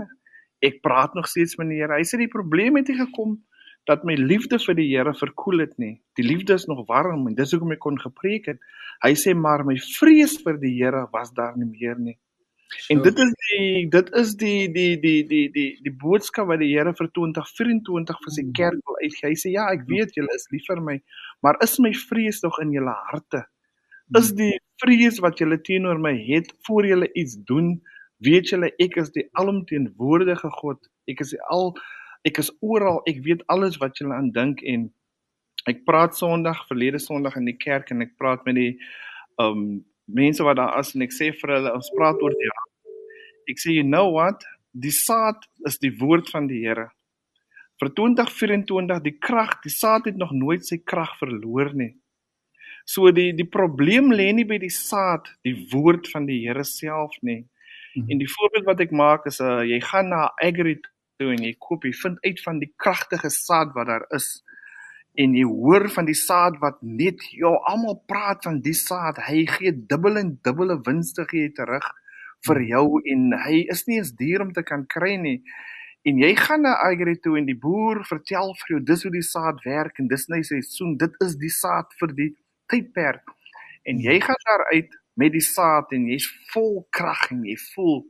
Ek 0.64 0.80
praat 0.84 1.14
nog 1.16 1.28
steeds 1.30 1.56
met 1.60 1.70
die 1.70 1.80
Here. 1.80 1.96
Hy 1.96 2.06
sê 2.08 2.20
die 2.20 2.32
probleem 2.32 2.80
het 2.80 2.90
hier 2.90 3.04
gekom 3.04 3.38
dat 3.88 4.04
my 4.04 4.18
liefde 4.20 4.58
vir 4.60 4.76
die 4.76 4.88
Here 4.90 5.14
verkoel 5.16 5.64
het 5.64 5.76
nie. 5.80 5.94
Die 6.20 6.26
liefde 6.26 6.56
is 6.58 6.66
nog 6.68 6.86
warm 6.88 7.28
en 7.28 7.36
dis 7.36 7.52
hoekom 7.54 7.76
ek 7.76 7.84
kon 7.84 8.00
gepreek 8.00 8.50
het. 8.52 8.60
Hy 9.04 9.14
sê 9.16 9.36
maar 9.36 9.64
my 9.64 9.78
vrees 10.00 10.36
vir 10.44 10.60
die 10.60 10.74
Here 10.76 11.06
was 11.12 11.32
daar 11.36 11.56
nie 11.56 11.68
meer 11.68 12.00
nie. 12.00 12.18
En 12.88 13.02
dit 13.02 13.18
is 13.18 13.32
die 13.48 13.88
dit 13.88 14.10
is 14.20 14.34
die 14.36 14.68
die 14.72 14.96
die 15.00 15.20
die 15.28 15.44
die 15.52 15.68
die 15.84 15.94
boodskap 16.02 16.48
wat 16.50 16.60
die 16.60 16.70
Here 16.72 16.92
vir 16.96 17.08
2024 17.16 18.18
vir 18.24 18.34
sy 18.34 18.44
mm. 18.44 18.54
kerk 18.58 18.80
wil 18.90 18.98
uitgee. 19.02 19.30
Hy 19.30 19.38
sê 19.40 19.52
ja, 19.54 19.68
ek 19.72 19.86
weet 19.88 20.16
julle 20.18 20.34
is 20.36 20.48
lief 20.52 20.68
vir 20.68 20.82
my, 20.84 20.98
maar 21.44 21.56
is 21.64 21.78
my 21.84 21.92
vrees 22.10 22.42
nog 22.44 22.60
in 22.64 22.74
julle 22.76 22.94
harte? 23.08 23.44
Is 24.16 24.32
mm. 24.32 24.36
die 24.42 24.52
vrees 24.84 25.20
wat 25.24 25.40
julle 25.40 25.60
teenoor 25.64 26.00
my 26.02 26.14
het 26.28 26.52
voor 26.68 26.88
julle 26.90 27.08
iets 27.14 27.38
doen? 27.48 27.78
Weet 28.24 28.52
julle 28.52 28.72
ek 28.82 29.00
is 29.00 29.12
die 29.16 29.28
alomteenwoordige 29.40 30.52
God. 30.60 30.80
Ek 31.08 31.24
is 31.24 31.34
al 31.48 31.72
ek 32.28 32.40
is 32.42 32.52
oral. 32.60 33.00
Ek 33.08 33.22
weet 33.24 33.46
alles 33.52 33.80
wat 33.80 34.00
julle 34.00 34.16
aan 34.16 34.32
dink 34.36 34.60
en 34.66 34.90
ek 35.68 35.84
praat 35.88 36.16
Sondag, 36.16 36.66
verlede 36.68 37.00
Sondag 37.00 37.36
in 37.40 37.48
die 37.48 37.56
kerk 37.56 37.92
en 37.94 38.04
ek 38.04 38.16
praat 38.20 38.44
met 38.48 38.60
die 38.60 38.72
um 39.40 39.84
mense 40.08 40.44
wat 40.44 40.56
daar 40.56 40.78
is 40.80 40.94
en 40.96 41.04
ek 41.04 41.14
sê 41.14 41.30
vir 41.36 41.54
hulle 41.56 41.74
ons 41.76 41.90
praat 41.96 42.22
oor 42.24 42.34
die 42.34 42.50
ek 43.52 43.60
sê 43.62 43.74
you 43.76 43.84
know 43.84 44.12
what? 44.12 44.44
Die 44.72 44.92
saad 44.92 45.44
is 45.68 45.78
die 45.80 45.92
woord 46.00 46.28
van 46.32 46.48
die 46.50 46.60
Here. 46.66 46.90
Vir 47.80 47.92
2024 47.96 49.00
die 49.04 49.16
krag 49.16 49.56
die 49.64 49.72
saad 49.72 50.08
het 50.10 50.18
nog 50.20 50.34
nooit 50.36 50.66
sy 50.66 50.80
krag 50.84 51.14
verloor 51.20 51.72
nie. 51.76 51.94
So 52.88 53.12
die 53.12 53.30
die 53.36 53.48
probleem 53.48 54.12
lê 54.12 54.30
nie 54.36 54.46
by 54.48 54.58
die 54.60 54.72
saad 54.72 55.28
die 55.46 55.56
woord 55.72 56.10
van 56.12 56.28
die 56.28 56.42
Here 56.46 56.64
self 56.64 57.16
nie. 57.22 57.44
Mm 57.94 58.02
-hmm. 58.02 58.10
en 58.10 58.18
die 58.18 58.32
voorbeeld 58.36 58.66
wat 58.66 58.80
ek 58.80 58.92
maak 58.92 59.26
is 59.26 59.40
uh, 59.40 59.64
jy 59.64 59.80
gaan 59.80 60.08
na 60.08 60.30
agri 60.42 60.76
toe 61.18 61.32
en 61.32 61.42
jy 61.42 61.54
koop 61.58 61.84
jy 61.84 61.92
vind 61.92 62.18
uit 62.22 62.40
van 62.40 62.58
die 62.58 62.72
kragtige 62.76 63.30
saad 63.30 63.72
wat 63.74 63.86
daar 63.86 64.04
is 64.14 64.42
en 65.18 65.34
jy 65.34 65.46
hoor 65.46 65.88
van 65.90 66.06
die 66.06 66.16
saad 66.16 66.58
wat 66.62 66.78
net 66.82 67.22
ja 67.34 67.50
almal 67.70 67.96
praat 68.10 68.44
van 68.46 68.60
die 68.62 68.76
saad 68.76 69.18
hy 69.26 69.42
gee 69.50 69.72
dubbel 69.90 70.20
en 70.20 70.36
dubbele 70.46 70.78
winste 70.86 71.26
gee 71.32 71.50
terug 71.56 71.86
vir 72.46 72.60
jou 72.68 73.00
en 73.12 73.32
hy 73.46 73.64
is 73.74 73.82
nie 73.88 73.98
eens 73.98 74.12
duur 74.20 74.44
om 74.46 74.52
te 74.54 74.62
kan 74.62 74.84
kry 74.86 75.16
nie. 75.18 75.40
En 76.06 76.20
jy 76.22 76.30
gaan 76.38 76.62
na 76.62 76.76
agri 76.86 77.16
toe 77.18 77.34
en 77.40 77.48
die 77.48 77.58
boer 77.58 78.04
vertel 78.06 78.54
vir 78.60 78.76
jou 78.76 78.80
dis 78.92 79.02
hoe 79.04 79.12
die 79.16 79.26
saad 79.26 79.58
werk 79.66 79.98
en 79.98 80.10
dis 80.12 80.28
net 80.30 80.46
sy 80.46 80.60
seisoen 80.60 80.94
dit 81.00 81.18
is 81.26 81.34
die 81.40 81.52
saad 81.52 81.90
vir 81.98 82.14
die 82.20 82.30
tydperk. 82.70 83.34
En 83.90 83.98
jy 84.04 84.20
gaan 84.22 84.38
daar 84.46 84.68
uit 84.70 84.94
met 85.18 85.34
die 85.34 85.42
saad 85.42 85.90
en 85.96 86.06
jy's 86.12 86.28
vol 86.52 86.84
krag 86.94 87.26
en 87.34 87.42
jy 87.48 87.58
voel 87.72 88.04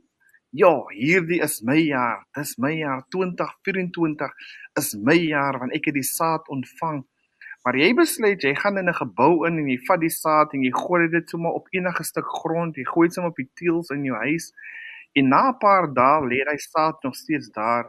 Ja, 0.51 0.71
hierdie 0.89 1.43
is 1.45 1.59
my 1.61 1.75
jaar. 1.77 2.23
Dis 2.33 2.55
my 2.57 2.71
jaar 2.73 3.03
2024 3.13 4.31
is 4.81 4.95
my 4.97 5.13
jaar 5.13 5.59
want 5.61 5.75
ek 5.77 5.91
het 5.91 5.97
die 5.99 6.07
saad 6.07 6.47
ontvang. 6.49 7.03
Maar 7.61 7.77
jy 7.77 7.89
besluit 7.93 8.41
jy 8.41 8.55
gaan 8.57 8.81
in 8.81 8.89
'n 8.89 8.97
gebou 8.97 9.45
in 9.45 9.59
en 9.61 9.67
jy 9.69 9.77
vat 9.85 10.01
die 10.01 10.09
saad 10.09 10.53
en 10.53 10.63
jy 10.65 10.71
gooi 10.73 11.07
dit 11.07 11.29
sommer 11.29 11.53
op 11.53 11.67
enige 11.69 12.03
stuk 12.03 12.25
grond. 12.25 12.75
Jy 12.75 12.85
gooi 12.85 13.07
dit 13.07 13.13
sommer 13.13 13.29
op 13.29 13.37
die 13.37 13.51
teëls 13.61 13.93
in 13.93 14.03
jou 14.09 14.17
huis. 14.25 14.51
En 15.13 15.29
na 15.29 15.49
'n 15.49 15.59
paar 15.59 15.93
dae 15.93 16.25
lê 16.25 16.41
hy 16.49 16.57
saad 16.57 16.97
nog 17.03 17.15
steeds 17.15 17.49
daar 17.51 17.85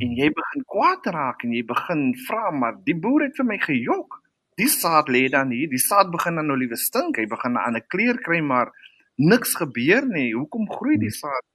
en 0.00 0.14
jy 0.14 0.30
begin 0.30 0.62
kwaad 0.66 1.06
raak 1.06 1.42
en 1.44 1.52
jy 1.52 1.64
begin 1.64 2.14
vra 2.26 2.50
maar 2.50 2.74
die 2.84 2.94
boer 2.94 3.22
het 3.22 3.36
vir 3.36 3.46
my 3.46 3.58
gejok. 3.58 4.22
Die 4.56 4.68
saad 4.68 5.08
lê 5.08 5.28
dan 5.28 5.50
hier. 5.50 5.68
Die 5.68 5.78
saad 5.78 6.10
begin 6.10 6.36
dan 6.36 6.46
nou 6.46 6.56
liewe 6.56 6.76
stink. 6.76 7.16
Hy 7.16 7.26
begin 7.26 7.52
'n 7.52 7.66
ander 7.66 7.82
kleur 7.82 8.18
kry 8.22 8.40
maar 8.40 8.70
niks 9.16 9.56
gebeur 9.56 10.06
nie. 10.06 10.34
Hoekom 10.34 10.70
groei 10.70 10.98
die 10.98 11.10
saad 11.10 11.49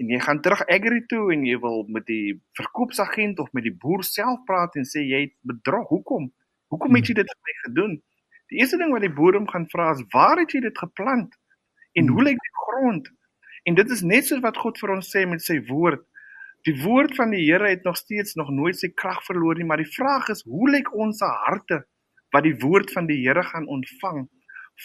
en 0.00 0.08
jy 0.08 0.20
gaan 0.24 0.40
terug 0.40 0.62
agri 0.72 1.02
toe 1.12 1.26
en 1.34 1.44
jy 1.44 1.58
wil 1.60 1.82
met 1.92 2.06
die 2.08 2.38
verkoopsagent 2.56 3.40
of 3.42 3.50
met 3.56 3.66
die 3.68 3.74
boer 3.82 4.04
self 4.06 4.40
praat 4.48 4.78
en 4.80 4.88
sê 4.88 5.02
jy 5.04 5.26
het 5.26 5.34
bedrog. 5.50 5.90
Hoekom? 5.92 6.30
Hoekom 6.72 6.96
het 6.96 7.10
jy 7.10 7.18
dit 7.18 7.32
vir 7.34 7.48
my 7.48 7.56
gedoen? 7.64 7.96
Die 8.50 8.62
eerste 8.62 8.78
ding 8.80 8.94
wat 8.94 9.04
die 9.04 9.12
boer 9.12 9.36
hom 9.36 9.48
gaan 9.50 9.68
vra 9.70 9.90
is: 9.92 10.02
"Waar 10.14 10.40
het 10.40 10.54
jy 10.56 10.62
dit 10.64 10.78
geplant? 10.78 11.36
En 11.92 12.08
hoe 12.08 12.22
lyk 12.22 12.40
die 12.40 12.56
grond?" 12.64 13.10
En 13.68 13.76
dit 13.76 13.90
is 13.90 14.02
net 14.02 14.26
soos 14.26 14.40
wat 14.40 14.56
God 14.56 14.78
vir 14.80 14.94
ons 14.96 15.10
sê 15.14 15.26
met 15.28 15.44
sy 15.44 15.60
woord. 15.68 16.02
Die 16.64 16.76
woord 16.82 17.14
van 17.16 17.30
die 17.30 17.44
Here 17.44 17.68
het 17.68 17.84
nog 17.84 17.96
steeds 17.96 18.34
nog 18.34 18.50
nooit 18.50 18.76
sy 18.76 18.88
krag 18.88 19.20
verloor 19.24 19.56
nie, 19.56 19.64
maar 19.68 19.80
die 19.80 19.92
vraag 19.92 20.28
is: 20.28 20.42
hoe 20.48 20.70
lyk 20.70 20.94
ons 20.94 21.20
harte 21.20 21.84
wat 22.32 22.42
die 22.42 22.56
woord 22.56 22.92
van 22.92 23.06
die 23.06 23.20
Here 23.20 23.42
gaan 23.42 23.66
ontvang? 23.66 24.28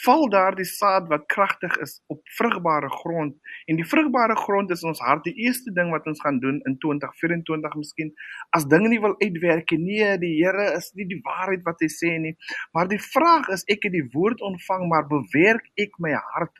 Val 0.03 0.27
daardie 0.29 0.67
saad 0.67 1.07
wat 1.11 1.25
kragtig 1.31 1.77
is 1.83 2.01
op 2.11 2.19
vrugbare 2.37 2.89
grond. 2.89 3.35
En 3.65 3.79
die 3.79 3.87
vrugbare 3.87 4.35
grond 4.35 4.71
is 4.75 4.83
ons 4.83 4.99
hart 4.99 5.23
die 5.27 5.35
eerste 5.45 5.71
ding 5.75 5.91
wat 5.93 6.07
ons 6.11 6.21
gaan 6.21 6.39
doen 6.43 6.59
in 6.67 6.77
2024 6.83 7.77
miskien. 7.79 8.11
As 8.55 8.67
dinge 8.71 8.91
nie 8.91 8.99
wil 9.03 9.15
uitwerk 9.21 9.71
nie 9.71 9.83
nee 9.85 10.17
die 10.19 10.33
Here 10.35 10.67
is 10.75 10.91
nie 10.95 11.07
die 11.07 11.21
waarheid 11.23 11.63
wat 11.63 11.81
hy 11.83 11.89
sê 11.91 12.15
nie. 12.19 12.35
Maar 12.75 12.91
die 12.91 13.01
vraag 13.01 13.49
is 13.55 13.63
ek 13.71 13.87
het 13.87 13.95
die 13.95 14.07
woord 14.13 14.43
ontvang 14.43 14.87
maar 14.91 15.07
bewerk 15.07 15.67
ek 15.79 15.99
my 16.03 16.13
hart? 16.33 16.55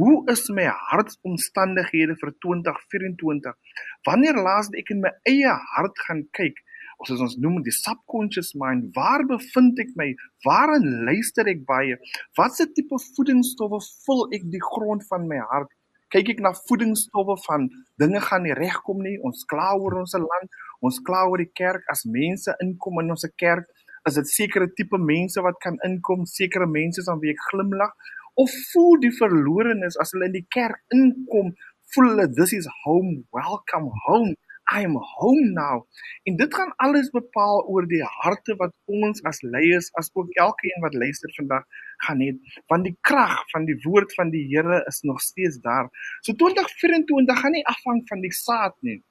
Hoe 0.00 0.22
is 0.32 0.46
my 0.50 0.64
hartsomstandighede 0.90 2.16
vir 2.20 2.30
2024 2.44 3.82
wanneer 4.08 4.38
laas 4.40 4.70
ek 4.78 4.94
in 4.94 5.02
my 5.04 5.12
eie 5.28 5.52
hart 5.74 6.00
gaan 6.06 6.24
kyk 6.38 6.61
of 7.02 7.10
soos 7.10 7.22
ons 7.26 7.36
noem 7.42 7.60
die 7.66 7.74
subconscious 7.74 8.52
mind, 8.58 8.90
waar 8.96 9.24
bevind 9.26 9.80
ek 9.82 9.92
my? 9.98 10.08
Waarin 10.46 10.86
luister 11.08 11.48
ek 11.50 11.64
baie? 11.68 11.98
Watse 12.38 12.68
tipe 12.76 12.98
voedingsstowwe 13.16 13.80
vul 14.06 14.26
ek 14.36 14.46
die 14.52 14.62
grond 14.62 15.04
van 15.10 15.26
my 15.30 15.40
hart? 15.52 15.70
Kyk 16.12 16.34
ek 16.34 16.42
na 16.44 16.52
voedingsstowwe 16.68 17.38
van 17.46 17.66
dinge 18.00 18.20
gaan 18.22 18.44
nie 18.46 18.54
regkom 18.56 19.00
nie. 19.02 19.16
Ons 19.26 19.46
kla 19.48 19.72
oor 19.80 20.02
ons 20.02 20.14
land, 20.20 20.58
ons 20.84 21.00
kla 21.06 21.24
oor 21.30 21.42
die 21.42 21.50
kerk 21.56 21.86
as 21.92 22.04
mense 22.06 22.52
inkom 22.62 23.00
in 23.02 23.14
ons 23.14 23.26
kerk, 23.40 23.66
is 24.08 24.18
dit 24.18 24.28
sekere 24.28 24.68
tipe 24.76 24.98
mense 24.98 25.40
wat 25.42 25.58
kan 25.62 25.78
inkom, 25.86 26.26
sekere 26.26 26.66
mense 26.66 27.02
aan 27.08 27.22
wie 27.22 27.32
ek 27.32 27.42
glimlag 27.50 27.94
of 28.40 28.52
voel 28.72 28.96
die 29.02 29.12
verlorenes 29.14 29.98
as 30.00 30.14
hulle 30.14 30.30
in 30.30 30.38
die 30.38 30.46
kerk 30.54 30.80
inkom, 30.94 31.52
voel 31.92 32.08
hulle 32.12 32.26
this 32.36 32.54
is 32.56 32.68
home, 32.84 33.22
welcome 33.36 33.90
home. 34.06 34.32
I'm 34.72 34.96
home 34.96 35.52
now. 35.52 35.86
En 36.24 36.36
dit 36.36 36.54
gaan 36.54 36.72
alles 36.76 37.10
bepaal 37.10 37.62
oor 37.68 37.86
die 37.88 38.02
harte 38.22 38.56
wat 38.56 38.72
ons 38.84 39.22
as 39.28 39.42
leiers, 39.42 39.90
as 40.00 40.10
ook 40.12 40.32
elkeen 40.40 40.80
wat 40.84 40.94
luister 40.94 41.32
vandag 41.36 41.66
gaan 42.06 42.24
hê, 42.24 42.32
want 42.72 42.88
die 42.88 42.96
krag 43.00 43.38
van 43.52 43.68
die 43.68 43.78
woord 43.84 44.14
van 44.18 44.32
die 44.32 44.46
Here 44.50 44.82
is 44.88 45.02
nog 45.06 45.20
steeds 45.20 45.60
daar. 45.60 45.88
So 46.20 46.32
2024 46.32 47.40
gaan 47.40 47.56
nie 47.58 47.66
afhang 47.66 48.02
van 48.08 48.24
die 48.24 48.32
saad 48.32 48.76
nie. 48.80 49.02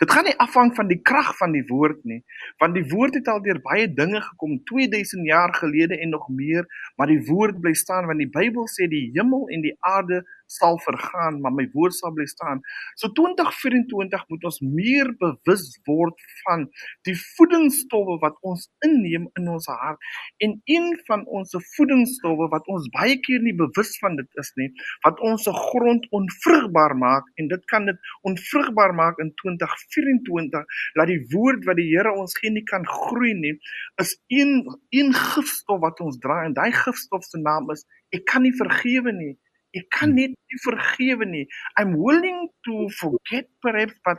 Dit 0.00 0.10
gaan 0.10 0.26
nie 0.26 0.34
afhang 0.42 0.72
van 0.76 0.88
die 0.90 0.98
krag 0.98 1.30
van 1.38 1.52
die 1.54 1.64
woord 1.68 2.02
nie, 2.04 2.18
want 2.60 2.74
die 2.76 2.84
woord 2.90 3.14
het 3.16 3.28
al 3.30 3.40
deur 3.44 3.60
baie 3.64 3.86
dinge 3.86 4.20
gekom 4.20 4.58
2000 4.68 5.28
jaar 5.28 5.54
gelede 5.54 5.98
en 6.02 6.10
nog 6.12 6.26
meer, 6.28 6.66
maar 6.96 7.08
die 7.12 7.22
woord 7.28 7.60
bly 7.62 7.72
staan 7.78 8.08
want 8.10 8.20
die 8.20 8.30
Bybel 8.32 8.66
sê 8.72 8.90
die 8.92 9.06
hemel 9.14 9.46
en 9.54 9.62
die 9.64 9.76
aarde 9.86 10.24
sal 10.46 10.78
vergaan, 10.84 11.40
maar 11.40 11.54
my 11.54 11.66
woord 11.74 11.94
sal 11.94 12.12
bly 12.14 12.26
staan. 12.30 12.62
So 13.00 13.10
2024 13.16 14.24
moet 14.32 14.46
ons 14.48 14.60
meer 14.62 15.10
bewus 15.20 15.66
word 15.88 16.22
van 16.44 16.66
die 17.08 17.16
voedingsstowwe 17.36 18.18
wat 18.22 18.38
ons 18.46 18.68
inneem 18.86 19.28
in 19.38 19.50
ons 19.52 19.68
hart. 19.70 20.02
En 20.44 20.56
een 20.70 20.88
van 21.08 21.24
ons 21.26 21.54
voedingsstowwe 21.76 22.48
wat 22.52 22.68
ons 22.72 22.88
baie 22.94 23.18
keer 23.26 23.42
nie 23.44 23.56
bewus 23.56 23.94
van 24.02 24.18
dit 24.20 24.42
is 24.42 24.52
nie, 24.60 24.70
wat 25.06 25.20
ons 25.26 25.46
se 25.46 25.54
grond 25.54 26.06
onvrugbaar 26.16 26.96
maak 26.98 27.28
en 27.40 27.50
dit 27.50 27.64
kan 27.72 27.86
dit 27.88 28.12
onvrugbaar 28.28 28.94
maak 28.96 29.20
in 29.22 29.32
2024, 29.42 30.80
laat 30.98 31.10
die 31.10 31.22
woord 31.34 31.66
wat 31.68 31.80
die 31.80 31.88
Here 31.96 32.12
ons 32.12 32.34
gee 32.36 32.50
nie 32.52 32.64
kan 32.66 32.84
groei 32.86 33.32
nie, 33.38 33.54
is 34.02 34.16
een 34.32 34.66
een 34.90 35.12
gifstof 35.14 35.80
wat 35.80 36.00
ons 36.04 36.18
dra 36.22 36.42
en 36.44 36.54
daai 36.56 36.72
gifstof 36.74 37.24
se 37.24 37.40
naam 37.40 37.70
is 37.74 37.84
ek 38.14 38.26
kan 38.30 38.44
nie 38.46 38.54
vergewe 38.56 39.12
nie 39.14 39.34
Ek 39.74 39.88
kan 39.90 40.14
net 40.14 40.32
nie 40.32 40.60
vergewe 40.62 41.26
nie. 41.26 41.44
I'm 41.78 41.96
willing 41.98 42.48
to 42.64 42.88
forget 42.96 43.48
perhaps 43.60 43.96
but 44.04 44.18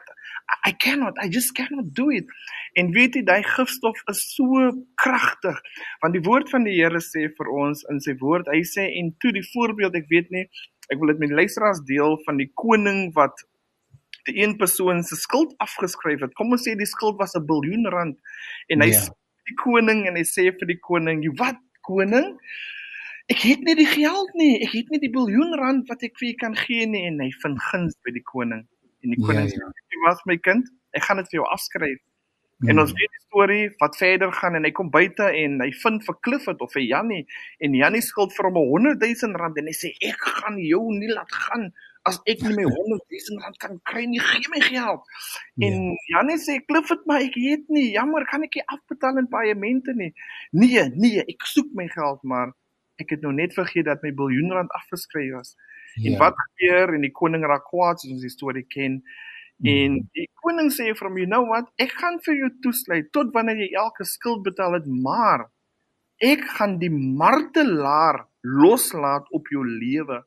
I 0.66 0.72
cannot. 0.72 1.16
I 1.22 1.30
just 1.30 1.56
cannot 1.56 1.94
do 1.94 2.10
it. 2.12 2.26
En 2.76 2.92
weet 2.94 3.16
jy, 3.16 3.24
daai 3.26 3.44
gifstof 3.48 4.00
is 4.12 4.22
so 4.36 4.72
kragtig 5.02 5.58
want 6.04 6.18
die 6.18 6.24
woord 6.28 6.52
van 6.54 6.68
die 6.68 6.76
Here 6.78 7.02
sê 7.02 7.28
vir 7.38 7.52
ons 7.64 7.84
in 7.92 8.02
sy 8.04 8.18
woord, 8.22 8.50
hy 8.54 8.62
sê 8.68 8.90
en 9.00 9.14
toe 9.22 9.34
die 9.36 9.46
voorbeeld, 9.54 9.96
ek 9.98 10.10
weet 10.12 10.34
nie, 10.36 10.46
ek 10.94 11.00
wil 11.00 11.14
dit 11.14 11.24
met 11.26 11.36
luisteraars 11.42 11.82
deel 11.88 12.20
van 12.26 12.40
die 12.40 12.50
koning 12.60 13.08
wat 13.18 13.44
die 14.28 14.38
een 14.44 14.58
persoon 14.60 15.04
se 15.08 15.16
skuld 15.16 15.56
afgeskryf 15.64 16.26
het. 16.26 16.36
Kom 16.36 16.52
ons 16.54 16.68
sê 16.68 16.76
die 16.78 16.90
skuld 16.90 17.18
was 17.20 17.36
'n 17.36 17.46
biljoen 17.48 17.88
rand 17.88 18.18
en 18.70 18.82
hy 18.82 18.92
yeah. 18.92 19.08
Ja. 19.08 19.16
die 19.48 19.56
koning 19.56 20.08
en 20.08 20.16
hy 20.20 20.26
sê 20.28 20.52
vir 20.52 20.68
die 20.68 20.80
koning, 20.80 21.24
"Wat 21.40 21.60
koning? 21.82 22.36
Ek 23.28 23.42
het 23.44 23.64
nie 23.68 23.76
die 23.76 23.90
geld 23.92 24.34
nie. 24.40 24.54
Ek 24.64 24.72
het 24.72 24.92
nie 24.94 25.02
die 25.04 25.12
biljoen 25.12 25.56
rand 25.60 25.90
wat 25.92 26.04
ek 26.04 26.16
vir 26.20 26.30
jou 26.30 26.38
kan 26.44 26.56
gee 26.56 26.88
nie." 26.88 27.06
En 27.10 27.20
hy 27.20 27.32
vind 27.44 27.64
guns 27.72 27.98
by 28.08 28.14
die 28.16 28.24
koning. 28.24 28.64
En 29.04 29.16
die 29.16 29.20
koning 29.20 29.50
ja, 29.50 29.56
ja. 29.56 29.72
sê, 29.72 29.88
"Jy 29.94 30.04
was 30.06 30.22
my 30.26 30.38
kind. 30.38 30.70
Ek 30.96 31.04
gaan 31.04 31.18
dit 31.18 31.30
vir 31.32 31.42
jou 31.42 31.48
afskryf." 31.52 32.00
Mm. 32.58 32.70
En 32.70 32.80
ons 32.82 32.92
weet 32.92 33.12
die 33.14 33.22
storie 33.28 33.66
wat 33.78 33.98
verder 34.00 34.32
gaan 34.34 34.56
en 34.58 34.64
hy 34.66 34.72
kom 34.74 34.88
buite 34.90 35.28
en 35.30 35.60
hy 35.62 35.68
vind 35.84 36.02
vir 36.08 36.16
Clifford 36.26 36.62
of 36.66 36.72
vir 36.74 36.82
Jannie 36.88 37.28
en 37.62 37.76
Jannie 37.78 38.02
skuld 38.02 38.34
vir 38.34 38.48
hom 38.50 38.58
100 38.58 39.04
000 39.04 39.38
rand 39.38 39.60
en 39.62 39.70
hy 39.70 39.76
sê 39.78 39.92
ek 40.02 40.26
gaan 40.40 40.58
jou 40.58 40.80
nie 40.90 41.12
laat 41.12 41.36
gaan 41.44 41.68
as 42.10 42.18
ek 42.26 42.42
nie 42.48 42.56
my 42.58 42.66
100 42.80 43.06
000 43.14 43.44
rand 43.44 43.60
kan 43.62 43.78
kry 43.86 44.08
nie 44.10 44.24
gee 44.24 44.50
my 44.50 44.64
geld. 44.66 45.06
Yeah. 45.54 45.70
En 45.70 45.94
Jannie 46.16 46.40
sê 46.42 46.58
Clifford 46.66 47.06
maar 47.06 47.28
ek 47.28 47.38
het 47.38 47.70
nie 47.70 47.92
jammer 47.92 48.26
kan 48.32 48.48
ek 48.48 48.58
nie 48.58 48.66
afbetaal 48.74 49.22
in 49.22 49.30
paemente 49.30 49.94
nie. 49.94 50.10
Nee 50.50 50.88
nee 50.98 51.28
ek 51.28 51.46
soek 51.46 51.70
my 51.78 51.86
geld 51.94 52.26
maar 52.26 52.56
ek 53.02 53.16
het 53.16 53.26
nou 53.26 53.34
net 53.36 53.56
vergeet 53.56 53.88
dat 53.88 54.04
my 54.06 54.12
biljoen 54.16 54.54
rand 54.56 54.74
afgeskryf 54.78 55.34
was. 55.36 55.56
Yeah. 55.96 56.06
En 56.06 56.12
ja. 56.12 56.20
wat 56.26 56.38
gebeur 56.44 56.94
en 56.98 57.06
die 57.06 57.14
koning 57.14 57.46
raak 57.46 57.66
kwaad 57.70 58.02
soos 58.02 58.16
ons 58.18 58.26
die 58.26 58.34
storie 58.34 58.66
ken. 58.70 59.02
En 59.66 59.98
hmm. 59.98 60.10
die 60.14 60.28
koning 60.44 60.70
sê 60.74 60.92
vir 60.94 61.08
hom, 61.08 61.18
"You 61.18 61.30
know 61.30 61.46
what? 61.50 61.70
Ek 61.82 61.94
gaan 61.98 62.20
vir 62.26 62.36
jou 62.44 62.50
toesluit 62.62 63.12
tot 63.12 63.34
wanneer 63.34 63.58
jy 63.58 63.72
elke 63.74 64.06
skuld 64.06 64.44
betaal 64.46 64.78
het, 64.78 64.86
maar 64.86 65.48
ek 66.22 66.46
gaan 66.58 66.78
die 66.80 66.94
martelaar 66.94 68.26
loslaat 68.42 69.26
op 69.32 69.50
jou 69.54 69.66
lewe 69.66 70.24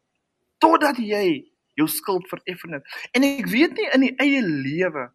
totdat 0.59 0.99
jy 0.99 1.47
jou 1.79 1.89
skuld 1.89 2.27
vereffen 2.29 2.79
het." 2.79 2.85
En 3.15 3.23
ek 3.23 3.47
weet 3.47 3.79
nie 3.79 3.89
in 3.95 4.01
die 4.09 4.15
eie 4.19 4.43
lewe 4.43 5.11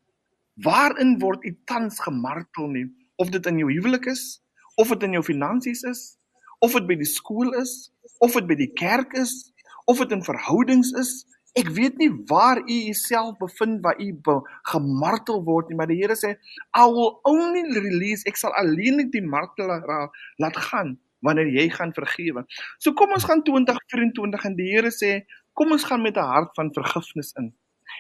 waarin 0.63 1.19
word 1.19 1.43
u 1.43 1.51
tans 1.65 1.99
gemartel 1.99 2.67
nie, 2.71 2.87
of 3.15 3.29
dit 3.29 3.45
in 3.45 3.57
jou 3.59 3.71
huwelik 3.71 4.05
is, 4.05 4.41
of 4.75 4.87
dit 4.87 5.03
in 5.03 5.17
jou 5.19 5.23
finansies 5.23 5.83
is, 5.83 6.17
of 6.59 6.73
dit 6.73 6.87
by 6.87 6.95
die 6.95 7.09
skool 7.09 7.53
is, 7.61 7.91
of 8.19 8.33
dit 8.33 8.47
by 8.47 8.55
die 8.55 8.73
kerk 8.73 9.13
is, 9.17 9.51
of 9.85 9.99
dit 10.01 10.11
in 10.11 10.23
verhoudings 10.23 10.91
is, 10.99 11.25
Ek 11.55 11.69
weet 11.71 11.95
nie 11.95 12.09
waar 12.27 12.59
u 12.59 12.77
jouself 12.89 13.37
bevind 13.39 13.79
waar 13.83 13.95
u 14.03 14.09
gemartel 14.71 15.37
word 15.47 15.69
nie, 15.69 15.77
maar 15.79 15.87
die 15.87 16.01
Here 16.01 16.15
sê, 16.19 16.35
"I 16.75 16.83
will 16.91 17.21
only 17.23 17.63
release, 17.79 18.27
ek 18.27 18.35
sal 18.35 18.51
alleenlik 18.59 19.11
die 19.13 19.23
martelaar 19.23 20.11
laat 20.37 20.57
gaan 20.57 20.99
wanneer 21.23 21.47
jy 21.47 21.69
gaan 21.69 21.93
vergewe." 21.93 22.43
So 22.79 22.91
kom 22.91 23.13
ons 23.13 23.23
gaan 23.23 23.41
2024 23.43 24.45
en 24.45 24.55
die 24.55 24.71
Here 24.75 24.91
sê, 24.91 25.23
"Kom 25.53 25.71
ons 25.71 25.83
gaan 25.85 26.01
met 26.01 26.17
'n 26.17 26.27
hart 26.27 26.51
van 26.55 26.73
vergifnis 26.73 27.31
in." 27.39 27.53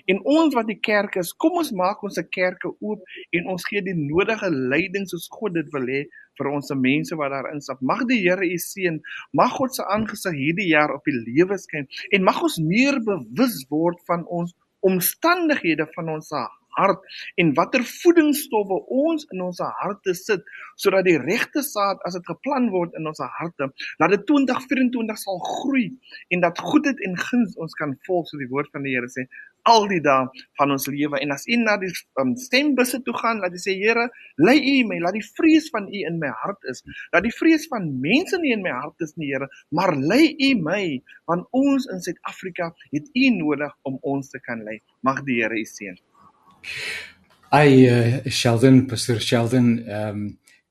En 0.05 0.19
ons 0.25 0.53
wat 0.53 0.67
die 0.67 0.79
kerk 0.79 1.15
is, 1.15 1.31
kom 1.31 1.51
ons 1.51 1.71
maak 1.71 2.03
ons 2.03 2.15
se 2.15 2.23
kerke 2.23 2.75
oop 2.79 3.01
en 3.31 3.47
ons 3.47 3.65
gee 3.65 3.81
die 3.81 3.95
nodige 3.95 4.49
leiding 4.49 5.07
soos 5.07 5.27
God 5.31 5.53
dit 5.53 5.71
wil 5.71 5.87
hê 5.87 6.05
vir 6.37 6.51
ons 6.51 6.67
se 6.71 6.75
mense 6.79 7.17
wat 7.19 7.33
daarin 7.33 7.63
stap. 7.63 7.81
Mag 7.81 8.05
die 8.09 8.21
Here 8.25 8.45
u 8.45 8.59
seën. 8.61 8.99
Mag 9.33 9.55
God 9.57 9.75
se 9.75 9.85
aangesig 9.85 10.35
hierdie 10.35 10.69
jaar 10.71 10.93
op 10.95 11.07
u 11.07 11.15
lewe 11.15 11.57
skyn 11.61 11.89
en 12.11 12.27
mag 12.27 12.41
ons 12.43 12.59
meer 12.61 12.99
bewus 13.03 13.63
word 13.71 14.01
van 14.09 14.25
ons 14.27 14.55
omstandighede 14.85 15.87
van 15.95 16.13
ons 16.17 16.31
hart 16.75 17.01
en 17.41 17.53
watter 17.57 17.83
voedingsstowwe 17.87 18.79
ons 19.01 19.25
in 19.33 19.41
ons 19.45 19.61
harte 19.81 20.15
sit 20.19 20.43
sodat 20.81 21.07
die 21.07 21.17
regte 21.21 21.63
saad 21.65 22.03
as 22.07 22.17
dit 22.17 22.29
geplan 22.31 22.69
word 22.73 22.95
in 22.99 23.07
ons 23.11 23.23
harte 23.39 23.69
dat 24.01 24.13
dit 24.13 24.25
2024 24.31 25.21
sal 25.21 25.41
groei 25.45 25.87
en 26.35 26.43
dat 26.45 26.61
goedheid 26.69 27.01
en 27.07 27.17
guns 27.29 27.55
ons 27.65 27.77
kan 27.79 27.95
volg 28.07 28.29
so 28.29 28.41
die 28.41 28.51
woord 28.51 28.71
van 28.75 28.85
die 28.87 28.95
Here 28.97 29.11
sê 29.11 29.27
al 29.69 29.87
die 29.89 30.01
dae 30.03 30.27
van 30.59 30.73
ons 30.75 30.87
lewe. 30.91 31.19
En 31.21 31.33
as 31.35 31.45
u 31.49 31.57
na 31.61 31.77
die 31.81 31.91
um, 32.21 32.35
stembusse 32.39 33.01
toe 33.05 33.15
gaan 33.17 33.41
laat 33.43 33.55
jy 33.57 33.61
sê 33.63 33.75
Here 33.79 34.07
lei 34.41 34.57
u 34.59 34.75
my 34.89 34.99
laat 35.03 35.17
die 35.17 35.25
vrees 35.25 35.69
van 35.73 35.89
u 35.89 36.03
in 36.09 36.19
my 36.21 36.31
hart 36.43 36.69
is. 36.71 36.83
Dat 37.13 37.25
die 37.25 37.33
vrees 37.33 37.67
van 37.71 37.89
mense 38.03 38.39
nie 38.41 38.53
in 38.55 38.63
my 38.65 38.73
hart 38.75 39.05
is 39.05 39.15
nie 39.19 39.31
Here 39.33 39.49
maar 39.75 39.95
lei 39.95 40.33
u 40.33 40.53
my 40.61 40.83
want 41.29 41.49
ons 41.55 41.89
in 41.91 42.01
Suid-Afrika 42.05 42.71
het 42.93 43.09
u 43.13 43.29
nodig 43.39 43.73
om 43.89 43.99
ons 44.01 44.29
te 44.29 44.41
kan 44.43 44.63
lei. 44.65 44.79
Mag 45.01 45.23
die 45.27 45.41
Here 45.41 45.57
u 45.57 45.65
seën. 45.69 45.99
Ai 47.55 47.85
uh, 47.87 48.25
Sheldon, 48.29 48.85
Pastor 48.89 49.21
Sheldon, 49.21 49.77
ehm 49.85 50.09
um, 50.09 50.25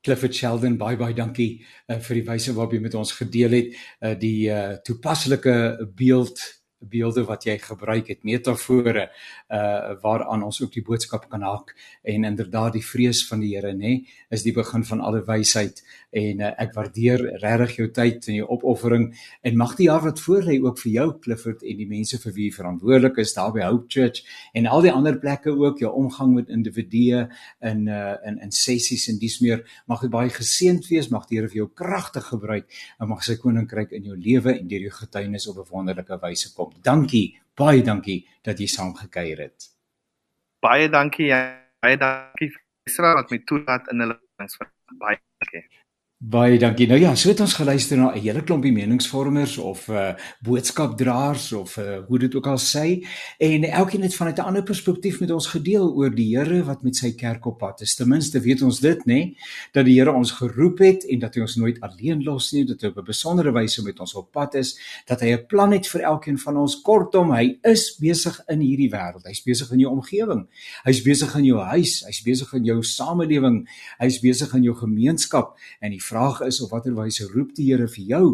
Clifford 0.04 0.34
Sheldon, 0.36 0.74
baie 0.76 0.98
baie 1.00 1.14
dankie 1.16 1.62
uh, 1.88 1.96
vir 1.96 2.18
die 2.18 2.24
wyse 2.26 2.52
waarop 2.52 2.74
jy 2.76 2.80
met 2.84 2.96
ons 2.98 3.14
gedeel 3.16 3.56
het, 3.56 3.70
uh, 4.04 4.12
die 4.20 4.50
uh, 4.52 4.74
toepaslike 4.84 5.54
beeld 5.96 6.42
beelde 6.90 7.24
wat 7.24 7.44
jy 7.44 7.58
gebruik 7.58 8.08
het 8.12 8.24
metafore 8.24 9.08
uh 9.48 9.94
waaraan 10.02 10.42
ons 10.42 10.60
ook 10.62 10.72
die 10.72 10.82
boodskap 10.84 11.28
kan 11.30 11.42
haak. 11.42 11.74
En 12.02 12.24
inderdaad 12.24 12.72
die 12.72 12.84
vrees 12.84 13.26
van 13.28 13.40
die 13.40 13.54
Here 13.54 13.72
nê 13.72 14.06
is 14.30 14.42
die 14.42 14.52
begin 14.52 14.84
van 14.84 15.00
alle 15.00 15.24
wysheid 15.24 15.82
en 16.14 16.42
uh, 16.44 16.50
ek 16.62 16.74
waardeer 16.76 17.22
regtig 17.42 17.76
jou 17.78 17.88
tyd 17.94 18.28
en 18.30 18.38
jou 18.38 18.46
opoffering 18.54 19.08
en 19.42 19.56
mag 19.58 19.74
die 19.78 19.88
jaar 19.88 20.04
wat 20.04 20.22
voorlê 20.22 20.60
ook 20.62 20.78
vir 20.84 20.92
jou 20.92 21.06
Clifford 21.24 21.64
en 21.66 21.80
die 21.80 21.88
mense 21.90 22.20
vir 22.22 22.34
wie 22.36 22.48
jy 22.48 22.56
verantwoordelik 22.58 23.18
is 23.24 23.34
daar 23.34 23.52
by 23.56 23.64
Hope 23.66 23.90
Church 23.90 24.22
en 24.54 24.68
al 24.70 24.84
die 24.86 24.92
ander 24.92 25.18
plekke 25.18 25.54
ook 25.54 25.82
jou 25.82 25.90
omgang 25.98 26.34
met 26.36 26.52
individue 26.54 27.26
in 27.60 27.88
uh 27.88 28.14
in 28.28 28.38
in 28.44 28.52
sessies 28.54 29.08
en 29.10 29.18
dis 29.18 29.40
meer 29.42 29.64
mag 29.90 30.04
dit 30.04 30.12
baie 30.12 30.30
geseënd 30.30 30.86
wees 30.90 31.10
mag 31.10 31.26
die 31.28 31.38
Here 31.38 31.50
vir 31.50 31.64
jou 31.64 31.70
kragtig 31.74 32.28
gebruik 32.30 32.70
en 33.00 33.10
mag 33.10 33.24
sy 33.26 33.34
koninkryk 33.42 33.92
in 33.96 34.06
jou 34.06 34.16
lewe 34.16 34.54
en 34.54 34.68
deur 34.70 34.86
jou 34.86 34.94
getuienis 35.00 35.48
op 35.50 35.58
'n 35.58 35.70
wonderlike 35.70 36.20
wyse 36.22 36.54
kom 36.54 36.70
Dankie, 36.82 37.38
baie 37.56 37.82
dankie 37.82 38.20
dat 38.42 38.58
jy 38.60 38.66
saam 38.66 38.94
gekuier 38.94 39.38
het. 39.46 39.70
Baie 40.62 40.88
dankie, 40.88 41.30
baie 41.82 41.96
dankie 41.96 42.52
Israel 42.88 43.22
wat 43.22 43.30
my 43.30 43.40
toelaat 43.48 43.88
in 43.92 44.04
hulle. 44.04 44.20
Baie 45.00 45.18
dankie. 45.40 45.83
Baie 46.24 46.56
dankie. 46.56 46.86
Nou 46.88 46.96
ja, 46.96 47.10
so 47.20 47.28
het 47.28 47.40
ons 47.44 47.52
geluister 47.58 47.98
na 47.98 48.14
'n 48.14 48.20
hele 48.20 48.42
klompie 48.42 48.72
meningsvormers 48.72 49.58
of 49.58 49.88
uh 49.88 50.14
boodskapdraers 50.40 51.52
of 51.52 51.76
uh 51.76 51.98
hoe 52.06 52.18
dit 52.18 52.34
ook 52.34 52.46
al 52.46 52.58
sê 52.58 53.04
en 53.38 53.64
elkeen 53.64 54.02
het 54.02 54.14
vanuit 54.14 54.38
'n 54.38 54.40
ander 54.40 54.62
perspektief 54.62 55.20
met 55.20 55.30
ons 55.30 55.46
gedeel 55.46 55.92
oor 55.92 56.14
die 56.14 56.36
Here 56.36 56.64
wat 56.64 56.82
met 56.82 56.96
sy 56.96 57.12
kerk 57.12 57.46
op 57.46 57.58
pad 57.58 57.80
is. 57.80 57.94
Ten 57.94 58.08
minste 58.08 58.40
weet 58.40 58.62
ons 58.62 58.80
dit, 58.80 59.06
nê, 59.06 59.36
dat 59.72 59.84
die 59.84 60.00
Here 60.00 60.12
ons 60.12 60.30
geroep 60.30 60.78
het 60.78 61.04
en 61.04 61.18
dat 61.18 61.34
hy 61.34 61.40
ons 61.40 61.56
nooit 61.56 61.80
alleen 61.80 62.22
los 62.22 62.52
nie, 62.52 62.64
dat 62.64 62.80
hy 62.80 62.88
op 62.88 62.98
'n 62.98 63.04
besondere 63.04 63.52
wyse 63.52 63.82
met 63.82 64.00
ons 64.00 64.14
op 64.14 64.32
pad 64.32 64.54
is, 64.54 64.78
dat 65.06 65.20
hy 65.20 65.32
'n 65.32 65.46
plan 65.46 65.72
het 65.72 65.86
vir 65.86 66.00
elkeen 66.00 66.38
van 66.38 66.56
ons. 66.56 66.80
Kortom, 66.80 67.32
hy 67.32 67.58
is 67.62 67.96
besig 68.00 68.40
in 68.48 68.60
hierdie 68.60 68.90
wêreld. 68.90 69.26
Hy's 69.26 69.42
besig 69.42 69.70
in 69.72 69.78
jou 69.78 69.90
omgewing. 69.92 70.46
Hy's 70.84 71.02
besig 71.02 71.34
in 71.36 71.44
jou 71.44 71.60
huis, 71.60 72.04
hy's 72.06 72.22
besig 72.22 72.52
in 72.52 72.64
jou 72.64 72.82
samelewing, 72.82 73.68
hy's 73.98 74.20
besig 74.20 74.54
in 74.54 74.62
jou 74.62 74.74
gemeenskap 74.74 75.58
en 75.80 75.90
die 75.90 76.00
vraag 76.14 76.44
is 76.46 76.60
of 76.62 76.70
watter 76.70 76.94
wyse 76.94 77.26
roep 77.32 77.54
die 77.56 77.72
Here 77.72 77.88
vir 77.90 78.04
jou 78.06 78.26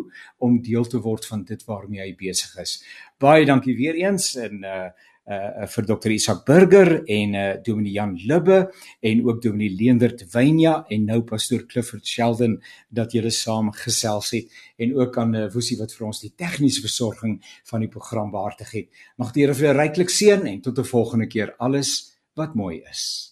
om 0.45 0.59
deel 0.63 0.85
te 0.85 1.01
word 1.01 1.25
van 1.31 1.45
dit 1.49 1.63
waarmee 1.69 2.03
hy 2.03 2.11
besig 2.19 2.59
is. 2.61 2.81
Baie 3.21 3.47
dankie 3.49 3.77
weer 3.79 3.97
eens 3.97 4.35
en 4.37 4.67
uh 4.67 4.91
uh 5.31 5.67
vir 5.71 5.87
Dr. 5.87 6.11
Isak 6.11 6.43
Burger 6.49 6.91
en 7.07 7.35
uh 7.39 7.47
Dominee 7.65 7.95
Jan 7.95 8.17
Libbe 8.19 8.59
en 9.01 9.23
ook 9.29 9.41
Dominee 9.43 9.77
Leendert 9.79 10.25
Wynja 10.35 10.85
en 10.91 11.07
nou 11.07 11.21
pastoor 11.23 11.65
Clifford 11.71 12.05
Sheldon 12.07 12.59
dat 12.89 13.15
julle 13.17 13.31
saam 13.31 13.71
gesels 13.73 14.33
het 14.37 14.61
en 14.77 14.97
ook 14.99 15.19
aan 15.19 15.35
uh, 15.37 15.47
Woesie 15.55 15.79
wat 15.79 15.95
vir 15.95 16.09
ons 16.11 16.25
die 16.25 16.33
tegniese 16.37 16.83
versorging 16.85 17.39
van 17.71 17.87
die 17.87 17.93
program 17.93 18.33
behartig 18.35 18.77
het. 18.77 18.89
Mag 19.17 19.33
die 19.33 19.47
Here 19.47 19.55
vir 19.55 19.71
julle 19.71 19.81
ryklik 19.81 20.11
seën 20.13 20.47
en 20.47 20.61
tot 20.61 20.79
'n 20.79 20.93
volgende 20.97 21.29
keer 21.29 21.55
alles 21.59 22.17
wat 22.35 22.55
mooi 22.55 22.83
is. 22.91 23.30